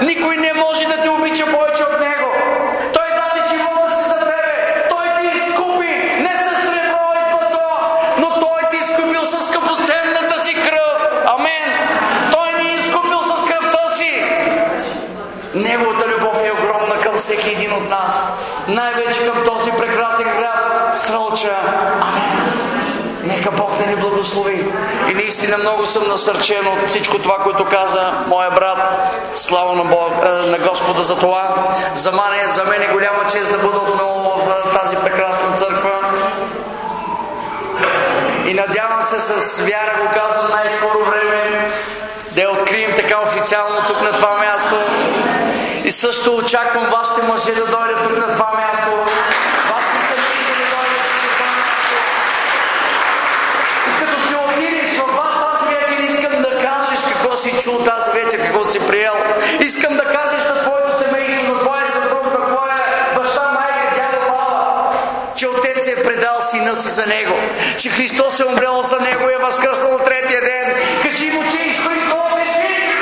Никой 0.01 0.37
не 0.37 0.53
може 0.53 0.85
да 0.85 1.01
те 1.01 1.09
обича 1.09 1.45
повече 1.45 1.83
от 1.83 1.99
Него. 1.99 2.31
Той 2.93 3.07
даде 3.09 3.47
живота 3.49 3.95
си 3.95 4.09
за 4.09 4.19
тебе. 4.19 4.87
Той 4.89 5.05
ти 5.21 5.37
изкупи. 5.37 5.93
Не 6.19 6.35
с 6.43 6.61
сребро 6.61 7.07
и 7.21 7.29
злато, 7.29 7.59
но 8.17 8.29
Той 8.29 8.69
ти 8.71 8.77
изкупил 8.77 9.25
с 9.25 9.47
скъпоценната 9.47 10.39
си 10.39 10.53
кръв. 10.53 11.09
Амен. 11.25 11.73
Той 12.31 12.63
ни 12.63 12.69
е 12.69 12.73
изкупил 12.73 13.19
с 13.23 13.49
кръвта 13.49 13.87
си. 13.97 14.23
Неговата 15.53 16.07
любов 16.07 16.37
е 16.43 16.51
огромна 16.51 17.01
към 17.03 17.17
всеки 17.17 17.49
един 17.49 17.73
от 17.73 17.89
нас. 17.89 18.11
Най-вече 18.67 19.19
към 19.25 19.43
този 19.45 19.71
прекрасен 19.71 20.27
град 20.39 20.95
Срълча. 20.95 21.55
Амен. 22.01 22.53
Нека 23.23 23.51
Бог 23.51 23.77
да 23.77 23.87
ни 23.87 23.95
благослови. 23.95 24.65
И 25.09 25.13
наистина 25.53 25.71
много 25.71 25.85
съм 25.85 26.07
насърчен 26.07 26.67
от 26.67 26.89
всичко 26.89 27.19
това, 27.19 27.37
което 27.37 27.65
каза 27.65 28.11
моя 28.27 28.51
брат. 28.51 28.77
Слава 29.33 29.75
на, 29.75 29.83
Бог, 29.83 30.13
е, 30.25 30.29
на 30.29 30.57
Господа 30.57 31.03
за 31.03 31.15
това. 31.15 31.55
За 31.93 32.11
мен, 32.11 32.51
за 32.51 32.63
мен 32.63 32.81
е 32.81 32.87
голяма 32.87 33.25
чест 33.31 33.51
да 33.51 33.57
бъда 33.57 33.77
отново 33.77 34.39
в 34.39 34.49
е, 34.49 34.79
тази 34.79 34.95
прекрасна 34.95 35.57
църква. 35.57 35.91
И 38.45 38.53
надявам 38.53 39.03
се 39.03 39.19
с 39.19 39.61
вяра 39.61 39.97
го 40.01 40.13
казвам 40.13 40.51
най-скоро 40.51 41.05
време 41.05 41.71
да 42.31 42.41
я 42.41 42.51
открием 42.51 42.95
така 42.95 43.21
официално 43.21 43.87
тук 43.87 44.01
на 44.01 44.11
това 44.11 44.37
място. 44.37 44.75
И 45.83 45.91
също 45.91 46.35
очаквам 46.35 46.85
вашите 46.85 47.21
мъже 47.27 47.51
да 47.51 47.65
дойдат 47.65 48.03
тук 48.03 48.17
на 48.17 48.33
това 48.33 48.51
място. 48.57 48.91
Тази 58.33 58.37
вечер, 58.37 58.45
какво 58.45 58.69
си 58.69 58.79
приел. 58.79 59.13
Искам 59.59 59.97
да 59.97 60.03
кажеш 60.03 60.45
на 60.45 60.61
твоето 60.61 60.97
семейство, 61.03 61.53
на 61.53 61.59
твоя 61.59 61.87
съпруг, 61.87 62.25
на 62.39 62.45
твоя 62.45 63.13
баща, 63.15 63.51
майка, 63.51 63.95
дядо, 63.95 64.25
баба, 64.25 64.91
че 65.35 65.47
Отец 65.47 65.87
е 65.87 66.03
предал 66.03 66.41
сина 66.41 66.75
си 66.75 66.89
за 66.89 67.05
него, 67.05 67.35
че 67.77 67.89
Христос 67.89 68.39
е 68.39 68.45
умрял 68.45 68.83
за 68.83 68.99
него 68.99 69.29
и 69.29 69.33
е 69.33 69.37
възкръснал 69.37 69.99
третия 70.05 70.41
ден. 70.41 70.73
Кажи 71.03 71.31
му, 71.31 71.43
че 71.51 71.57
и 71.57 71.73
Христос 71.73 72.31
е 72.39 72.45
жив! 72.45 72.95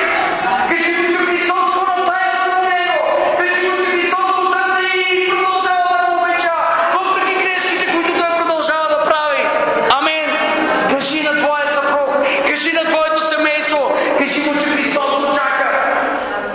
Кажи 0.69 0.91
му, 0.91 1.17
че 1.17 1.25
Христос 1.25 1.75
го 1.75 1.85
направи 1.97 2.31
за 2.45 2.61
него! 2.69 3.03
Кажи 3.37 3.69
му, 3.69 3.77
че 3.85 3.91
Христос 3.91 4.27
го 4.37 4.51
търси 4.51 4.87
и 5.11 5.29
продължава 5.29 5.87
да 5.91 6.05
го 6.05 6.23
обича, 6.23 6.53
въпреки 6.93 7.33
грешките, 7.43 7.85
които 7.93 8.11
той 8.19 8.37
продължава 8.37 8.87
да 8.89 9.03
прави. 9.03 9.41
Амин! 9.97 10.29
Кажи 10.91 11.23
на 11.23 11.33
твоя 11.39 11.67
съпруг, 11.67 12.09
кажи 12.47 12.73
на 12.73 12.83
твоето 12.85 13.21
семейство, 13.25 13.97
кажи 14.17 14.41
му, 14.41 14.53
че 14.63 14.69
Христос 14.69 15.15
го 15.15 15.33
чака. 15.35 15.69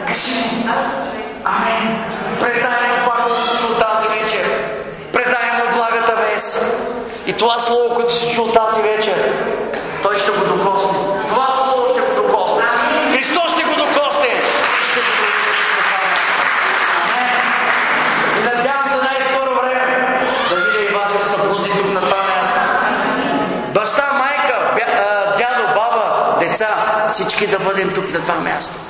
Кажи 0.06 0.30
му. 0.30 0.72
Амин! 1.44 1.98
Предай 2.40 2.82
му 2.90 2.96
това, 3.04 3.16
което 3.24 3.42
си 3.42 3.58
чул 3.58 3.74
тази 3.74 4.06
вечер. 4.08 4.44
Предай 5.12 5.50
му 5.52 5.76
благата 5.76 6.14
вест. 6.16 6.64
И 7.26 7.32
това 7.32 7.58
слово, 7.58 7.94
което 7.94 8.14
си 8.14 8.34
чул 8.34 8.52
тази 8.52 8.82
вечер, 8.82 9.32
той 10.02 10.18
ще 10.18 10.30
го 10.30 10.44
докосне. 10.56 10.98
Това 11.28 11.52
слово 11.52 11.88
ще 11.92 12.00
го 12.00 12.22
докосне. 12.22 12.62
Христос 13.12 13.52
ще 13.52 13.62
го 13.62 13.76
докосне. 13.76 14.30
Ще 14.90 15.00
го 15.00 15.12
докосне. 15.22 15.66
Амен. 17.02 17.40
И 18.38 18.44
надявам 18.44 18.90
се 18.90 18.96
най-скоро 18.96 19.60
време 19.60 20.18
да 20.50 20.56
видя 20.56 20.90
и 20.90 20.94
вашите 20.94 21.24
съпрузи 21.24 21.70
тук 21.70 21.92
на 21.92 22.00
това 22.00 22.16
място. 22.16 22.60
Баща, 23.74 24.12
майка, 24.12 24.72
бя, 24.76 24.82
а, 24.82 25.36
дядо, 25.36 25.66
баба, 25.74 26.36
деца, 26.40 26.68
всички 27.08 27.46
да 28.20 28.32
бъдем 28.32 28.58
тук 28.60 28.85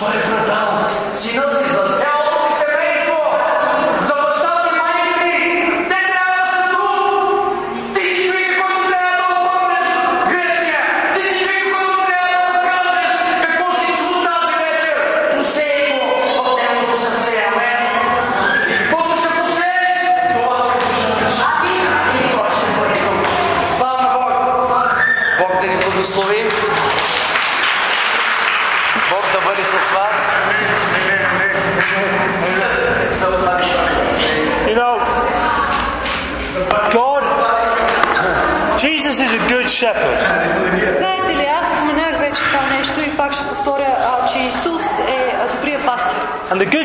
Olha 0.00 0.16
é 0.16 0.20
para. 0.20 1.10
Se 1.10 1.36
não 1.36 1.48
se 1.52 1.77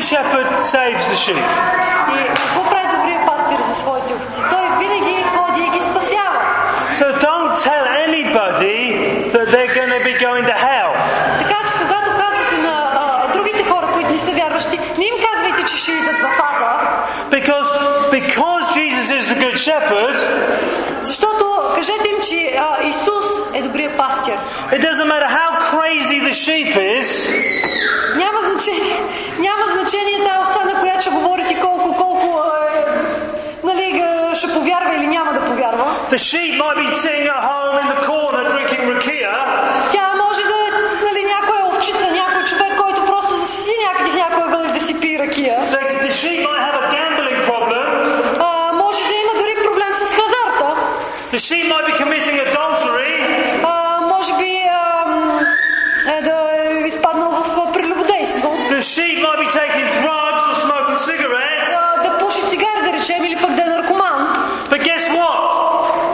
shepherd 0.04 0.62
saves 0.62 1.06
the 1.08 1.14
sheep. 1.14 1.83
The 36.14 36.18
sheep 36.18 36.56
might 36.62 36.76
be 36.76 36.88
sitting 37.02 37.26
at 37.26 37.42
home 37.50 37.76
in 37.82 37.86
the 37.94 38.00
corner 38.06 38.44
drinking 38.52 38.82
rakia, 38.92 39.32
Тя 39.92 40.06
може 40.22 40.42
да 40.42 40.56
е 40.66 40.70
нали, 41.06 41.22
някоя 41.34 41.66
овчица, 41.66 42.06
някой 42.10 42.44
човек, 42.44 42.72
който 42.82 43.06
просто 43.06 43.36
да 43.36 43.46
си 43.46 43.72
някъде 43.88 44.10
в 44.10 44.16
някоя 44.16 44.44
ъгъл 44.46 44.64
и 44.64 44.78
да 44.78 44.86
си 44.86 45.00
пие 45.00 45.18
ракия. 45.18 45.56
the, 45.72 45.80
the 46.06 46.12
sheep 46.20 46.40
might 46.46 46.62
have 46.66 46.76
a 46.82 46.86
gambling 46.96 47.40
problem, 47.50 47.86
А, 48.40 48.72
може 48.72 48.98
да 49.10 49.14
има 49.22 49.32
дори 49.40 49.54
проблем 49.64 49.92
с 49.92 50.04
хазарта. 50.18 50.68
the 51.32 51.40
sheep 51.48 51.64
might 51.72 51.86
be 51.90 51.94
committing 52.02 52.36
adultery, 52.48 53.12
А, 53.64 54.00
може 54.00 54.32
би 54.38 54.50
ам, 55.06 55.40
е, 56.18 56.20
да 56.22 56.36
е 56.56 56.86
изпаднал 56.86 57.30
в 57.30 57.58
а, 57.58 57.72
прелюбодейство. 57.72 58.48
the 58.70 58.82
sheep 58.94 59.16
might 59.26 59.40
be 59.44 59.48
taking 59.60 59.86
drugs 60.00 60.42
or 60.50 60.54
smoking 60.64 60.98
cigarettes. 61.08 61.70
А, 61.96 62.02
да 62.02 62.18
пуши 62.18 62.40
цигари, 62.50 62.80
да 62.84 62.92
речем, 62.92 63.24
или 63.24 63.36
пък 63.42 63.50
да 63.54 63.62
е 63.62 63.68
наркоман. 63.68 64.32
But 64.70 64.82
guess 64.82 65.04
what? 65.16 65.40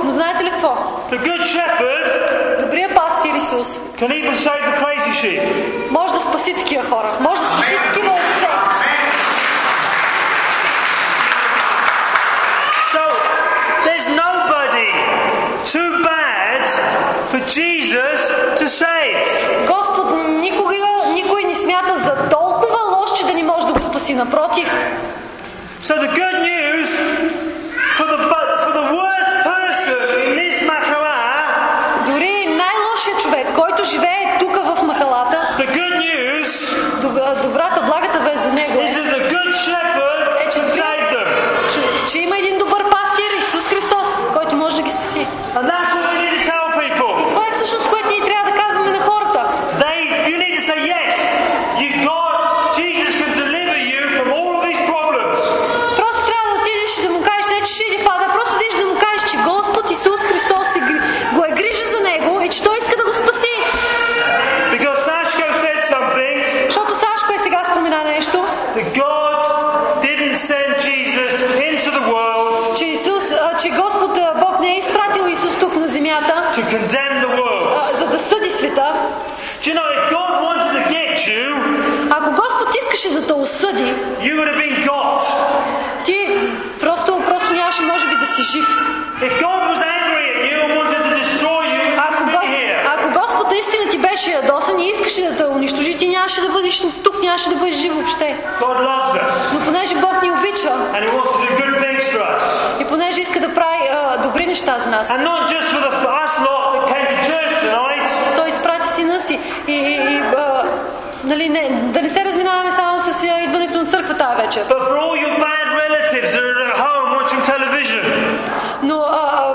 Но 0.04 0.10
знаете 0.12 0.44
ли 0.44 0.50
какво? 0.50 0.68
The 1.10 1.18
good 1.18 1.42
shepherd 1.42 2.60
Добрият 2.60 2.94
пастир 2.94 3.34
Исус 3.34 3.68
can 3.98 4.10
even 4.10 4.34
save 4.34 4.64
sheep. 5.20 5.90
може 5.90 6.12
да 6.14 6.20
спаси 6.20 6.54
такива 6.54 6.84
хора. 6.84 7.16
Може 7.20 7.40
да 7.40 7.46
спаси 7.46 7.78
такива 7.84 8.12
овце. 8.12 8.48
So 12.92 13.02
there's 13.86 14.08
nobody 14.24 14.90
too 15.74 15.90
bad 16.10 16.64
for 17.30 17.40
Jesus 17.56 18.20
to 18.60 18.66
save. 18.82 19.16
Господ 19.66 20.06
никога, 20.28 20.74
никой 21.12 21.44
не 21.44 21.54
смята 21.54 21.98
за 21.98 22.28
толкова 22.28 22.78
лош, 22.92 23.10
че 23.18 23.26
да 23.26 23.34
не 23.34 23.42
може 23.42 23.66
да 23.66 23.72
го 23.72 23.82
спаси. 23.82 24.14
Напротив, 24.14 24.68
So 25.82 25.94
the 25.96 26.10
good 26.22 26.29
condemn 77.20 77.36
the 77.36 77.42
world. 77.42 77.74
а, 77.92 77.96
за 77.96 78.06
да 78.06 78.18
съди 78.18 78.50
света. 78.50 78.92
Do 79.62 79.66
you 79.70 79.74
know, 79.78 79.88
if 79.98 80.04
God 80.18 80.32
wanted 80.46 80.72
to 80.78 80.82
get 80.96 81.16
you, 81.30 81.44
Ако 82.10 82.30
Господ 82.30 82.68
искаше 82.82 83.10
да 83.10 83.26
те 83.26 83.32
осъди, 83.32 83.82
you 84.20 84.32
would 84.36 84.48
have 84.52 84.58
been 84.64 84.86
got. 84.88 85.22
ти 86.04 86.16
просто, 86.80 87.22
просто 87.28 87.52
нямаше 87.52 87.82
може 87.82 88.06
би 88.08 88.14
да 88.16 88.26
си 88.26 88.42
жив. 88.42 88.66
If 89.22 89.32
God 89.42 89.60
was 89.72 89.80
angry 89.98 90.24
at 90.32 90.38
you 90.48 90.56
and 90.64 90.72
wanted 90.80 91.02
to 91.08 91.12
destroy 91.24 91.62
you, 91.74 91.82
you 91.86 92.00
Ако, 92.08 92.22
wouldn't 92.24 92.32
Гос... 92.32 92.42
be 92.42 92.56
here. 92.56 92.78
Господ 93.40 93.52
наистина 93.52 93.90
ти 93.90 93.98
беше 93.98 94.30
ядосан 94.30 94.80
и 94.80 94.90
искаше 94.90 95.22
да 95.22 95.36
те 95.36 95.44
унищожи, 95.44 95.98
ти 95.98 96.08
нямаше 96.08 96.40
да 96.40 96.48
бъдеш 96.48 96.82
тук, 97.04 97.22
нямаше 97.22 97.48
да 97.48 97.56
бъдеш 97.56 97.76
жив 97.76 97.94
въобще. 97.94 98.36
Но 99.54 99.60
понеже 99.60 99.94
Бог 99.94 100.22
ни 100.22 100.30
обича 100.30 100.72
и 102.80 102.84
понеже 102.84 103.20
иска 103.20 103.40
да 103.40 103.54
прави 103.54 103.88
а, 103.92 104.18
добри 104.22 104.46
неща 104.46 104.78
за 104.78 104.90
нас, 104.90 105.08
Той 108.36 108.48
изпрати 108.48 108.88
сина 108.88 109.20
си 109.20 109.38
и, 109.68 109.72
и, 109.72 109.94
и 109.94 110.22
а, 110.36 110.64
нали, 111.24 111.48
не, 111.48 111.68
да 111.82 112.02
не 112.02 112.10
се 112.10 112.24
разминаваме 112.24 112.72
само 112.72 113.00
с 113.00 113.26
идването 113.44 113.74
на 113.74 113.86
църква 113.86 114.14
тази 114.14 114.42
вечер. 114.42 114.64
Но 118.82 118.96
а, 119.00 119.54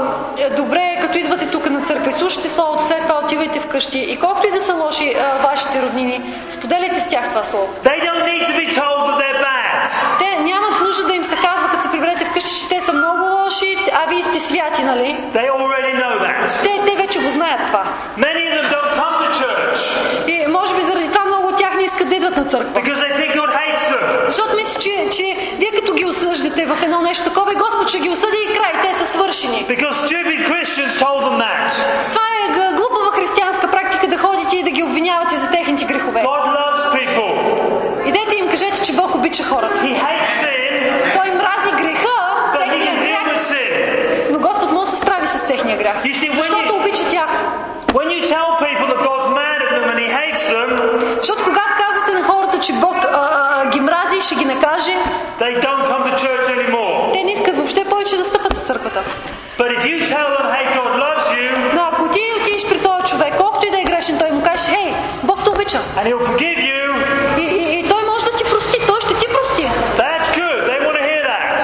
добре 0.58 0.95
е, 1.94 2.12
слушате 2.12 2.48
Словото, 2.50 2.84
след 2.84 3.02
това 3.02 3.22
отивайте 3.24 3.60
вкъщи 3.60 4.00
и 4.00 4.20
колкото 4.20 4.48
и 4.48 4.52
да 4.52 4.62
са 4.62 4.74
лоши 4.74 5.16
а, 5.16 5.48
вашите 5.48 5.82
роднини, 5.82 6.22
споделяйте 6.50 7.00
с 7.00 7.10
тях 7.10 7.30
това 7.30 7.44
Слово. 7.44 7.74
Те 10.20 10.40
нямат 10.40 10.82
нужда 10.82 11.04
да 11.08 11.14
им 11.14 11.24
се 11.24 11.36
казва, 11.36 11.70
като 11.72 11.84
се 11.84 11.92
приберете 11.92 12.26
вкъщи, 12.26 12.62
че 12.62 12.70
те 12.70 12.82
са 12.82 12.94
много 12.94 13.42
лоши, 13.42 13.78
а 13.94 14.10
вие 14.10 14.24
сте 14.24 14.40
святи, 14.40 14.84
нали? 14.84 15.18
Те, 16.64 16.82
те 16.86 16.96
вече 16.96 17.20
го 17.20 17.30
знаят 17.30 17.62
това. 17.68 17.84
Many 18.18 18.42
of 18.48 18.54
them 18.58 18.68
don't 18.76 18.92
come 19.00 19.16
to 19.24 19.30
church 19.42 19.80
идват 22.26 22.46
на 22.46 22.52
църква. 22.52 22.82
Защото 24.26 24.56
мисля, 24.56 24.82
че, 24.82 25.10
че 25.12 25.38
вие 25.58 25.72
като 25.72 25.94
ги 25.94 26.06
осъждате 26.06 26.66
в 26.66 26.84
едно 26.84 27.02
нещо 27.02 27.24
такова, 27.24 27.54
и 27.54 27.56
Господ 27.56 27.90
ще 27.90 28.00
ги 28.00 28.10
осъди 28.10 28.38
и 28.50 28.58
край, 28.58 28.82
те 28.82 28.94
са 28.94 29.06
свършени. 29.06 29.66
Това 32.10 32.26
е 32.46 32.54
глупава 32.74 33.12
християнска 33.12 33.72
практика 33.72 34.08
да 34.08 34.18
ходите 34.18 34.58
и 34.58 34.64
да 34.64 34.70
ги 34.72 34.84
обвинявате 34.84 35.36
за 35.36 35.52
техните 35.52 35.86
грехове. 35.86 36.24
Идете 38.06 38.36
им 38.36 38.50
кажете, 38.50 38.82
че 38.86 38.94
Бог 38.94 39.16
обича 39.16 39.44
хората. 39.44 39.76
Той 41.14 41.32
мрази 41.32 41.72
греха, 41.82 42.16
но 44.32 44.40
Господ 44.40 44.72
може 44.72 44.92
да 44.92 44.98
се 44.98 45.02
справи 45.04 45.28
с 45.28 45.48
техния 45.48 45.78
грях. 45.78 45.98
Защото 46.38 46.76
обича 46.76 47.04
тях. 47.10 47.30
Защото 51.18 51.44
когато 51.44 51.70
че 52.66 52.74
Бог 52.74 52.96
а, 53.12 53.70
ги 53.70 53.80
мрази 53.80 54.18
и 54.18 54.22
ще 54.22 54.36
ги 54.36 54.46
накаже, 54.46 54.92
they 55.40 55.54
don't 55.58 55.84
come 55.90 56.04
to 56.06 56.14
church 56.16 56.46
anymore. 56.50 57.14
те 57.14 57.24
не 57.24 57.32
искат 57.32 57.56
въобще 57.56 57.86
повече 57.86 58.18
да 58.18 58.24
стъпат 58.26 58.54
в 58.54 58.68
църквата. 58.68 59.02
But 59.60 59.70
if 59.70 59.82
you 59.84 59.98
tell 60.06 60.30
them, 60.38 60.48
hey, 60.56 60.66
God 60.78 60.92
loves 60.98 61.28
you, 61.34 61.74
Но 61.74 61.82
ако 61.84 62.10
ти 62.10 62.20
отидеш 62.42 62.70
при 62.70 62.80
този 62.80 63.04
човек, 63.04 63.34
колкото 63.38 63.68
и 63.68 63.72
да 63.72 63.80
е 63.80 63.84
грешен, 63.84 64.20
той 64.20 64.32
му 64.32 64.44
каже, 64.44 64.64
хей, 64.68 64.94
Бог 65.24 65.44
те 65.44 65.50
обича. 65.50 65.80
and 65.98 66.06
He'll 66.08 66.28
forgive 66.30 66.60
you, 66.72 66.82
И, 67.38 67.44
и, 67.44 67.80
и 67.80 67.90
той 67.90 68.04
може 68.04 68.26
да 68.26 68.32
ти 68.32 68.44
прости, 68.44 68.78
той 68.88 69.02
ще 69.02 69.14
ти 69.16 69.26
прости. 69.28 69.64
that's 69.98 70.28
good. 70.40 70.60
They 70.70 70.80
want 70.86 70.96
to 70.96 71.04
hear 71.04 71.24
that. 71.26 71.58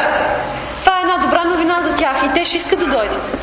Това 0.80 0.98
е 0.98 1.02
една 1.02 1.18
добра 1.18 1.44
новина 1.44 1.82
за 1.82 1.96
тях 1.96 2.24
и 2.26 2.34
те 2.34 2.46
ще 2.46 2.58
искат 2.58 2.80
да 2.80 2.86
дойдат. 2.88 3.41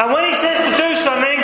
And 0.00 0.06
when 0.14 0.24
He 0.30 0.34
says 0.44 0.58
to 0.68 0.72
do 0.84 0.88
something, 1.06 1.38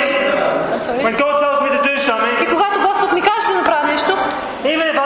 when 1.05 1.15
God 1.25 1.35
tells 1.43 1.59
me 1.65 1.69
to 1.77 1.83
do 1.91 1.95
И 1.97 2.01
something, 2.09 2.51
когато 2.55 2.81
Господ 2.81 3.13
ми 3.13 3.23
каже 3.23 3.47
да 3.49 3.55
направя 3.55 3.87
нещо, 3.87 4.13
even 4.65 4.87
if 4.93 4.97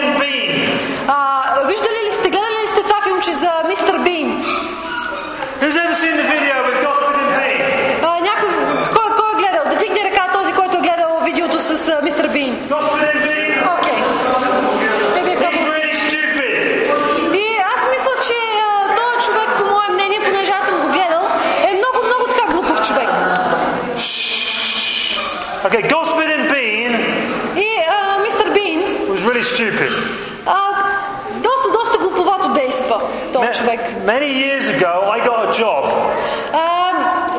in 0.00 0.18
Bean? 0.20 0.68
А, 1.08 1.42
виждали 1.66 2.00
ли 2.06 2.12
сте, 2.12 2.30
гледали 2.30 2.56
ли 2.62 2.66
сте 2.66 2.82
това 2.82 3.00
филмче 3.02 3.32
за 3.32 3.50
мистер 3.68 3.98
Бин? 3.98 4.42
Who's 5.60 5.76
ever 5.76 5.94
seen 5.94 6.14
the 6.16 6.26
video 6.32 6.56
with 6.66 6.78
Gospel 6.86 7.14
in 7.22 7.28
Bean? 7.38 7.62
А, 8.02 8.20
някой, 8.20 8.48
кой, 8.96 9.08
кой 9.18 9.30
е 9.32 9.36
гледал? 9.36 9.64
Да 9.70 9.76
дигне 9.76 10.10
ръка 10.10 10.32
този, 10.32 10.52
който 10.52 10.76
е 10.76 10.80
гледал 10.80 11.20
видеото 11.24 11.58
с 11.58 11.88
а, 11.88 12.00
мистер 12.02 12.28
Бин. 12.28 12.54
Gospel 12.68 13.02
in 13.12 13.18
Bean? 13.26 13.78
Окей. 13.78 13.98
Maybe 15.14 15.32
a 15.32 15.36
He's 15.36 15.44
couple. 15.44 15.68
really 15.76 15.96
stupid. 16.08 16.54
И 17.34 17.44
аз 17.74 17.80
мисля, 17.92 18.14
че 18.26 18.36
а, 18.68 18.96
този 18.98 19.26
човек, 19.26 19.48
по 19.58 19.64
мое 19.64 19.88
мнение, 19.94 20.20
понеже 20.24 20.52
аз 20.52 20.66
съм 20.68 20.76
го 20.80 20.88
гледал, 20.88 21.22
е 21.68 21.72
много, 21.80 21.98
много 22.06 22.24
така 22.32 22.52
глупав 22.52 22.86
човек. 22.88 23.08
Okay, 25.68 25.82
Gospel 25.94 26.28
in 26.38 26.44
Bean 26.52 26.92
И 27.56 27.68
а, 27.90 28.18
мистер 28.26 28.48
Бин 28.56 28.80
was 29.10 29.20
really 29.28 29.42
stupid. 29.54 29.90
а, 30.46 30.56
доста, 31.34 31.68
доста 31.72 31.98
глуповато 31.98 32.48
действа 32.48 33.00
този 33.32 33.48
човек. 33.60 33.80
Many 34.14 34.30
years 34.44 34.66
ago, 34.76 34.92
I 35.16 35.18
got 35.28 35.40
a 35.48 35.52
job 35.60 35.84
А, 36.52 36.64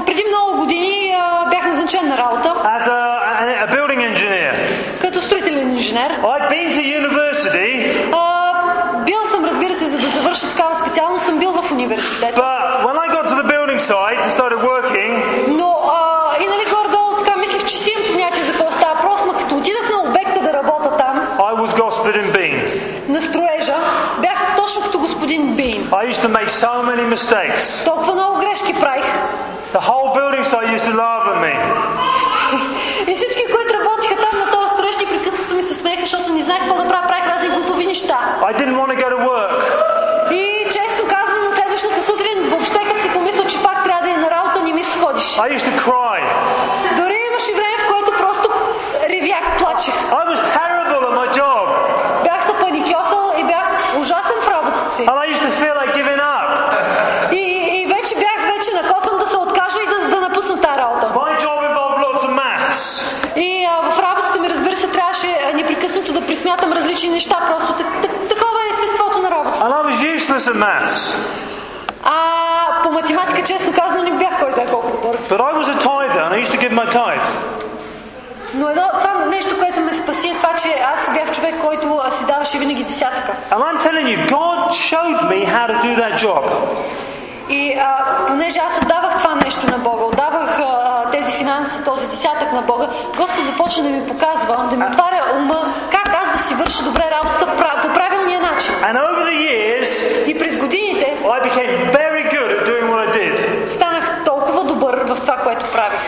преди 0.06 0.24
много 0.28 0.58
години 0.58 1.16
а, 1.18 1.46
бях 1.50 1.66
назначен 1.66 2.08
на 2.08 2.18
работа 2.18 2.50
as 2.78 2.88
a, 2.88 3.00
a, 3.42 3.66
a 3.66 3.76
building 3.76 4.00
engineer. 4.14 4.54
като 5.02 5.22
строителен 5.22 5.72
инженер. 5.78 6.12
I'd 6.12 6.50
been 6.52 6.70
to 6.78 6.82
university, 7.02 7.94
А, 8.14 9.04
бил 9.06 9.18
съм, 9.32 9.46
разбира 9.46 9.74
се, 9.76 9.86
за 9.86 9.98
да 10.00 10.08
завърша 10.08 10.50
такава 10.50 10.76
специалност, 10.76 11.26
съм 11.26 11.40
бил 11.40 11.52
в 11.52 11.72
университет. 11.72 12.36
but 12.36 12.86
when 12.86 12.98
I 13.06 13.08
got 13.16 13.26
to 13.32 13.36
the 13.42 13.48
building 13.54 13.80
site 13.80 14.20
and 14.24 14.32
started 14.40 14.60
working, 14.72 15.12
Но 15.48 15.70
а, 15.94 16.44
и 16.44 16.48
нали 16.48 16.64
горе-долу 16.76 17.16
така 17.26 17.40
мислех, 17.40 17.66
че 17.66 17.78
си 17.78 17.92
имам 17.96 18.08
понятие 18.14 18.44
за 18.44 18.52
какво 18.52 18.72
става. 18.72 19.02
Просто 19.02 19.26
ма 19.28 19.34
като 19.38 19.56
отидах 19.58 19.90
на 19.90 20.10
обекта 20.10 20.40
да 20.42 20.54
работя 20.54 20.98
там, 20.98 21.16
I 21.40 21.54
was 21.62 21.72
Gospel 21.82 22.14
in 22.24 22.28
Bean. 22.38 22.56
на 23.08 23.22
строежа, 23.22 23.76
бях 24.22 24.56
точно 24.58 24.82
като 24.82 25.00
господин 25.00 25.56
Бин. 25.56 25.79
I 25.92 26.04
used 26.04 26.22
to 26.22 26.30
make 26.30 26.50
so 26.50 26.84
many 26.90 27.04
mistakes. 27.16 27.84
Толкова 27.86 28.14
много 28.14 28.40
грешки 28.40 28.74
правих. 28.80 29.06
The 29.74 29.80
whole 29.80 30.14
building 30.18 30.44
site 30.44 30.70
used 30.78 30.86
to 30.86 30.94
laugh 30.94 31.26
at 31.32 31.38
me. 31.46 31.54
И 33.08 33.16
всички, 33.16 33.44
които 33.56 33.74
работиха 33.80 34.16
там 34.16 34.40
на 34.40 34.52
този 34.52 34.70
строеж, 34.70 34.98
непрекъснато 34.98 35.56
ми 35.56 35.62
се 35.62 35.74
смееха, 35.74 36.02
защото 36.02 36.34
не 36.34 36.42
знаех 36.42 36.60
какво 36.60 36.76
да 36.84 36.90
правя, 36.90 37.08
правих 37.08 37.28
разни 37.28 37.50
глупови 37.50 37.86
неща. 37.86 38.18
I 38.42 38.54
didn't 38.60 38.78
want 38.82 38.90
to 38.94 38.98
go 39.04 39.08
to 39.16 39.20
work. 39.30 39.62
И 40.32 40.66
често 40.66 41.02
казвам, 41.08 41.54
следващата 41.56 42.04
сутрин, 42.04 42.38
въобще 42.50 42.80
като 42.88 43.02
си 43.04 43.10
помисля, 43.14 43.46
че 43.48 43.64
пак 43.64 43.84
трябва 43.84 44.08
да 44.08 44.14
е 44.14 44.18
на 44.18 44.30
работа, 44.32 44.64
не 44.64 44.74
ми 44.74 44.84
се 44.84 45.00
ходиш. 45.00 45.38
I 45.38 45.58
used 45.58 45.66
to 45.70 45.74
cry. 45.88 46.20
Дори 46.98 47.18
имаше 47.32 47.52
време, 47.54 47.76
в 47.84 47.88
което 47.92 48.12
просто 48.24 48.50
ревях, 49.10 49.58
плачех. 49.58 49.94
I 50.22 50.24
was 50.32 50.40
terrible 50.58 51.04
at 51.10 51.16
my 51.22 51.28
job. 51.40 51.66
Бях 52.24 52.46
се 52.48 52.54
паникьосал 52.64 53.34
и 53.38 53.44
бях 53.44 53.68
ужасен 54.00 54.38
в 54.42 54.48
работата 54.48 54.90
си. 54.90 55.06
And 55.10 55.18
I 55.24 55.26
used 55.34 55.44
to 55.48 55.52
feel 55.62 55.76
like 55.82 55.94
giving 56.00 56.22
up. 56.36 56.48
И, 57.32 57.44
и 57.80 57.86
вече 57.86 58.16
бях 58.16 58.40
вече 58.54 58.70
на 58.82 58.94
косъм 58.94 59.18
да 59.18 59.28
се 59.28 59.38
откажа 59.38 59.80
и 59.86 59.88
да, 59.88 60.16
да 60.16 60.20
напусна 60.28 60.56
тази 60.62 60.80
работа. 60.80 61.06
My 61.16 61.34
job 61.46 61.60
involved 61.70 62.00
lots 62.06 62.24
of 62.28 62.32
maths. 62.42 62.82
И 63.36 63.66
а, 63.66 63.92
в 63.92 64.00
работата 64.00 64.40
ми, 64.42 64.50
разбира 64.50 64.76
се, 64.76 64.88
трябваше 64.88 65.28
а, 65.28 65.56
непрекъснато 65.56 66.14
да 66.14 66.22
присмятам 66.26 66.74
различни 66.74 67.10
неща. 67.10 67.38
Просто 67.48 67.74
так, 67.74 67.88
так, 68.02 68.12
такова 68.30 68.60
е 68.66 68.70
естеството 68.74 69.20
на 69.20 69.32
работа. 69.32 69.58
And 69.60 69.74
I 69.74 69.82
was 69.88 69.96
useless 70.18 70.46
at 70.49 70.49
maths. 70.60 71.18
А 72.04 72.82
по 72.84 72.92
математика, 72.92 73.44
честно 73.44 73.74
казано, 73.74 74.04
не 74.04 74.12
бях 74.12 74.40
кой 74.40 74.52
знае 74.52 74.68
колко 74.68 74.92
добър. 74.92 75.18
But 75.30 75.40
I 75.40 75.54
was 75.60 75.68
a 75.76 75.78
tither 75.90 76.22
and 76.26 76.34
I 76.36 76.40
used 76.44 76.54
to 76.56 76.60
give 76.66 76.74
my 76.82 76.88
tithe. 76.92 77.28
Но 78.54 78.70
едно, 78.70 78.84
това 79.00 79.26
нещо, 79.26 79.58
което 79.60 79.82
ме 79.82 79.94
спаси 79.94 80.28
е 80.30 80.36
това, 80.36 80.56
че 80.56 80.68
аз 80.94 81.14
бях 81.14 81.32
човек, 81.32 81.56
който 81.62 82.02
си 82.12 82.26
даваше 82.26 82.58
винаги 82.58 82.84
десятъка. 82.84 83.32
And 83.52 83.62
I'm 83.62 83.80
telling 83.88 84.08
you, 84.14 84.30
God 84.30 84.60
showed 84.90 85.20
me 85.32 85.40
how 85.46 85.66
to 85.68 85.76
do 85.86 85.92
that 86.02 86.14
job. 86.26 86.44
И 87.50 87.74
а, 87.74 88.06
понеже 88.28 88.60
аз 88.60 88.82
отдавах 88.82 89.18
това 89.18 89.36
нещо 89.36 89.72
на 89.72 89.78
Бога, 89.78 90.04
отдавах 90.04 90.60
а, 90.60 91.04
тези 91.12 91.32
финанси, 91.32 91.84
този 91.86 92.08
десятък 92.08 92.54
на 92.54 92.62
Бога, 92.62 92.88
Господ 93.18 93.46
започна 93.46 93.84
да 93.84 93.90
ми 93.90 94.08
показва, 94.08 94.68
да 94.70 94.78
ми 94.78 94.86
отваря 94.86 95.24
ума, 95.38 95.74
как 95.92 96.16
аз 96.24 96.38
да 96.38 96.48
си 96.48 96.54
върша 96.54 96.84
добре 96.84 97.12
работата 97.12 97.46
по 97.46 97.60
правилния 98.30 98.52
начин. 98.52 98.74
And 98.84 98.96
over 98.98 99.24
the 99.26 99.38
years, 99.48 99.90
И 100.28 100.40
през 100.40 100.58
годините 100.58 101.18
I 101.24 101.40
became 101.44 101.92
very 101.92 102.24
good 102.36 102.50
at 102.52 102.66
doing 102.66 102.86
what 102.92 103.08
I 103.08 103.12
did. 103.14 103.70
станах 103.70 104.24
толкова 104.26 104.64
добър 104.64 104.96
в 105.06 105.22
това, 105.22 105.38
което 105.38 105.66
правих. 105.66 106.00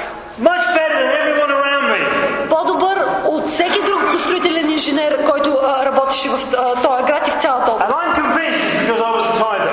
Much 0.41 0.65
better 0.77 0.97
than 0.99 1.13
everyone 1.21 1.51
around 1.51 1.85
me. 1.93 2.01
По-добър 2.49 2.97
от 3.25 3.49
всеки 3.49 3.79
друг 3.81 4.01
строителен 4.19 4.69
инженер, 4.69 5.25
който 5.29 5.57
а, 5.63 5.85
работеше 5.85 6.29
в 6.29 6.37
а, 6.57 6.75
този 6.75 7.03
град 7.03 7.27
и 7.27 7.31
в 7.31 7.35
цялата 7.35 7.71
And 7.71 7.75
област. 7.75 7.91
I'm 7.93 8.15
convinced 8.15 8.63
because 8.81 9.01
I 9.01 9.11
was 9.17 9.23
a 9.23 9.43
tither. 9.43 9.71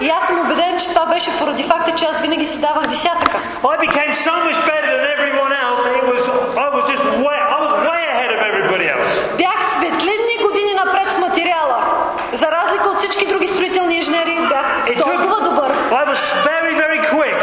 И 0.00 0.08
аз 0.10 0.26
съм 0.26 0.40
убеден, 0.40 0.78
че 0.78 0.88
това 0.88 1.06
беше 1.06 1.30
поради 1.38 1.62
факта, 1.62 1.94
че 1.94 2.04
аз 2.04 2.20
винаги 2.20 2.46
си 2.46 2.60
давах 2.60 2.86
десятъка. 2.86 3.36
I 3.62 3.78
became 3.78 4.12
so 4.26 4.34
much 4.46 4.58
better 4.70 4.92
than 4.94 5.06
everyone 5.16 5.52
else. 5.64 5.82
It 6.00 6.04
was 6.10 6.22
I 6.66 6.68
was 6.76 6.84
just 6.92 7.04
way 7.26 7.38
I 7.56 7.58
was 7.64 7.72
way 7.88 8.02
ahead 8.12 8.30
of 8.36 8.40
everybody 8.50 8.86
else. 8.94 9.36
Бях 9.36 9.72
светлинни 9.72 10.36
години 10.42 10.74
напред 10.74 11.10
с 11.10 11.18
материала. 11.18 11.78
За 12.32 12.46
разлика 12.48 12.88
от 12.88 12.98
всички 12.98 13.26
други 13.26 13.48
строителни 13.48 13.96
инженери, 13.96 14.38
бях 14.48 14.86
It 14.86 14.98
took- 14.98 15.02
толкова 15.18 15.40
добър. 15.40 15.70
I 15.92 16.04
was 16.06 16.20
very 16.44 16.72
very 16.76 17.00
quick. 17.06 17.40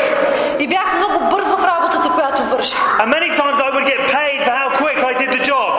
И 0.60 0.68
бях 0.68 0.94
много 0.98 1.20
бърз 1.26 1.46
в 1.48 1.66
работата, 1.66 2.10
която 2.10 2.44
върших. 2.44 2.80
And 3.00 3.08
many 3.10 3.30
times 3.32 3.58
I 3.60 3.70
would 3.76 3.88
get 3.88 4.02
paid 4.12 4.38
for 4.46 4.54
how 4.54 4.70
quick 4.82 4.98
I 5.04 5.14
did 5.22 5.32
the 5.32 5.44
job. 5.52 5.72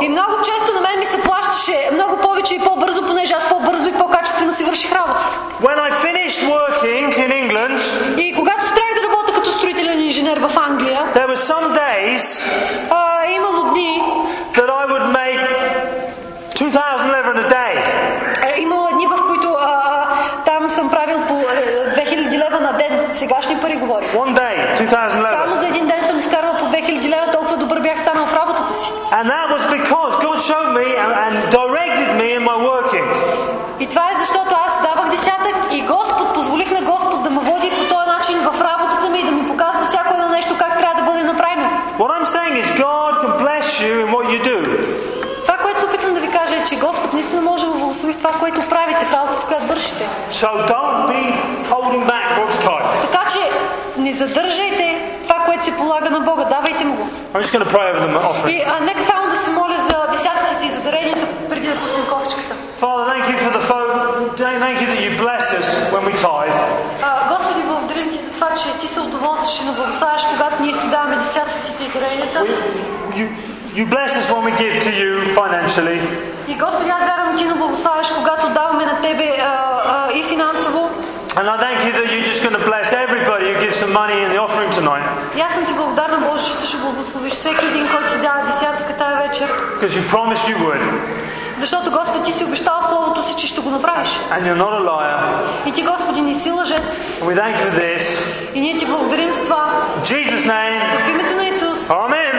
И 0.00 0.08
много 0.08 0.32
често 0.38 0.74
на 0.74 0.80
мен 0.80 0.98
ми 0.98 1.06
се 1.06 1.22
плащаше 1.22 1.90
много 1.92 2.16
повече 2.38 2.54
и 2.54 2.58
по-бързо, 2.58 3.06
понеже 3.06 3.34
аз 3.34 3.48
по-бързо 3.48 3.88
и 3.88 3.92
по-качествено 3.92 4.52
си 4.52 4.64
върших 4.64 4.92
работата. 4.92 5.38
When 5.62 5.78
I 5.78 5.90
finished 5.90 6.40
working 6.54 7.08
in 7.24 7.30
England, 7.42 7.78
И 8.18 8.34
когато 8.34 8.64
спрях 8.64 8.90
да 8.96 9.02
работя 9.08 9.32
като 9.32 9.52
строителен 9.52 10.00
инженер 10.00 10.38
в 10.38 10.56
Англия, 10.56 11.02
there 11.14 11.26
were 11.28 11.36
some 11.52 11.66
days 11.74 12.50
а, 12.90 13.24
е 13.28 13.32
имало 13.32 13.62
дни, 13.70 14.02
that 14.54 14.68
I 14.68 14.84
would 14.92 15.06
make 15.20 15.40
2,000 16.54 17.12
lira 17.14 17.32
a 17.34 17.48
day. 17.50 17.74
е 18.56 18.60
имало 18.60 18.88
дни, 18.92 19.06
в 19.06 19.26
които 19.26 19.56
а, 19.60 19.64
а, 19.64 20.44
там 20.44 20.70
съм 20.70 20.90
правил 20.90 21.18
по 21.28 21.34
е, 21.34 22.04
2000 22.06 22.38
лева 22.46 22.60
на 22.60 22.72
ден. 22.72 23.08
Сегашни 23.14 23.56
пари 23.60 23.76
говоря. 23.76 24.04
One 24.14 24.34
day, 24.38 24.78
2,000 24.78 24.88
Само 25.08 25.22
lira. 25.22 25.60
за 25.60 25.66
един 25.66 25.86
ден 25.86 26.02
съм 26.06 26.18
изкарвал 26.18 26.54
по 26.54 26.64
2000 26.64 27.08
лева, 27.08 27.32
толкова 27.32 27.56
добър 27.56 27.80
бях 27.80 27.98
станал 28.00 28.26
в 28.26 28.34
работата 28.34 28.72
си. 28.74 28.90
And 29.18 29.26
that 29.34 29.46
was 29.54 29.62
because 29.78 30.12
God 30.26 30.38
showed 30.48 30.70
me 30.80 30.86
and, 31.02 31.12
and 31.24 31.34
directed 31.60 32.08
me 32.20 32.26
in 32.38 32.42
my 32.50 32.56
working. 32.70 33.08
И 33.80 33.86
това 33.86 34.02
е 34.02 34.14
защото 34.18 34.50
аз 34.66 34.82
давах 34.82 35.10
десятък 35.10 35.56
и 35.72 35.80
Господ, 35.82 36.34
позволих 36.34 36.70
на 36.70 36.80
Господ 36.82 37.22
да 37.22 37.30
ме 37.30 37.40
води 37.40 37.70
по 37.70 37.94
този 37.94 38.06
начин 38.06 38.36
в 38.40 38.60
работата 38.60 39.08
ми 39.10 39.18
и 39.20 39.24
да 39.24 39.30
ми 39.30 39.46
показва 39.48 39.84
всяко 39.84 40.14
едно 40.14 40.28
нещо 40.28 40.54
как 40.58 40.78
трябва 40.78 40.94
да 41.00 41.10
бъде 41.10 41.22
направено. 41.24 41.68
What 41.98 42.10
I'm 42.16 42.26
saying 42.36 42.54
is 42.64 42.68
God 42.86 43.12
can 43.22 43.32
bless 43.44 43.66
you 43.84 43.92
in 44.04 44.08
what 44.14 44.24
you 44.32 44.40
do. 44.52 44.56
Това, 45.46 45.56
което 45.62 45.80
се 45.80 45.86
опитвам 45.86 46.14
да 46.14 46.20
ви 46.20 46.28
кажа 46.30 46.56
е, 46.56 46.64
че 46.64 46.76
Господ 46.76 47.12
наистина 47.12 47.42
може 47.42 47.66
да 47.66 47.72
благослови 47.72 48.12
в 48.12 48.16
това, 48.16 48.30
което 48.30 48.68
правите, 48.68 49.04
в 49.04 49.12
работата, 49.12 49.46
която 49.46 49.66
вършите. 49.66 50.04
So 50.38 50.46
don't 50.70 51.08
be 51.10 51.34
holding 51.66 52.06
back 52.06 52.26
God's 52.38 52.58
tithe. 52.62 53.10
Така 53.10 53.24
че 53.32 53.42
не 54.00 54.12
задържайте 54.12 54.86
това, 55.22 55.38
което 55.44 55.64
се 55.64 55.76
полага 55.76 56.10
на 56.10 56.20
Бога. 56.20 56.44
Давайте 56.44 56.84
му 56.84 56.94
го. 56.96 57.08
I'm 57.34 57.42
just 57.42 57.52
going 57.54 57.64
to 57.64 57.70
pray 57.76 57.86
over 57.90 58.00
the 58.06 58.20
offering. 58.30 58.50
И 58.50 58.64
а, 58.66 58.80
нека 58.80 59.02
само 59.02 59.30
да 59.30 59.36
се 59.36 59.50
моля 59.50 59.76
за 59.88 60.12
десятъците 60.12 60.66
и 60.66 60.70
за 60.70 60.80
даренията, 60.80 61.26
преди 61.48 61.66
да 61.66 61.74
пуснем 61.74 62.06
кофичката. 62.12 62.54
Father, 62.80 63.04
thank 63.12 63.24
you 63.32 63.38
for 63.46 63.52
the 63.58 63.64
phone. 63.70 63.90
Thank 64.64 64.76
you 64.80 64.86
that 64.92 65.00
you 65.06 65.12
bless 65.24 65.44
us 65.60 65.66
when 65.92 66.02
we 66.08 66.12
tithe. 66.26 66.54
А, 67.02 67.28
Господи, 67.28 67.60
благодарим 67.66 68.10
ти 68.10 68.18
за 68.18 68.30
това, 68.30 68.48
че 68.54 68.78
ти 68.80 68.88
се 68.88 69.00
удоволстваш 69.00 69.60
и 69.60 69.64
ни 69.64 69.72
благославяш, 69.76 70.22
когато 70.32 70.62
ние 70.62 70.74
си 70.74 70.90
даваме 70.90 71.16
десятъците 71.16 71.84
и 71.84 71.88
даренията. 71.88 72.38
We, 72.38 72.50
you, 73.18 73.28
You 73.74 73.86
bless 73.86 74.16
us 74.16 74.30
when 74.32 74.44
we 74.44 74.52
give 74.52 74.82
to 74.82 74.90
you 74.90 75.10
financially. 75.34 76.00
И 76.48 76.54
Господи, 76.54 76.90
аз 76.90 77.04
вярвам, 77.04 77.36
Ти 77.36 77.44
ни 77.44 77.54
благославяш, 77.54 78.08
когато 78.16 78.48
даваме 78.48 78.86
на 78.86 79.00
Тебе 79.02 79.36
а, 79.40 79.44
а, 79.86 80.12
и 80.12 80.22
финансово. 80.22 80.90
And 81.36 81.46
I 81.48 81.56
thank 81.66 81.78
you 81.86 81.92
that 81.98 82.06
you're 82.10 82.28
just 82.32 82.42
going 82.42 82.58
to 82.60 82.64
bless 82.70 82.92
everybody 82.92 83.46
who 83.52 83.56
gives 83.64 83.76
some 83.76 83.92
money 83.92 84.18
in 84.24 84.28
the 84.34 84.38
offering 84.44 84.70
tonight. 84.78 85.06
И 85.36 85.40
аз 85.40 85.52
съм 85.52 85.66
Ти 85.66 85.72
благодарна, 85.72 86.18
Боже, 86.30 86.44
че 86.60 86.66
ще 86.66 86.76
благословиш 86.76 87.32
всеки 87.32 87.66
един, 87.66 87.88
който 87.88 88.10
си 88.10 88.18
дава 88.22 88.40
десятъка 88.46 88.92
тая 88.98 89.28
вечер. 89.28 89.48
Because 89.80 89.94
you 89.98 90.02
promised 90.14 90.44
you 90.52 90.56
would. 90.58 90.82
Защото, 91.58 91.90
Господи, 91.90 92.24
Ти 92.24 92.32
си 92.32 92.44
обещал 92.44 92.74
Словото 92.88 93.28
си, 93.28 93.34
че 93.38 93.46
ще 93.46 93.60
го 93.60 93.70
направиш. 93.70 94.08
And 94.08 94.40
you're 94.46 94.62
not 94.64 94.72
a 94.80 94.82
liar. 94.90 95.18
И 95.66 95.72
Ти, 95.72 95.82
Господи, 95.82 96.20
не 96.20 96.34
си 96.34 96.50
лъжец. 96.50 97.00
We 97.22 97.34
thank 97.34 97.56
you 97.56 97.72
for 97.72 97.80
this. 97.82 98.04
И 98.54 98.60
ние 98.60 98.78
Ти 98.78 98.86
благодарим 98.86 99.32
за 99.32 99.42
това. 99.42 99.64
In 99.98 100.04
Jesus' 100.04 100.46
name. 100.46 100.80
В 101.06 101.08
името 101.10 101.34
на 101.36 101.46
Исус. 101.46 101.78
Amen. 101.88 102.34